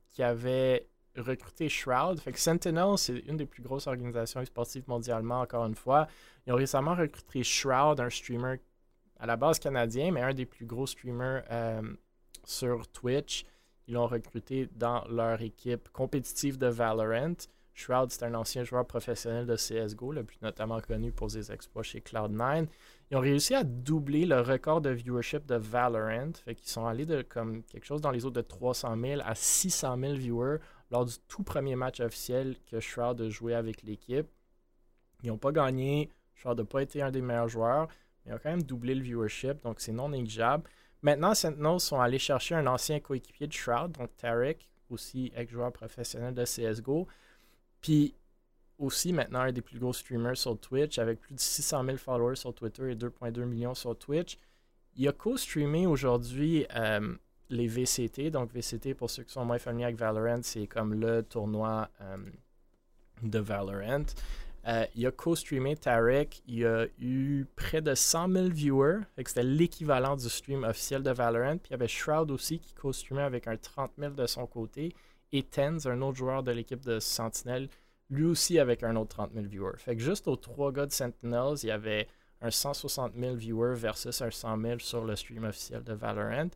[0.09, 0.87] qui avait
[1.21, 2.19] recruté Shroud.
[2.19, 6.07] Fait que Sentinels, c'est une des plus grosses organisations sportives mondialement, encore une fois.
[6.45, 8.57] Ils ont récemment recruté Shroud, un streamer
[9.19, 11.81] à la base canadien, mais un des plus gros streamers euh,
[12.43, 13.45] sur Twitch.
[13.87, 17.35] Ils l'ont recruté dans leur équipe compétitive de Valorant.
[17.73, 21.83] Shroud, c'est un ancien joueur professionnel de CSGO, le plus notamment connu pour ses exploits
[21.83, 22.65] chez Cloud9.
[23.11, 26.31] Ils ont réussi à doubler le record de viewership de Valorant.
[26.43, 29.35] Fait qu'ils sont allés de comme quelque chose dans les autres de 300 000 à
[29.35, 30.57] 600 000 viewers
[30.91, 34.27] lors du tout premier match officiel que Shroud a joué avec l'équipe.
[35.23, 36.09] Ils n'ont pas gagné.
[36.35, 37.87] Shroud n'a pas été un des meilleurs joueurs.
[38.25, 40.69] Mais ils ont quand même doublé le viewership, donc c'est non négligeable.
[41.01, 46.33] Maintenant, Sentinels sont allés chercher un ancien coéquipier de Shroud, donc Tarek, aussi ex-joueur professionnel
[46.33, 47.07] de CSGO.
[47.81, 48.15] Puis
[48.79, 52.35] aussi maintenant un des plus gros streamers sur Twitch, avec plus de 600 000 followers
[52.35, 54.37] sur Twitter et 2,2 millions sur Twitch.
[54.95, 57.15] Il a co-streamé aujourd'hui euh,
[57.49, 58.29] les VCT.
[58.29, 62.17] Donc, VCT, pour ceux qui sont moins familiers avec Valorant, c'est comme le tournoi euh,
[63.23, 64.05] de Valorant.
[64.67, 66.41] Euh, il a co-streamé Tarek.
[66.45, 68.99] Il a eu près de 100 000 viewers.
[69.25, 71.57] C'était l'équivalent du stream officiel de Valorant.
[71.57, 74.93] Puis il y avait Shroud aussi qui co-streamait avec un 30 000 de son côté.
[75.31, 77.69] Et Tens, un autre joueur de l'équipe de Sentinel,
[78.09, 79.77] lui aussi avec un autre 30 000 viewers.
[79.77, 82.07] Fait que juste aux trois gars de Sentinels, il y avait
[82.41, 86.49] un 160 000 viewers versus un 100 000 sur le stream officiel de Valorant.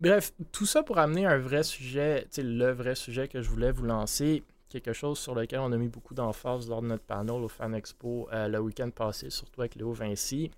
[0.00, 3.84] Bref, tout ça pour amener un vrai sujet, le vrai sujet que je voulais vous
[3.84, 7.48] lancer, quelque chose sur lequel on a mis beaucoup d'emphase lors de notre panel au
[7.48, 10.50] Fan Expo euh, le week-end passé, surtout avec Léo Vinci.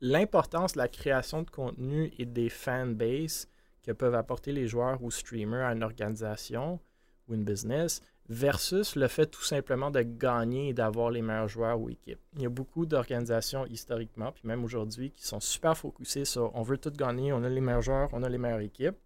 [0.00, 3.48] L'importance de la création de contenu et des fanbases
[3.82, 6.80] que peuvent apporter les joueurs ou streamers à une organisation
[7.28, 11.80] ou une business versus le fait tout simplement de gagner et d'avoir les meilleurs joueurs
[11.80, 12.20] ou équipes.
[12.34, 16.62] Il y a beaucoup d'organisations historiquement, puis même aujourd'hui, qui sont super focusées sur on
[16.62, 18.96] veut tout gagner, on a les meilleurs joueurs, on a les meilleures équipes.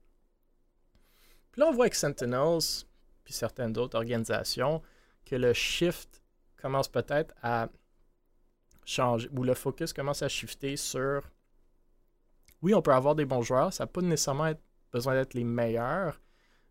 [1.52, 2.84] Puis là, on voit avec Sentinels,
[3.24, 4.82] puis certaines d'autres organisations,
[5.26, 6.22] que le shift
[6.56, 7.68] commence peut-être à
[8.84, 11.22] changer, ou le focus commence à shifter sur
[12.62, 14.52] oui, on peut avoir des bons joueurs, ça n'a pas nécessairement
[14.92, 16.20] besoin d'être les meilleurs,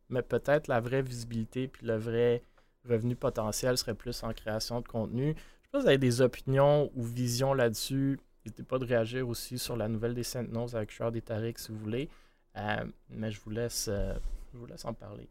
[0.09, 2.43] mais peut-être la vraie visibilité puis le vrai
[2.87, 5.35] revenu potentiel serait plus en création de contenu.
[5.35, 8.19] Je sais pas si vous avez des opinions ou visions là-dessus.
[8.45, 11.71] N'hésitez pas de réagir aussi sur la nouvelle des Sentinels avec Shard et Tariq si
[11.71, 12.09] vous voulez.
[12.57, 14.13] Euh, mais je vous laisse euh,
[14.53, 15.29] je vous laisse en parler.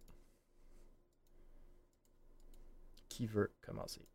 [3.09, 4.07] Qui veut commencer?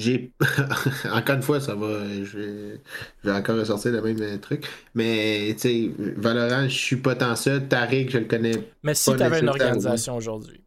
[0.00, 0.32] J'ai
[1.12, 2.38] encore une fois ça va je
[3.24, 4.66] vais, encore ressortir le même truc.
[4.94, 8.52] Mais tu sais Valorant je suis pas tant ça Tariq je le connais
[8.82, 10.60] mais si tu avais une organisation aujourd'hui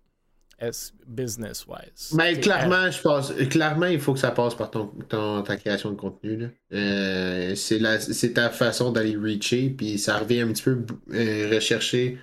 [1.08, 5.58] business wise mais clairement je pense clairement il faut que ça passe par ton, ta
[5.58, 10.86] création de contenu euh, c'est ta façon d'aller reacher puis ça revient un petit peu
[11.14, 12.18] euh, rechercher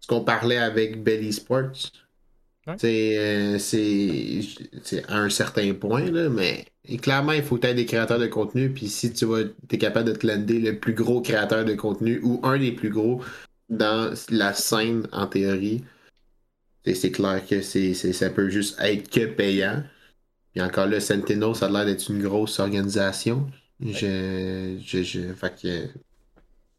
[0.00, 1.90] ce qu'on parlait avec Belly Sports
[2.68, 6.66] euh, c'est à un certain point, là, mais
[7.00, 8.70] clairement, il faut être des créateurs de contenu.
[8.70, 9.26] Puis si tu
[9.70, 12.90] es capable de te lander le plus gros créateur de contenu ou un des plus
[12.90, 13.22] gros
[13.68, 15.84] dans la scène en théorie,
[16.84, 19.82] c'est clair que c'est ça peut juste être que payant.
[20.52, 23.46] Puis encore là, Sentinel, ça a l'air d'être une grosse organisation.
[23.80, 25.88] Je, je, je, fait que.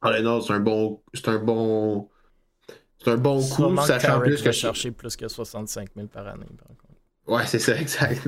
[0.04, 1.02] c'est un bon.
[1.14, 2.10] C'est un bon
[3.04, 4.52] c'est un bon coup, sachant plus que.
[4.52, 6.88] chercher plus que 65 000 par année, par contre.
[7.28, 8.22] Ouais, c'est ça, exact.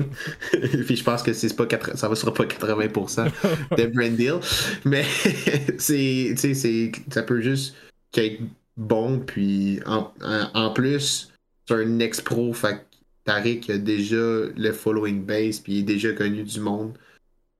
[0.86, 3.24] puis je pense que c'est pas ça va sur pas 80%
[3.76, 4.40] de brand deal.
[4.84, 5.04] Mais
[5.78, 7.74] c'est, c'est, ça peut juste
[8.14, 8.42] être
[8.76, 9.18] bon.
[9.20, 10.12] Puis en,
[10.54, 11.32] en plus,
[11.66, 12.52] c'est un ex-pro.
[12.52, 12.84] Fait
[13.24, 15.60] Tariq a déjà le following base.
[15.60, 16.92] Puis il est déjà connu du monde.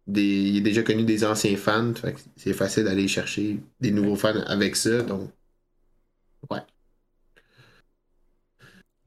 [0.07, 1.95] Des, il est déjà connu des anciens fans.
[1.95, 5.01] Fait c'est facile d'aller chercher des nouveaux fans avec ça.
[5.03, 5.31] Donc,
[6.51, 6.61] ouais.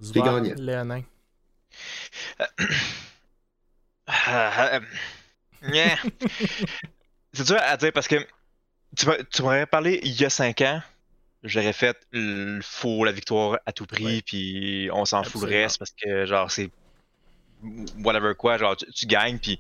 [0.03, 0.53] C'est gagné.
[0.55, 1.01] Léonin.
[7.33, 8.15] c'est dur à dire parce que
[8.95, 10.81] tu m'aurais parlé il y a 5 ans,
[11.43, 15.79] j'aurais fait il faut la victoire à tout prix, puis on s'en fout le reste
[15.79, 16.69] parce que genre c'est
[18.03, 19.59] whatever quoi, genre tu, gagnes, puis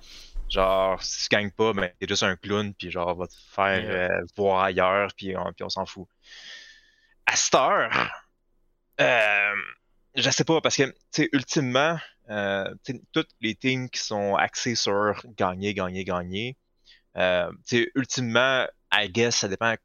[0.49, 3.83] genre si tu gagnes pas, ben t'es juste un clown, puis genre va te faire
[3.85, 6.07] euh, voir ailleurs, puis on, puis on s'en fout.
[7.25, 7.89] à Star,
[8.99, 9.55] euh,
[10.15, 11.97] je sais pas, parce que, tu ultimement,
[12.29, 12.73] euh,
[13.11, 16.57] toutes les teams qui sont axés sur gagner, gagner, gagner,
[17.17, 19.75] euh, tu ultimement, I guess, ça dépend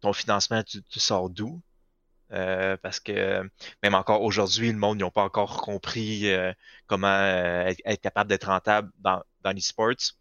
[0.00, 1.62] ton financement, tu, sors d'où.
[2.32, 3.42] Euh, parce que
[3.82, 6.52] même encore aujourd'hui, le monde n'a pas encore compris euh,
[6.86, 10.14] comment euh, être, capable d'être rentable dans, dans l'e-sports.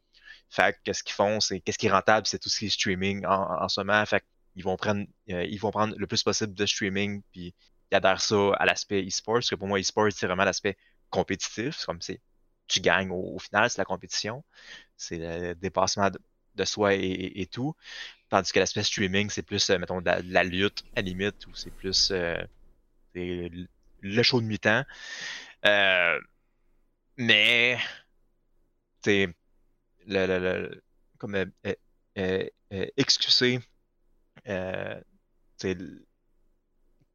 [0.49, 2.69] Fait que ce qu'ils font, c'est qu'est-ce qui est rentable, c'est tout ce qui est
[2.69, 4.03] streaming en, en ce moment.
[4.05, 4.23] Fait
[4.55, 7.53] ils vont prendre ils vont prendre le plus possible de streaming puis
[7.91, 9.35] ils adhèrent ça à l'aspect e-sport.
[9.35, 10.77] Parce que pour moi, e-sport, c'est vraiment l'aspect
[11.09, 11.77] compétitif.
[11.77, 12.19] C'est comme si
[12.67, 14.43] tu gagnes au, final, c'est la compétition.
[14.97, 16.09] C'est le dépassement
[16.55, 17.75] de, soi et, tout.
[18.29, 21.71] Tandis que l'aspect streaming, c'est plus, euh, mettons, de la, lutte, à limite, ou c'est
[21.71, 22.37] plus euh,
[23.15, 24.83] le show de mi-temps.
[25.65, 26.19] Euh,
[27.17, 27.77] mais,
[29.01, 29.33] tu
[30.07, 30.83] le, le, le,
[31.17, 31.45] comme euh,
[32.17, 33.59] euh, XQC,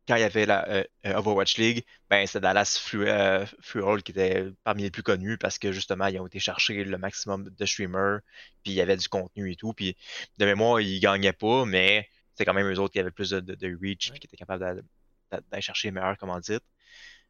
[0.06, 4.46] quand il y avait la euh, euh, Overwatch League, ben c'est Dallas Fuel qui était
[4.62, 8.20] parmi les plus connus parce que justement ils ont été chercher le maximum de streamers,
[8.62, 9.96] puis il y avait du contenu et tout, puis
[10.38, 13.40] de mémoire ils gagnaient pas, mais c'est quand même eux autres qui avaient plus de,
[13.40, 14.82] de, reach, puis qui étaient capables
[15.30, 16.64] d'aller chercher les meilleurs commandites.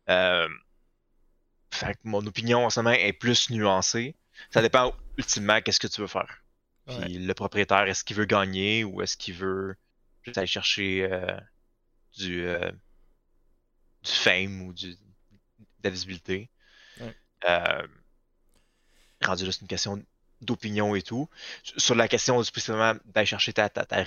[0.09, 0.49] Euh,
[1.71, 4.17] fait que mon opinion en ce moment est plus nuancée.
[4.51, 6.43] Ça dépend ultimement qu'est-ce que tu veux faire.
[6.87, 9.75] Puis le propriétaire, est-ce qu'il veut gagner ou est-ce qu'il veut
[10.23, 11.37] juste aller chercher euh,
[12.17, 12.71] du, euh,
[14.03, 14.99] du fame ou du, de
[15.85, 16.51] la visibilité.
[17.47, 17.87] Euh,
[19.23, 20.03] rendu juste une question
[20.41, 21.29] d'opinion et tout.
[21.63, 24.03] Sur la question spécifiquement d'aller chercher ta, ta, ta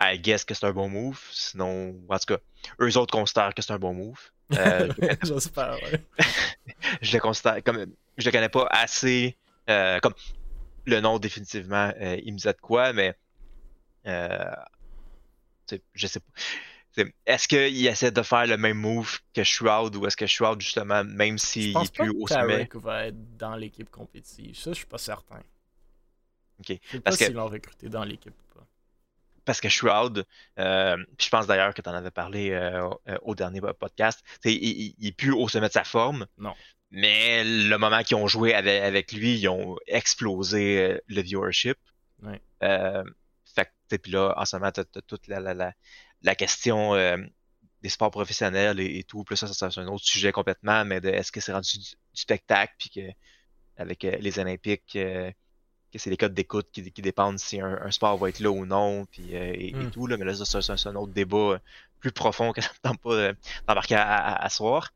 [0.00, 1.20] I guess que c'est un bon move.
[1.30, 2.38] Sinon, en tout cas,
[2.80, 4.20] eux autres considèrent que c'est un bon move.
[4.52, 4.92] Euh,
[5.22, 6.00] J'espère, ouais.
[7.00, 7.86] je le considère comme.
[8.18, 9.36] Je le connais pas assez.
[9.70, 10.14] Euh, comme
[10.84, 13.16] le nom définitivement, euh, il me dit de quoi, mais.
[15.94, 16.32] Je sais pas.
[17.26, 21.02] Est-ce qu'il essaie de faire le même move que Shroud ou est-ce que Shroud, justement,
[21.04, 22.68] même s'il est plus au sommet?
[22.74, 24.56] va être dans l'équipe compétitive.
[24.56, 25.40] Ça, je suis pas certain.
[26.60, 26.78] Ok.
[26.82, 28.66] Je sais pas s'ils l'ont recruté dans l'équipe ou pas.
[29.44, 30.24] Parce que Shroud,
[30.58, 34.52] euh, je pense d'ailleurs que tu en avais parlé euh, euh, au dernier podcast, il,
[34.52, 36.26] il, il, est plus au sommet de sa forme.
[36.38, 36.54] Non.
[36.90, 41.76] Mais le moment qu'ils ont joué avec, avec, lui, ils ont explosé le viewership.
[42.22, 42.40] Ouais.
[42.60, 45.72] fait puis là, en ce moment, tu as, toute la, la, la,
[46.24, 47.18] la question euh,
[47.82, 51.30] des sports professionnels et, tout, plus ça, c'est un autre sujet complètement, mais de est-ce
[51.30, 53.00] que c'est rendu du, spectacle, puis que
[53.76, 55.30] avec euh, les Olympiques, euh,
[55.92, 59.04] que c'est les codes d'écoute qui, dépendent si un, sport va être là ou non,
[59.06, 59.90] puis et, hmm.
[59.90, 61.60] tout, là, mais là, ça, c'est un autre débat
[62.00, 63.32] plus profond que ça ne tente pas
[63.66, 64.92] d'embarquer à, à, soir.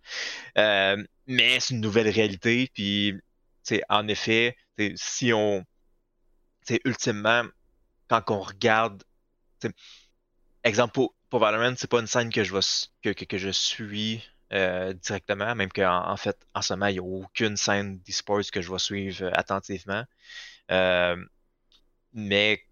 [0.57, 3.15] mais c'est une nouvelle réalité, puis
[3.89, 4.57] en effet,
[4.97, 5.65] si on,
[6.85, 7.45] ultimement,
[8.09, 9.05] quand on regarde,
[10.65, 12.55] exemple, pour, pour Valorant, c'est pas une scène que je,
[13.03, 14.23] que, que, je suis
[14.53, 18.51] euh, directement, même qu'en en fait, en ce moment, il n'y a aucune scène d'e-sports
[18.53, 20.05] que je vais suivre euh, attentivement.
[20.71, 21.17] Euh,
[22.15, 22.63] mais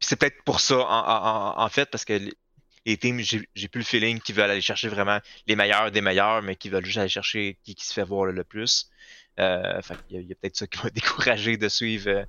[0.00, 2.18] c'est peut-être pour ça, en, fait, parce que
[2.86, 6.42] les, teams, j'ai plus le feeling qu'ils veulent aller chercher vraiment les meilleurs des meilleurs,
[6.42, 8.90] mais qu'ils veulent juste aller chercher qui, qui se fait voir le, plus.
[9.36, 12.24] fait il y a, peut-être ça qui m'a découragé de suivre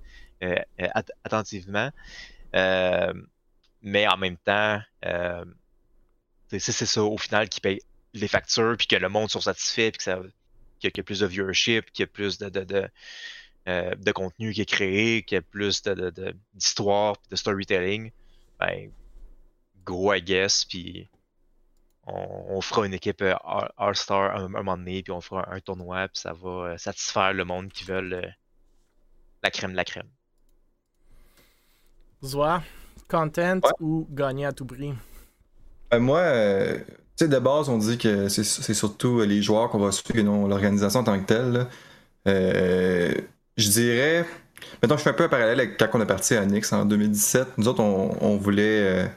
[1.24, 1.90] attentivement.
[3.84, 4.82] Mais en même temps,
[6.50, 7.80] c'est ça au final qui paye
[8.14, 10.00] les factures, puis que le monde soit satisfait, puis
[10.80, 12.88] qu'il y, a plus de viewership, qu'il y a plus de, de,
[13.68, 15.82] euh, de, contenu qui est créé, qu'il y a plus
[16.54, 18.12] d'histoire, de, de storytelling,
[18.60, 18.92] ben,
[19.86, 21.10] gros I guess, puis
[22.06, 23.36] on, fera une équipe euh,
[23.78, 27.34] All-Star un, un, moment donné, puis on fera un, tournoi, puis ça va euh, satisfaire
[27.34, 30.10] le monde qui veut la crème de la crème.
[32.24, 32.64] Zoa,
[33.08, 34.94] content ou gagner à tout prix?
[35.94, 39.80] Euh, moi, euh, tu sais, de base, on dit que c'est surtout les joueurs qu'on
[39.80, 41.68] va suivre et non l'organisation en tant que telle.
[42.28, 43.14] Euh,
[43.58, 44.26] je dirais.
[44.82, 46.86] Maintenant, je fais un peu un parallèle avec quand on est parti à Nix en
[46.86, 47.58] 2017.
[47.58, 49.12] Nous autres, on, voulait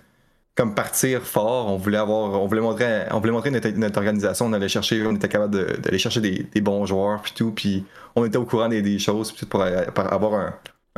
[0.56, 1.68] comme partir fort.
[1.68, 4.46] On voulait avoir, on voulait montrer, on voulait montrer notre, organisation.
[4.46, 7.52] On allait chercher, on était capable d'aller chercher des, bons joueurs puis tout.
[7.52, 7.84] Puis
[8.16, 10.54] on était au courant des, choses pour, avoir un,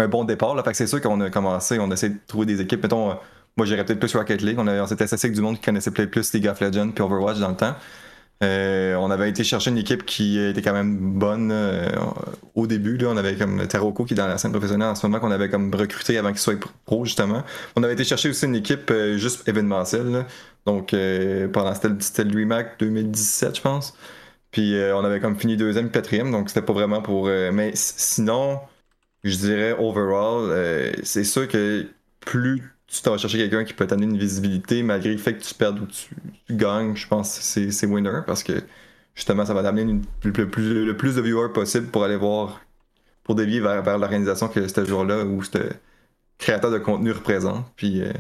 [0.07, 0.55] bon départ.
[0.55, 0.63] Là.
[0.63, 2.83] Fait que c'est sûr qu'on a commencé, on a essayé de trouver des équipes.
[2.83, 3.17] Mettons,
[3.57, 4.59] moi, j'irais peut-être plus Rocket League.
[4.59, 7.39] On, s'était associé avec du monde qui connaissait peut-être plus League of Legends puis Overwatch
[7.39, 7.75] dans le temps.
[8.41, 11.89] Euh, on avait été chercher une équipe qui était quand même bonne euh,
[12.55, 12.97] au début.
[12.97, 15.33] Là, on avait comme Taroko qui est dans la scène professionnelle en ce moment qu'on
[15.33, 16.55] avait comme recruté avant qu'il soit
[16.85, 17.43] pro justement.
[17.75, 20.25] On avait été chercher aussi une équipe euh, juste événementielle.
[20.67, 20.95] Donc
[21.53, 23.95] pendant c'était le remake 2017 je pense.
[24.51, 27.27] Puis on avait comme fini deuxième quatrième donc c'était pas vraiment pour.
[27.27, 28.61] mais sinon,
[29.25, 31.87] je dirais overall, c'est sûr que
[32.21, 35.43] plus tu t'en vas chercher quelqu'un qui peut t'amener une visibilité malgré le fait que
[35.43, 36.09] tu perdes ou tu,
[36.51, 38.63] gagnes, je pense que c'est winner parce que
[39.15, 42.63] justement ça va t'amener le, plus, le plus de viewers possible pour aller voir,
[43.25, 45.59] pour dévier vers, vers l'organisation que ce jour-là ou ce
[46.39, 47.67] créateur de contenu représente.
[47.77, 48.13] Puis euh,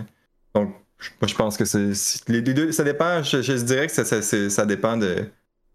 [0.55, 0.75] donc
[1.21, 4.99] moi je pense que c'est les, deux, ça dépend, je, dirais que ça, ça dépend
[4.99, 5.25] de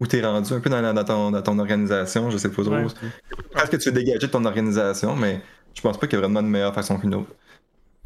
[0.04, 2.76] où tu es rendu un peu dans, dans, ton, ton, organisation, je sais pas trop.
[2.76, 5.42] Est-ce que tu veux dégager de ton organisation, mais
[5.74, 7.32] je pense pas qu'il y a vraiment une meilleure façon qu'une autre.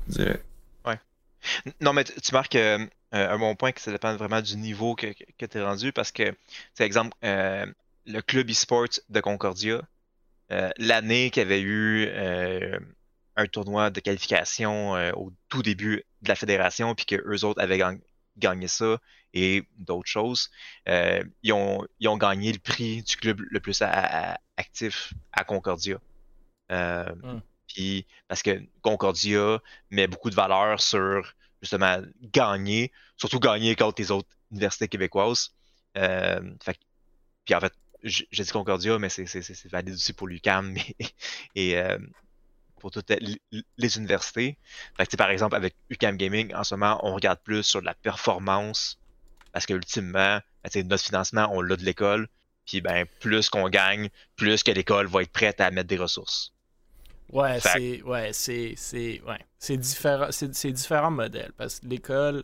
[0.07, 0.41] Je dirais.
[1.81, 5.07] Non, mais tu marques euh, un bon point que ça dépend vraiment du niveau que,
[5.37, 6.35] que tu es rendu parce que,
[6.73, 7.65] c'est exemple, euh,
[8.05, 9.81] le club e-sport de Concordia,
[10.51, 12.09] euh, l'année qu'il y avait eu
[13.35, 17.77] un tournoi de qualification au tout début de la fédération, puis que eux autres avaient
[18.38, 18.97] gagné ça
[19.34, 20.49] et d'autres choses,
[20.88, 23.81] ils, ont, ils ont gagné le prix du club le plus
[24.57, 25.99] actif à Concordia.
[26.69, 27.39] Hmm.
[27.68, 29.59] Puis parce que Concordia
[29.91, 35.53] met beaucoup de valeur sur justement gagner, surtout gagner contre les autres universités québécoises.
[35.97, 36.39] Euh,
[37.45, 37.73] puis en fait,
[38.03, 40.76] j'ai dit Concordia, mais c'est valide aussi pour l'UCAM
[41.55, 41.97] et, euh,
[42.79, 44.57] pour toutes les, universités.
[44.97, 48.99] Fait par exemple, avec UCAM Gaming, en ce moment, on regarde plus sur la performance
[49.51, 52.27] parce que ultimement, ben, notre financement, on l'a de l'école.
[52.65, 56.53] Puis ben, plus qu'on gagne, plus que l'école va être prête à mettre des ressources.
[57.31, 58.75] Ouais, c'est ouais, c'est
[59.25, 62.43] ouais, c'est différent c'est différents modèles parce que l'école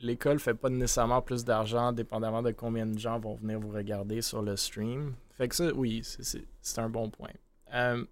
[0.00, 4.20] l'école fait pas nécessairement plus d'argent dépendamment de combien de gens vont venir vous regarder
[4.20, 5.14] sur le stream.
[5.30, 7.32] Fait que ça oui, c'est un bon point.
[7.72, 8.04] Euh,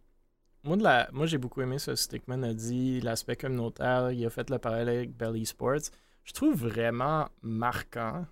[0.67, 4.59] moi, j'ai beaucoup aimé ce que Stickman a dit, l'aspect communautaire, il a fait le
[4.59, 5.91] parallèle avec Belly Sports.
[6.25, 8.27] Je trouve vraiment marquant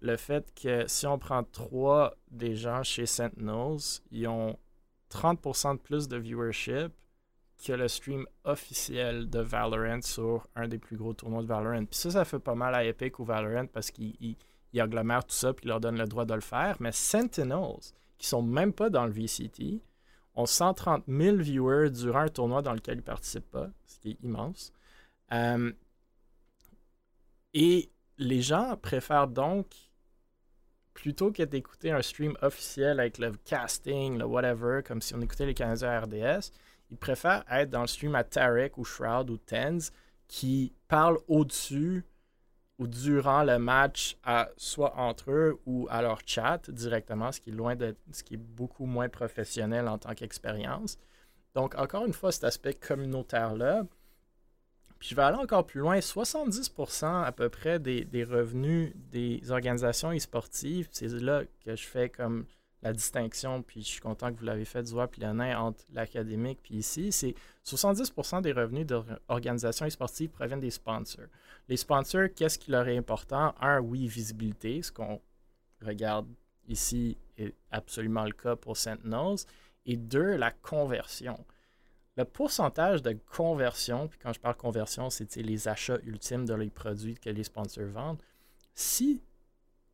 [0.00, 4.58] le fait que si on prend trois des gens chez Sentinels, ils ont
[5.10, 6.92] 30% de plus de viewership
[7.64, 11.84] que le stream officiel de Valorant sur un des plus gros tournois de Valorant.
[11.84, 14.36] Puis ça, ça fait pas mal à Epic ou Valorant parce qu'ils
[14.76, 16.76] agglomèrent tout ça puis leur donnent le droit de le faire.
[16.80, 17.78] Mais Sentinels,
[18.18, 19.80] qui sont même pas dans le VCT,
[20.34, 24.18] ont 130 000 viewers durant un tournoi dans lequel ils participent pas, ce qui est
[24.22, 24.72] immense.
[25.32, 25.72] Euh,
[27.54, 29.66] et les gens préfèrent donc
[30.94, 35.46] plutôt que d'écouter un stream officiel avec le casting, le whatever, comme si on écoutait
[35.46, 36.50] les Canadiens RDS,
[36.90, 39.90] ils préfèrent être dans le stream à Tarek ou Shroud ou Tens
[40.28, 42.04] qui parlent au-dessus
[42.82, 44.16] ou durant le match,
[44.56, 48.34] soit entre eux ou à leur chat directement, ce qui est loin de ce qui
[48.34, 50.98] est beaucoup moins professionnel en tant qu'expérience.
[51.54, 53.84] Donc, encore une fois, cet aspect communautaire-là,
[54.98, 55.98] puis je vais aller encore plus loin.
[55.98, 62.46] 70% à peu près des, revenus des organisations e-sportives, c'est là que je fais comme
[62.82, 66.74] la distinction, puis je suis content que vous l'avez fait, Zoua puis entre l'académique puis
[66.74, 71.26] ici, c'est 70% des revenus d'organisations e-sportives proviennent des sponsors.
[71.68, 73.54] Les sponsors, qu'est-ce qui leur est important?
[73.60, 75.20] Un, oui, visibilité, ce qu'on
[75.84, 76.28] regarde
[76.68, 79.38] ici est absolument le cas pour Sentinels.
[79.86, 81.44] Et deux, la conversion
[82.16, 86.70] le pourcentage de conversion, puis quand je parle conversion, c'est les achats ultimes de les
[86.70, 88.22] produits que les sponsors vendent.
[88.74, 89.22] Si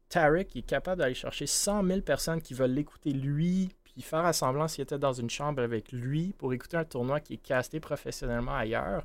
[0.08, 4.32] Tarek est capable d'aller chercher 100 000 personnes qui veulent l'écouter lui, puis faire à
[4.32, 7.78] semblant s'il était dans une chambre avec lui pour écouter un tournoi qui est casté
[7.78, 9.04] professionnellement ailleurs,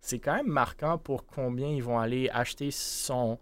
[0.00, 3.38] c'est quand même marquant pour combien ils vont aller acheter son,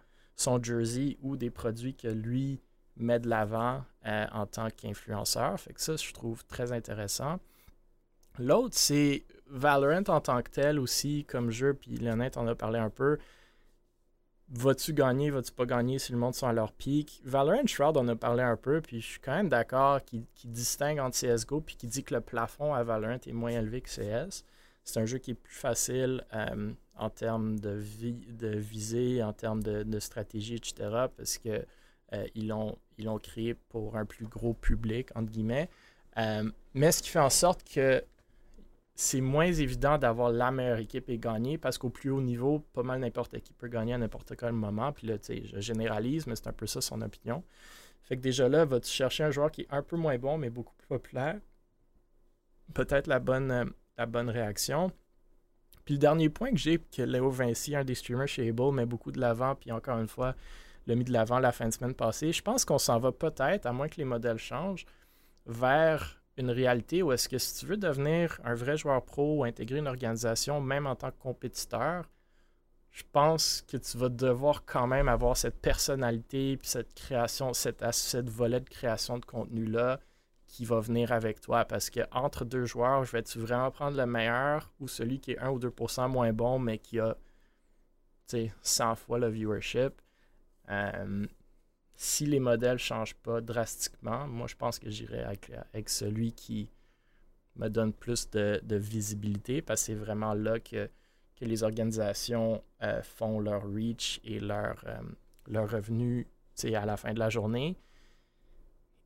[0.62, 2.60] jersey ou des produits que lui
[2.96, 5.58] met de l'avant euh, en tant qu'influenceur.
[5.60, 7.38] Fait que ça, je trouve très intéressant.
[8.38, 12.78] L'autre, c'est Valorant en tant que tel aussi, comme jeu, puis Lionel en a parlé
[12.78, 13.18] un peu.
[14.48, 17.20] Vas-tu gagner, vas-tu pas gagner si le monde sont à leur pic?
[17.24, 20.98] Valorant Shroud en a parlé un peu, puis je suis quand même d'accord qu'il distingue
[20.98, 24.44] entre CSGO, puis qu'il dit que le plafond à Valorant est moins élevé que CS.
[24.86, 27.82] C'est un jeu qui est plus facile euh, en termes de,
[28.30, 30.74] de visée, en termes de, stratégie, etc.,
[31.16, 31.66] parce que
[32.12, 35.68] euh, ils l'ont créé pour un plus gros public, entre guillemets.
[36.18, 38.02] Euh, mais ce qui fait en sorte que
[38.94, 42.84] c'est moins évident d'avoir la meilleure équipe et gagner parce qu'au plus haut niveau, pas
[42.84, 44.92] mal n'importe qui peut gagner à n'importe quel moment.
[44.92, 47.42] Puis là, tu sais, je généralise, mais c'est un peu ça son opinion.
[48.02, 50.48] Fait que déjà là, vas-tu chercher un joueur qui est un peu moins bon, mais
[50.48, 51.40] beaucoup plus populaire?
[52.72, 54.92] Peut-être la bonne, la bonne réaction.
[55.84, 58.86] Puis le dernier point que j'ai, que Léo Vinci, un des streamers chez Able, met
[58.86, 60.34] beaucoup de l'avant, puis encore une fois,
[60.86, 62.32] l'a mis de l'avant la fin de semaine passée.
[62.32, 64.84] Je pense qu'on s'en va peut-être, à moins que les modèles changent,
[65.46, 69.44] vers une réalité où est-ce que si tu veux devenir un vrai joueur pro ou
[69.44, 72.10] intégrer une organisation, même en tant que compétiteur,
[72.90, 77.84] je pense que tu vas devoir quand même avoir cette personnalité, puis cette création, cette,
[77.92, 80.00] cette volet de création de contenu-là
[80.56, 81.66] qui va venir avec toi.
[81.66, 85.38] Parce que entre deux joueurs, je vais-tu vraiment prendre le meilleur ou celui qui est
[85.38, 87.14] 1 ou 2% moins bon, mais qui a
[88.62, 90.00] 100 fois le viewership?
[90.70, 91.26] Euh,
[91.94, 96.70] si les modèles ne changent pas drastiquement, moi je pense que j'irai avec, celui qui
[97.56, 100.88] me donne plus de, visibilité parce que c'est vraiment là que,
[101.38, 105.02] que les organisations euh, font leur reach et leur, euh,
[105.48, 106.26] leur revenu
[106.64, 107.76] à la fin de la journée.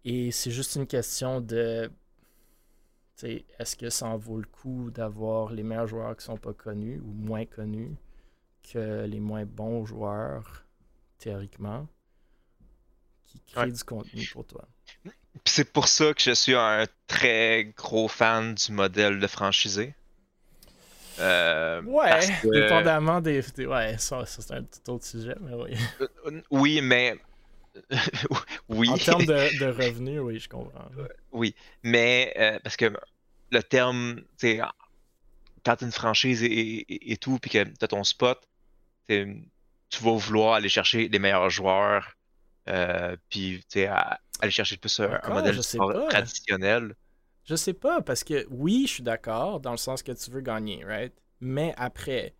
[0.04, 1.90] Et c'est juste une question de
[3.22, 6.54] est-ce que ça en vaut le coup d'avoir les meilleurs joueurs qui ne sont pas
[6.54, 7.94] connus ou moins connus
[8.72, 10.64] que les moins bons joueurs,
[11.18, 11.86] théoriquement,
[13.26, 14.66] qui créent du contenu pour toi?
[15.44, 19.94] C'est pour ça que je suis un très gros fan du modèle de franchisé.
[21.18, 23.42] Euh, ouais, dépendamment des.
[23.58, 25.76] ouais, ça, c'est un tout autre sujet, mais oui.
[26.00, 27.18] Euh, oui, mais
[28.68, 28.88] oui.
[28.88, 30.88] En termes de, revenus, oui, je comprends.
[31.32, 32.92] Oui, mais euh, parce que
[33.50, 34.60] le terme, tu
[35.64, 38.40] quand une franchise et, tout, puis que tu as ton spot,
[39.08, 42.16] tu vas vouloir aller chercher les meilleurs joueurs,
[42.68, 45.58] euh, puis aller chercher plus un, modèle
[46.08, 46.94] traditionnel.
[47.44, 50.40] Je sais pas, parce que oui, je suis d'accord dans le sens que tu veux
[50.40, 51.12] gagner, right?
[51.40, 52.34] Mais après,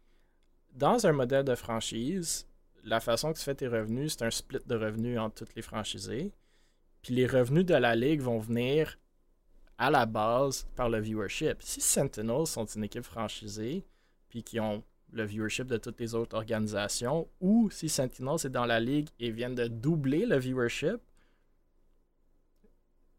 [0.72, 2.46] dans un modèle de franchise,
[2.84, 5.62] la façon que tu fais tes revenus, c'est un split de revenus entre toutes les
[5.62, 6.32] franchisés.
[7.02, 8.98] Puis les revenus de la ligue vont venir
[9.78, 11.62] à la base par le viewership.
[11.62, 13.84] Si Sentinels sont une équipe franchisée,
[14.28, 18.66] puis qui ont le viewership de toutes les autres organisations, ou si Sentinels est dans
[18.66, 21.00] la ligue et viennent de doubler le viewership,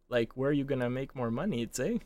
[0.09, 1.99] like, where are you gonna make more money, tu sais?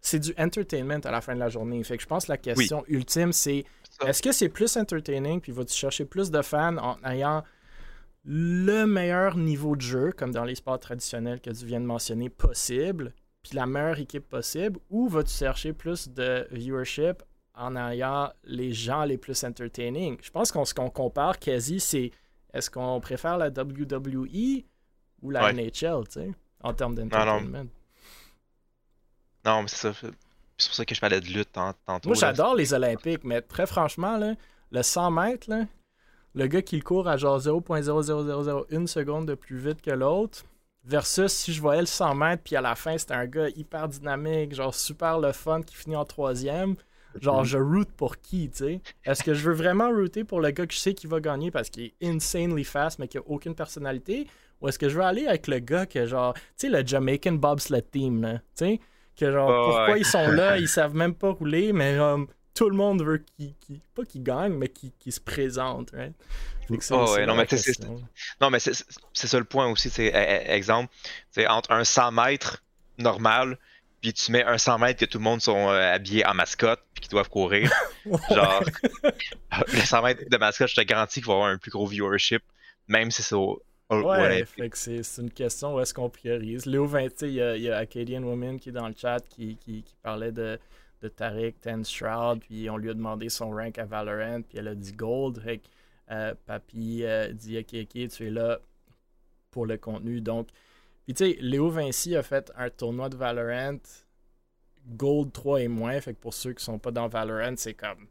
[0.00, 1.82] C'est du entertainment à la fin de la journée.
[1.82, 3.64] Fait que je pense que la question ultime, c'est
[4.06, 7.44] est-ce que c'est plus entertaining, puis vas-tu chercher plus de fans en ayant
[8.24, 12.30] le meilleur niveau de jeu, comme dans les sports traditionnels que tu viens de mentionner,
[12.30, 13.12] possible,
[13.42, 17.22] puis la meilleure équipe possible, ou vas-tu chercher plus de viewership
[17.54, 20.16] en ayant les gens les plus entertaining?
[20.22, 22.10] Je pense qu'on ce qu'on compare quasi, c'est
[22.52, 24.64] est-ce qu'on préfère la WWE
[25.22, 26.30] ou la NHL, tu sais,
[26.62, 27.68] en termes d'entertainment?
[29.44, 30.08] Non, mais c'est ça.
[30.56, 32.08] C'est pour ça que je parlais de lutte tantôt.
[32.08, 34.34] Moi, j'adore les Olympiques, mais très franchement, là,
[34.70, 35.64] le 100 mètres, là,
[36.34, 40.44] le gars qui le court à genre 0.00001 seconde de plus vite que l'autre,
[40.84, 43.88] versus si je voyais le 100 mètres, puis à la fin, c'était un gars hyper
[43.88, 46.76] dynamique, genre super le fun qui finit en troisième.
[47.20, 47.44] Genre, mhm.
[47.44, 48.80] je route pour qui, tu sais?
[49.04, 51.52] Est-ce que je veux vraiment router pour le gars que je sais qui va gagner
[51.52, 54.26] parce qu'il est insanely fast mais qui a aucune personnalité?
[54.60, 57.32] Ou est-ce que je veux aller avec le gars que, genre, tu sais, le Jamaican
[57.32, 58.80] Bobsled Team, tu sais?
[59.16, 61.96] Que genre, pourquoi ils sont là, ils savent même pas rouler, mais
[62.54, 66.14] tout le monde veut qu'ils, pas qu'ils gagnent, mais qu'ils, se présentent, right?
[67.26, 67.78] non, mais c'est,
[68.40, 68.74] non, mais c'est,
[69.12, 70.92] ça le point aussi, c'est e, e, exemple,
[71.30, 72.62] c'est entre un 100 mètres
[72.96, 73.58] normal,
[74.00, 76.80] puis tu mets un 100 mètres que tout le monde sont euh, habillés en mascotte,
[76.94, 77.70] puis qu'ils doivent courir.
[78.30, 78.64] Genre,
[79.72, 81.86] le 100 mètres de mascotte, je te garantis qu'il va y avoir un plus gros
[81.86, 82.42] viewership,
[82.88, 86.64] même si c'est au, Ouais, c'est, une question où est-ce qu'on priorise.
[86.64, 89.56] Léo 20, il y, a, y a Acadian Woman qui est dans le chat qui,
[89.56, 90.58] qui, parlait de,
[91.02, 94.68] de Tariq Ten Shroud, puis on lui a demandé son rank à Valorant, puis elle
[94.68, 95.40] a dit Gold.
[95.40, 95.60] Fait
[96.10, 98.58] euh, Papy euh, dit Ok, ok, tu es là
[99.50, 100.20] pour le contenu.
[100.20, 100.48] Donc,
[101.04, 103.78] puis tu sais, Léo Vinci a fait un tournoi de Valorant
[104.88, 106.00] Gold 3 et moins.
[106.00, 108.06] Fait que pour ceux qui sont pas dans Valorant, c'est comme,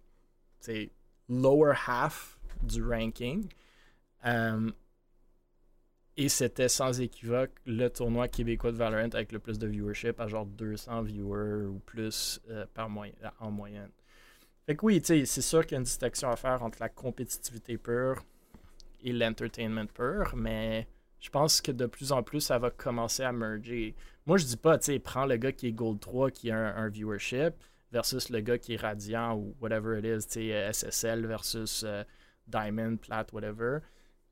[0.60, 0.91] c'est
[1.30, 3.48] lower half du ranking.
[4.26, 4.72] Euh,
[6.15, 10.27] et c'était sans équivoque le tournoi québécois de Valorant avec le plus de viewership, à
[10.27, 12.90] genre 200 viewers ou plus euh, par
[13.40, 13.90] en moyenne.
[14.65, 17.77] Fait que oui, c'est sûr qu'il y a une distinction à faire entre la compétitivité
[17.77, 18.23] pure
[19.03, 20.88] et l'entertainment pur, mais
[21.19, 23.95] je pense que de plus en plus, ça va commencer à merger.
[24.26, 26.90] Moi, je dis pas, tu prends le gars qui est Gold 3, qui a un,
[26.90, 27.56] viewership,
[27.91, 32.03] versus le gars qui est Radiant ou whatever it is, tu SSL versus euh,
[32.48, 33.80] Diamond, Plat, whatever.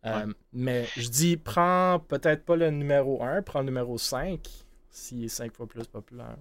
[0.05, 4.39] Euh, mais je dis, prends peut-être pas le numéro 1, prends le numéro 5,
[4.89, 6.37] s'il est 5 fois plus populaire.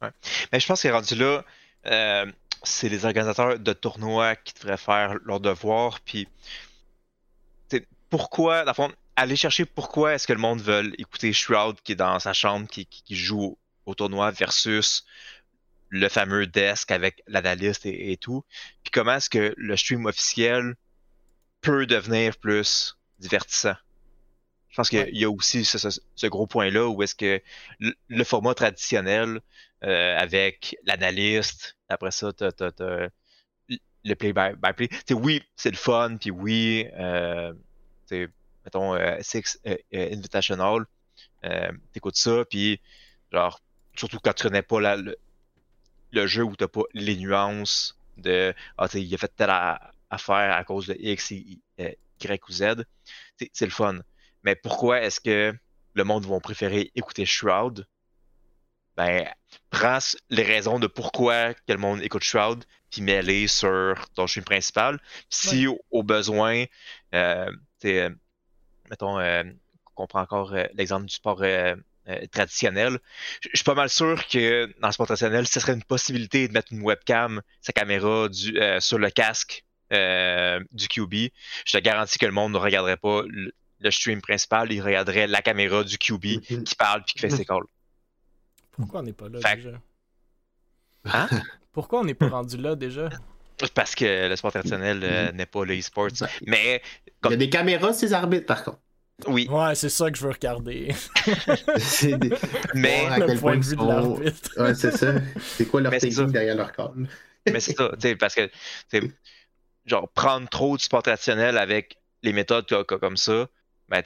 [0.00, 0.10] Ouais.
[0.52, 1.44] Mais je pense que rendu là,
[1.86, 2.32] euh,
[2.62, 6.00] c'est les organisateurs de tournois qui devraient faire leur devoir.
[6.00, 6.28] Puis,
[8.08, 11.96] pourquoi, dans fond, aller chercher pourquoi est-ce que le monde veut écouter Shroud qui est
[11.96, 15.04] dans sa chambre, qui, joue au tournoi versus
[15.90, 18.44] le fameux desk avec l'analyste et, et, tout.
[18.82, 20.74] Puis comment est-ce que le stream officiel
[21.62, 23.76] peut devenir plus divertissant.
[24.68, 27.42] Je pense qu'il y a aussi ce, gros point-là où est-ce que
[27.78, 29.40] le, format traditionnel
[29.84, 33.10] euh, avec l'analyste, après ça, tu as,
[34.04, 34.88] le play-by-play.
[35.10, 37.52] oui, c'est le fun, puis oui, euh,
[38.64, 40.86] mettons, euh, Six euh, Invitational,
[41.92, 42.80] t'écoutes ça, puis
[43.32, 43.60] genre,
[43.96, 48.86] surtout quand tu connais pas la, le, jeu où t'as pas les nuances de Ah,
[48.94, 49.50] il a fait telle
[50.12, 52.84] affaire à cause de X, Y ou Z,
[53.52, 53.98] c'est le fun.
[54.44, 55.54] Mais pourquoi est-ce que
[55.94, 57.86] le monde va préférer écouter Shroud?
[58.96, 59.26] Ben,
[59.70, 59.98] prends
[60.28, 65.00] les raisons de pourquoi que le monde écoute Shroud, puis mets-les sur ton stream principal.
[65.30, 66.64] Si au, besoin,
[67.14, 67.50] euh,
[67.86, 68.10] euh
[68.90, 69.44] mettons, euh,
[69.94, 71.42] qu'on prend encore euh, l'exemple du sport
[72.32, 72.98] traditionnel,
[73.40, 76.52] je suis pas mal sûr que dans le sport traditionnel, ce serait une possibilité de
[76.52, 81.14] mettre une webcam, sa caméra du, sur le casque du QB.
[81.64, 85.42] Je te garantis que le monde ne regarderait pas le, stream principal, il regarderait la
[85.42, 87.64] caméra du QB qui parle puis qui fait ses calls.
[88.70, 89.70] Pourquoi on n'est pas là déjà?
[91.04, 91.28] Hein?
[91.72, 93.08] Pourquoi on n'est pas rendu là déjà?
[93.74, 96.08] Parce que le sport traditionnel euh, n'est pas le e-sport.
[96.46, 96.82] Mais.
[97.24, 98.78] Il y a des caméras, ces arbitres, par contre.
[99.26, 99.46] Oui.
[99.48, 100.88] Ouais, c'est ça que je veux regarder.
[102.74, 103.08] Mais.
[103.18, 104.50] le point de vue de l'arbitre.
[104.56, 105.14] ouais, c'est ça.
[105.40, 106.94] C'est quoi leur technique derrière leur corps?
[107.46, 108.48] Mais c'est ça, tu sais, parce que,
[109.86, 113.48] genre, prendre trop du sport traditionnel avec les méthodes comme ça,
[113.88, 114.02] ben,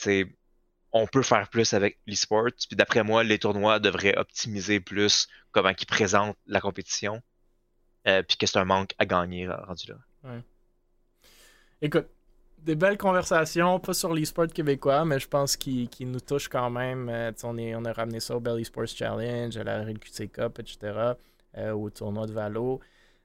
[0.92, 2.48] on peut faire plus avec l'e-sport.
[2.68, 7.22] Puis d'après moi, les tournois devraient optimiser plus comment ils présentent la compétition.
[8.06, 9.96] Euh, puis que c'est un manque à gagner rendu là.
[11.82, 12.06] Écoute,
[12.58, 17.08] des belles conversations, pas sur l'e-sport québécois, mais je pense qu'ils nous touchent quand même.
[17.08, 20.58] Euh, on, est, on a ramené ça au Bell Esports Challenge, à la RLQC Cup,
[20.58, 21.12] etc.,
[21.58, 22.80] euh, au tournoi de Valo.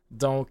[0.09, 0.49] Donc,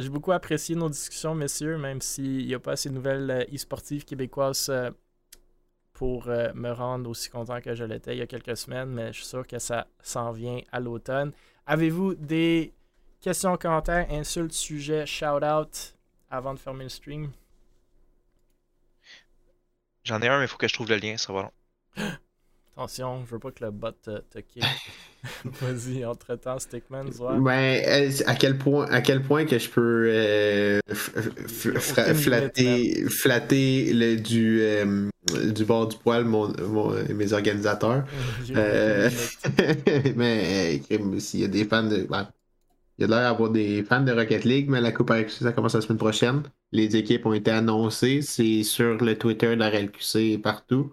[0.00, 4.04] j'ai beaucoup apprécié nos discussions, messieurs, même s'il n'y a pas assez de nouvelles e-sportives
[4.04, 4.72] québécoises
[5.92, 9.18] pour me rendre aussi content que je l'étais il y a quelques semaines, mais je
[9.18, 11.32] suis sûr que ça s'en vient à l'automne.
[11.66, 12.72] Avez-vous des
[13.20, 15.94] questions, commentaires, insultes, sujets, shout-out
[16.30, 17.30] avant de fermer le stream?
[20.04, 21.52] J'en ai un, mais il faut que je trouve le lien, ça va long.
[22.80, 24.64] Attention, je veux pas que le bot te, te kick.
[25.60, 27.10] Vas-y, entre-temps, Stickman,
[27.44, 30.80] Ben, euh, à quel point, à quel point que je peux euh,
[32.14, 35.10] flatter, flatter le, du, euh,
[35.52, 36.54] du bord du poil mon,
[37.14, 38.04] mes organisateurs?
[40.16, 40.80] mais
[41.18, 42.06] s'il y a des fans de.
[42.08, 42.30] Ben,
[42.96, 45.52] il y a l'air d'avoir des fans de Rocket League, mais la Coupe RLQC, ça
[45.52, 46.44] commence la semaine prochaine.
[46.72, 48.22] Les équipes ont été annoncées.
[48.22, 50.90] C'est sur le Twitter de la RLQC et partout.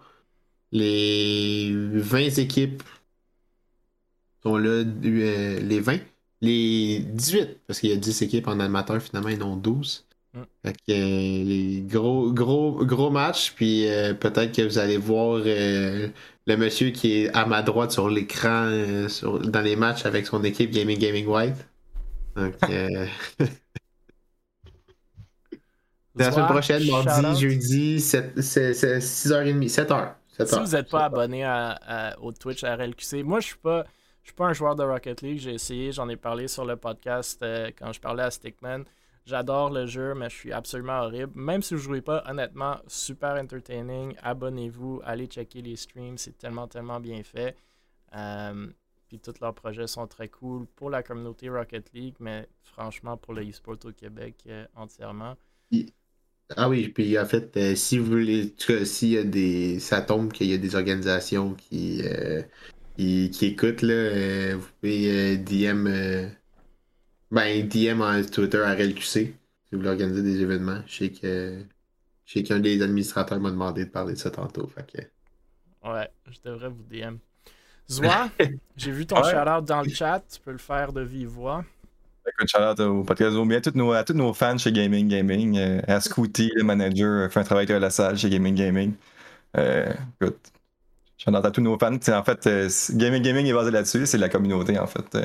[0.72, 2.82] Les 20 équipes
[4.42, 5.98] sont là, euh, les 20.
[6.40, 10.06] Les 18, parce qu'il y a 10 équipes en amateur, finalement, ils en ont 12.
[10.34, 10.40] Mm.
[10.64, 15.38] Fait que, euh, les gros, gros, gros matchs, puis euh, peut-être que vous allez voir
[15.38, 16.12] le
[16.56, 18.70] monsieur qui est à ma droite sur l'écran
[19.44, 21.66] dans les matchs avec son équipe Gaming Gaming White.
[22.36, 22.54] Donc,
[26.14, 30.17] la semaine prochaine, mardi, jeudi, 6h30, 7h.
[30.44, 31.44] Si vous n'êtes pas abonné
[32.20, 33.84] au Twitch RLQC, moi je suis pas.
[34.28, 36.76] Je suis pas un joueur de Rocket League, j'ai essayé, j'en ai parlé sur le
[36.76, 38.84] podcast euh, quand je parlais à Stickman.
[39.24, 41.32] J'adore le jeu, mais je suis absolument horrible.
[41.34, 44.14] Même si vous ne jouez pas, honnêtement, super entertaining.
[44.22, 47.56] Abonnez-vous, allez checker les streams, c'est tellement, tellement bien fait.
[48.14, 48.66] Euh,
[49.08, 53.32] puis tous leurs projets sont très cool pour la communauté Rocket League, mais franchement pour
[53.32, 55.36] le e-sport au Québec euh, entièrement.
[56.56, 58.54] Ah oui, puis en fait, euh, si vous voulez,
[58.84, 59.78] s'il y a des.
[59.80, 62.42] Ça tombe qu'il y a des organisations qui, euh,
[62.96, 65.88] qui, écoutent, là, euh, vous pouvez DM.
[67.30, 69.34] ben, DM en Twitter à RLQC si
[69.72, 70.80] vous voulez organiser des événements.
[70.86, 71.62] Je sais que.
[72.24, 74.66] Je sais qu'un des administrateurs m'a demandé de parler de ça tantôt.
[74.66, 75.88] Fait que...
[75.88, 77.16] Ouais, je devrais vous DM.
[77.90, 78.28] Zoa,
[78.76, 80.22] j'ai vu ton shout-out dans le chat.
[80.30, 81.64] Tu peux le faire de vive voix.
[82.28, 85.56] Écoute, shout au podcast Bien, tous nos, à tous nos fans chez Gaming Gaming.
[85.56, 88.94] Euh, à Scooty, le manager, euh, fait un travail très la salle chez Gaming Gaming.
[89.56, 90.38] Euh, écoute,
[91.16, 91.94] shout à tous nos fans.
[91.94, 94.04] en fait, euh, Gaming Gaming est basé là-dessus.
[94.06, 95.16] C'est la communauté, en fait.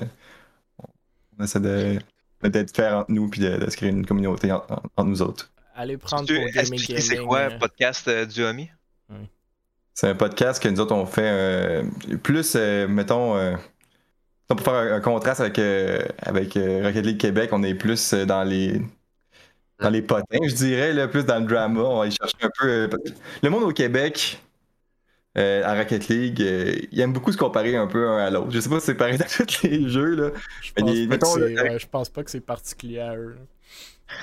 [1.38, 1.99] on essaie de,
[2.43, 5.51] d'être faire entre nous puis de, de, se créer une communauté entre nous autres.
[5.75, 7.01] Allez prendre pour Gaming Gaming.
[7.01, 8.69] C'est quoi le podcast du Ami?
[9.93, 11.84] C'est un podcast que nous autres on fait
[12.23, 13.57] plus, mettons
[14.47, 18.25] pour faire un, contraste avec, euh, avec euh, Rocket League Québec, on est plus euh,
[18.25, 18.81] dans les
[19.79, 21.81] dans les potins, je dirais, là, plus dans le drama.
[21.81, 22.89] On va aller chercher un peu.
[23.41, 24.41] le monde au Québec,
[25.35, 28.51] à Rocket League, il aime beaucoup se comparer un peu un à l'autre.
[28.51, 30.15] Je sais pas si c'est pareil dans tous les jeux.
[30.15, 30.29] Là.
[30.61, 33.35] Je, pense, je pense pas que c'est particulier à eux.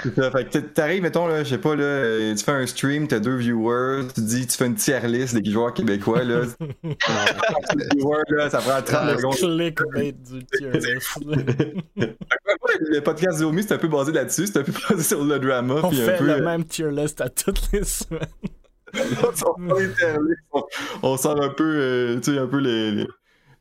[0.03, 2.67] C'est ça, fait que t'arrives, mettons, là, je sais pas, là, euh, tu fais un
[2.67, 6.43] stream, t'as deux viewers, tu dis, tu fais une tier list des joueurs québécois, là.
[7.95, 9.35] viewers, là, ça prend 30 secondes.
[9.35, 11.19] clickbait du tier list.
[12.81, 15.81] le podcast Zomi, c'est un peu basé là-dessus, c'est un peu basé sur le drama.
[15.83, 18.21] On fait le même tier list à toutes les semaines.
[21.03, 23.07] on sent un peu, euh, tu sais, un peu les,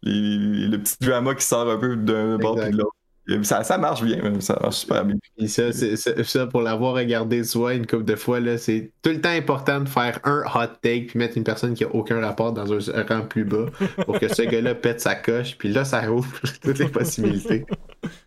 [0.01, 2.95] les, le petit drama qui sort un peu d'un bord et de l'autre.
[3.43, 4.41] Ça, ça, marche bien, même.
[4.41, 5.15] ça marche super bien.
[5.37, 9.09] Et ça, c'est, ça pour l'avoir regardé soit une couple de fois, là, c'est tout
[9.09, 12.19] le temps important de faire un hot take puis mettre une personne qui a aucun
[12.21, 13.65] rapport dans un rang plus bas
[14.05, 15.57] pour que ce gars-là pète sa coche.
[15.57, 16.27] Puis là, ça ouvre
[16.61, 17.65] toutes les possibilités.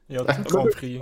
[0.08, 1.00] Ils ont tout compris.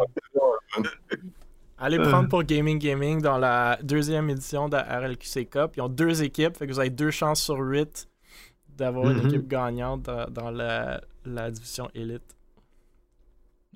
[1.79, 5.73] Allez prendre pour Gaming Gaming dans la deuxième édition de la RLQC Cup.
[5.77, 8.09] Ils ont deux équipes, fait que vous avez deux chances sur huit
[8.77, 9.29] d'avoir une mm-hmm.
[9.29, 12.37] équipe gagnante dans, la, la division élite.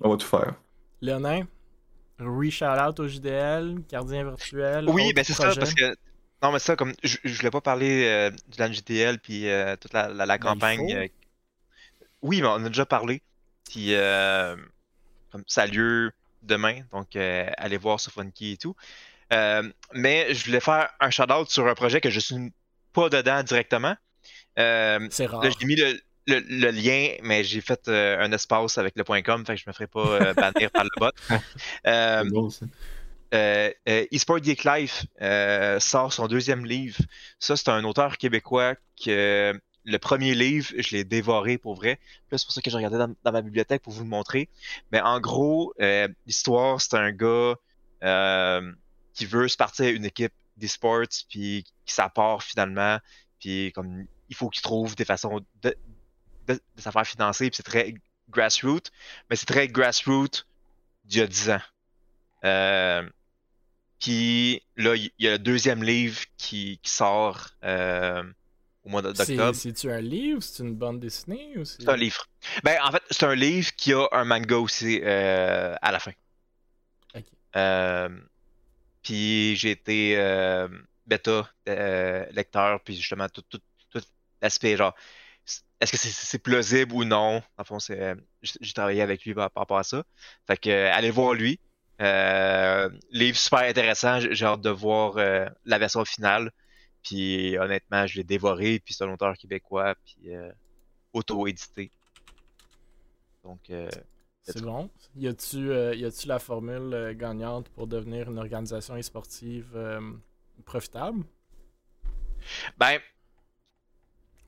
[0.01, 0.55] On va tout faire.
[1.01, 1.47] Léonin,
[2.19, 4.89] re-shout-out au JDL, gardien virtuel.
[4.89, 5.95] Oui, ben c'est ça, parce que.
[6.43, 9.75] Non, mais ça, comme je, je voulais pas parler euh, du LAN JDL puis euh,
[9.77, 10.93] toute la, la, ben, campagne.
[10.93, 11.07] Euh,
[12.21, 13.21] oui, mais on a déjà parlé.
[13.69, 13.93] Puis,
[15.31, 16.11] comme ça a lieu
[16.43, 18.75] demain, donc allez voir sur Funky et tout.
[19.93, 22.53] mais je voulais faire un shout-out sur un projet que je suis
[22.93, 23.95] pas dedans directement.
[24.55, 25.43] c'est rare.
[25.59, 29.55] J'ai mis le, le, lien, mais j'ai fait euh, un espace avec le .com, fait
[29.55, 31.11] que je me ferai pas euh, bannir par le bot.
[31.87, 32.49] Euh, bon,
[33.33, 35.05] euh, eSport Geek Life
[35.79, 36.97] sort son deuxième livre.
[37.39, 39.53] Ça, c'est un auteur québécois que
[39.83, 41.99] le premier livre, je l'ai dévoré pour vrai.
[42.31, 44.49] C'est pour ça que j'ai regardé dans, ma bibliothèque pour vous le montrer.
[44.91, 45.73] Mais en gros,
[46.25, 47.55] l'histoire, c'est un gars
[49.13, 52.99] qui veut se partir à une équipe d'eSports, puis qui s'apporte finalement,
[53.39, 55.41] puis comme il faut qu'il trouve des façons
[56.47, 57.93] de, de, s'affaires financées, puis c'est très
[58.29, 58.91] grassroots,
[59.29, 60.45] mais c'est très grassroots
[61.05, 61.61] d'il y a 10 ans.
[62.43, 63.09] Euh,
[63.99, 68.23] puis là, il y a le deuxième livre qui, qui sort euh,
[68.83, 69.55] au mois d'octobre.
[69.55, 70.41] C'est-tu un livre?
[70.43, 72.27] C'est une bande dessinée ou C'est un livre.
[72.63, 76.11] Ben, en fait, c'est un livre qui a un manga aussi euh, à la fin.
[79.01, 80.17] Puis j'ai été
[81.05, 81.49] bêta
[82.31, 84.01] lecteur, puis justement, tout, tout, tout
[84.41, 84.95] l'aspect genre
[85.81, 87.41] est-ce que c'est plausible ou non?
[87.57, 90.03] En fond, euh, j'ai travaillé avec lui par, rapport à ça.
[90.47, 91.59] Fait que euh, allez voir lui.
[92.01, 94.19] Euh, livre super intéressant.
[94.19, 96.51] J'ai hâte de voir euh, la version finale.
[97.03, 98.79] Puis honnêtement, je l'ai dévoré.
[98.79, 99.95] Puis c'est un auteur québécois.
[100.05, 100.31] Puis
[101.13, 101.91] auto-édité.
[103.43, 103.71] Donc.
[104.43, 104.89] c'est bon.
[105.15, 109.77] Y a-tu la formule gagnante pour devenir une organisation sportive
[110.65, 111.23] profitable?
[112.77, 112.99] Ben,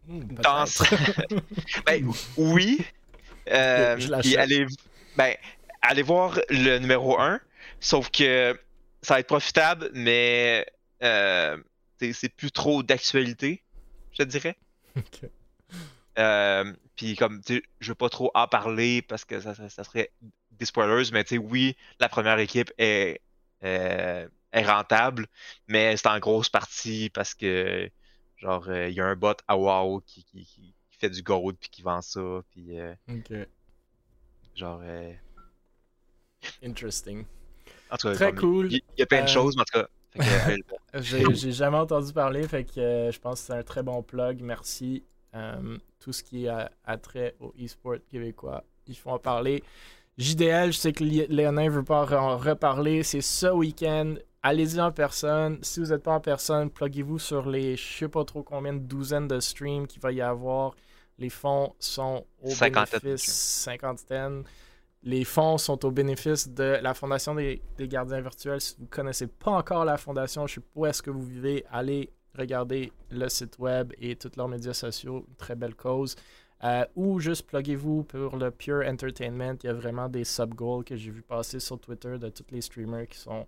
[0.08, 0.66] dans...
[1.86, 2.86] ben, oui.
[3.50, 3.98] Euh,
[4.38, 4.66] allez,
[5.16, 5.36] ben,
[5.82, 7.40] allez voir le numéro 1.
[7.80, 8.58] Sauf que
[9.02, 10.66] ça va être profitable, mais
[11.04, 11.58] euh,
[12.00, 13.64] c'est plus trop d'actualité,
[14.18, 14.56] je dirais.
[16.20, 20.10] Euh, puis comme je veux pas trop en parler parce que ça, ça, serait
[20.50, 23.22] des spoilers, mais oui, la première équipe est,
[23.62, 24.28] est
[24.64, 25.28] rentable,
[25.68, 27.92] mais c'est en grosse partie parce que
[28.38, 31.58] Genre, euh, il y a un bot à WoW qui, qui, qui, fait du gold
[31.60, 32.42] puis qui vend ça.
[32.52, 33.48] Puis, euh, ok.
[34.56, 34.80] Genre.
[34.84, 35.14] Euh...
[36.64, 37.26] Interesting.
[37.90, 38.72] En tout cas, Très cool.
[38.72, 39.88] Il y, a plein de choses, mais en tout cas.
[41.02, 44.42] J'ai jamais entendu parler, fait que je pense que c'est un très bon plug.
[44.42, 45.04] Merci.
[46.00, 49.64] tout ce qui a, trait au e-sport québécois, il faut en parler.
[50.18, 53.04] JDL, je sais que Léonin veut pas en reparler.
[53.04, 55.60] C'est ce week-end allez-y en personne.
[55.62, 58.80] Si vous n'êtes pas en personne, pluguez-vous sur les je sais pas trop combien de
[58.80, 60.76] douzaines de streams qu'il va y avoir.
[61.18, 64.44] Les fonds sont au bénéfice cinquantaine.
[65.04, 68.62] Les fonds sont au bénéfice de la Fondation des, gardiens virtuels.
[68.62, 71.24] Si vous ne connaissez pas encore la Fondation, je sais pas où est-ce que vous
[71.24, 75.26] vivez, allez regarder le site web et tous leurs médias sociaux.
[75.38, 76.16] très belle cause.
[76.64, 79.56] Euh, ou juste pluguez-vous pour le Pure Entertainment.
[79.64, 82.62] Il y a vraiment des sub-goals que j'ai vu passer sur Twitter de tous les
[82.62, 83.46] streamers qui sont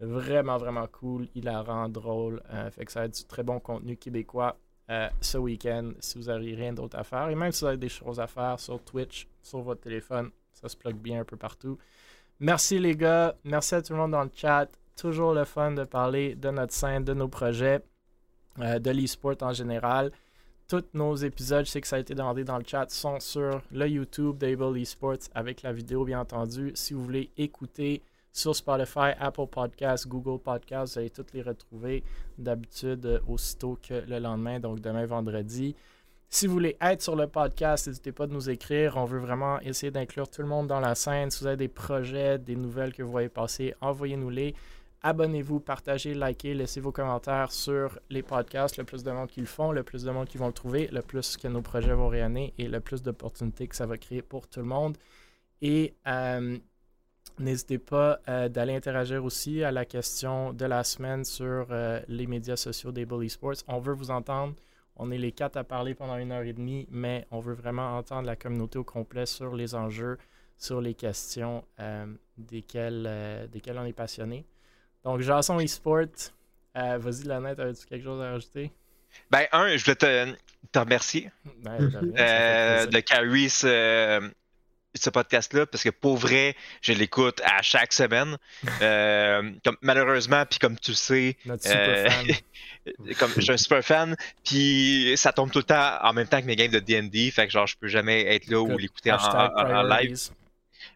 [0.00, 1.28] Vraiment, vraiment cool.
[1.34, 2.42] Il la rend drôle.
[2.50, 4.56] Euh, fait que ça va être du très bon contenu québécois
[4.90, 7.28] euh, ce week-end si vous n'avez rien d'autre à faire.
[7.28, 10.68] Et même si vous avez des choses à faire sur Twitch, sur votre téléphone, ça
[10.68, 11.78] se plug bien un peu partout.
[12.40, 13.36] Merci les gars.
[13.44, 14.68] Merci à tout le monde dans le chat.
[14.96, 17.80] Toujours le fun de parler de notre scène, de nos projets,
[18.58, 20.10] euh, de l'e-sport en général.
[20.66, 23.60] Tous nos épisodes, je sais que ça a été demandé dans le chat, sont sur
[23.72, 26.72] le YouTube d'Able Esports avec la vidéo, bien entendu.
[26.74, 28.02] Si vous voulez écouter
[28.32, 30.94] sur Spotify, Apple Podcasts, Google Podcasts.
[30.94, 32.04] Vous allez toutes les retrouver
[32.38, 35.74] d'habitude euh, aussitôt que le lendemain, donc demain vendredi.
[36.32, 38.96] Si vous voulez être sur le podcast, n'hésitez pas de nous écrire.
[38.96, 41.28] On veut vraiment essayer d'inclure tout le monde dans la scène.
[41.30, 44.54] Si vous avez des projets, des nouvelles que vous voyez passer, envoyez-nous-les.
[45.02, 48.76] Abonnez-vous, partagez, likez, laissez vos commentaires sur les podcasts.
[48.76, 50.88] Le plus de monde qui le font, le plus de monde qui vont le trouver,
[50.92, 54.22] le plus que nos projets vont rayonner et le plus d'opportunités que ça va créer
[54.22, 54.96] pour tout le monde.
[55.62, 56.58] Et euh,
[57.38, 61.66] N'hésitez pas d'aller interagir aussi à la question de la semaine sur
[62.08, 63.62] les médias sociaux des Bully Sports.
[63.68, 64.54] On veut vous entendre.
[64.96, 67.96] On est les quatre à parler pendant une heure et demie, mais on veut vraiment
[67.96, 70.18] entendre la communauté au complet sur les enjeux,
[70.58, 71.64] sur les questions
[72.36, 74.44] desquelles, desquelles on est passionné.
[75.02, 76.04] Donc, Jason eSport,
[76.76, 78.70] euh, vas-y, Lanette, as-tu quelque chose à rajouter?
[79.30, 80.36] Ben, un, je voulais te,
[80.70, 81.30] te remercier
[81.64, 84.30] ben, de, euh, de carry ce,
[85.00, 88.36] ce podcast-là, parce que pour vrai, je l'écoute à chaque semaine.
[88.82, 92.08] Euh, comme, malheureusement, puis comme tu sais, euh,
[93.18, 96.40] comme je suis un super fan, puis ça tombe tout le temps en même temps
[96.40, 99.12] que mes games de D&D, fait que genre je peux jamais être là ou l'écouter
[99.12, 100.16] en, en, live.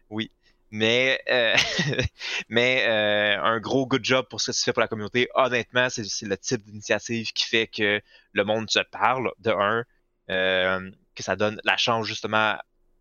[0.09, 0.31] Oui.
[0.71, 1.55] Mais, euh,
[2.49, 5.29] mais euh, un gros good job pour ce que tu fais pour la communauté.
[5.35, 8.01] Honnêtement, c'est le type d'initiative qui fait que
[8.33, 9.83] le monde se parle, de un,
[10.29, 12.57] euh, que ça donne la chance justement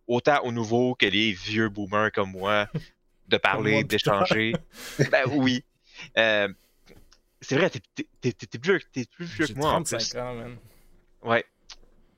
[0.06, 2.68] autant aux nouveaux que les vieux boomers comme moi
[3.28, 4.52] de parler, d'échanger.
[5.10, 5.64] ben oui.
[6.14, 10.14] c'est vrai, t'es plus, plus vieux que moi en plus.
[10.16, 10.56] Ans, man.
[11.22, 11.44] Ouais.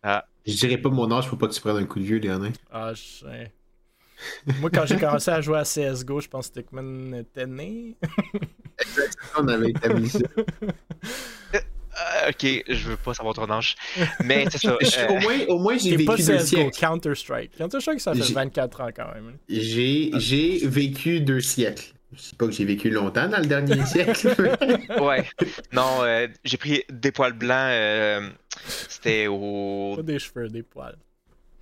[0.02, 0.24] Ah.
[0.46, 2.52] Je dirais pas mon âge, faut pas que tu prennes un coup de vieux, Léonin.
[2.70, 3.52] Ah, je sais.
[4.60, 7.96] Moi, quand j'ai commencé à jouer à CSGO, je pense que Stickman était né.
[8.78, 10.20] Exactement, on avait établi ça.
[11.97, 13.77] Euh, ok, je veux pas savoir ton âge.
[14.24, 14.74] Mais c'est ça.
[15.09, 16.78] au euh, moins, au moins j'ai vécu pas deux siècles.
[16.78, 17.56] Counter-Strike.
[17.56, 19.36] Counter-Strike, ça fait 24 ans quand même.
[19.48, 21.93] J'ai, j'ai vécu deux siècles.
[22.12, 24.56] Je sais pas que j'ai vécu longtemps dans le dernier siècle.
[25.01, 25.24] ouais.
[25.73, 28.32] Non, euh, j'ai pris des poils blancs.
[28.66, 29.94] C'était au.
[29.97, 30.97] Pas des cheveux, des poils.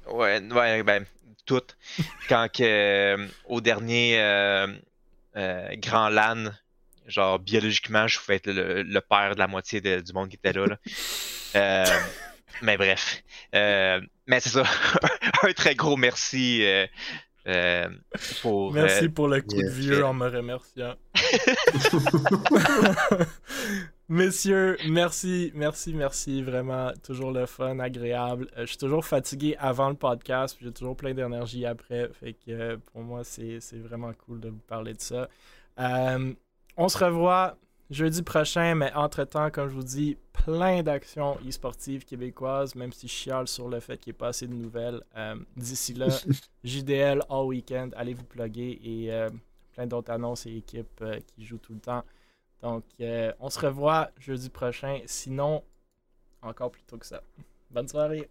[0.06, 1.04] Ouais, ouais, ben,
[1.46, 1.76] toutes.
[2.28, 4.66] Quand que, euh, au dernier euh,
[5.36, 6.50] euh, grand LAN,
[7.06, 10.78] genre biologiquement, je pouvais être le, père de la moitié du monde qui était là.
[12.62, 13.22] mais bref.
[13.52, 14.64] mais c'est ça.
[15.42, 16.64] un très gros merci.
[18.42, 20.94] pour, Merci pour le coup de vieux en me remerciant.
[24.08, 26.42] Messieurs, merci, merci, merci.
[26.42, 28.48] Vraiment, toujours le fun, agréable.
[28.58, 32.10] Euh, je suis toujours fatigué avant le podcast, puis j'ai toujours plein d'énergie après.
[32.20, 35.26] Fait que euh, pour moi, c'est vraiment cool de vous parler de ça.
[35.78, 36.34] Euh,
[36.76, 37.56] on se revoit
[37.90, 43.12] jeudi prochain, mais entre-temps, comme je vous dis, plein d'actions e-sportives québécoises, même si je
[43.12, 45.02] chiale sur le fait qu'il n'y ait pas assez de nouvelles.
[45.56, 46.08] D'ici là,
[46.64, 49.28] JDL all weekend, allez vous plugger et
[49.72, 52.04] plein d'autres annonces et équipes qui jouent tout le temps.
[52.64, 55.00] Donc, euh, on se revoit jeudi prochain.
[55.04, 55.62] Sinon,
[56.40, 57.22] encore plus tôt que ça.
[57.70, 58.30] Bonne soirée.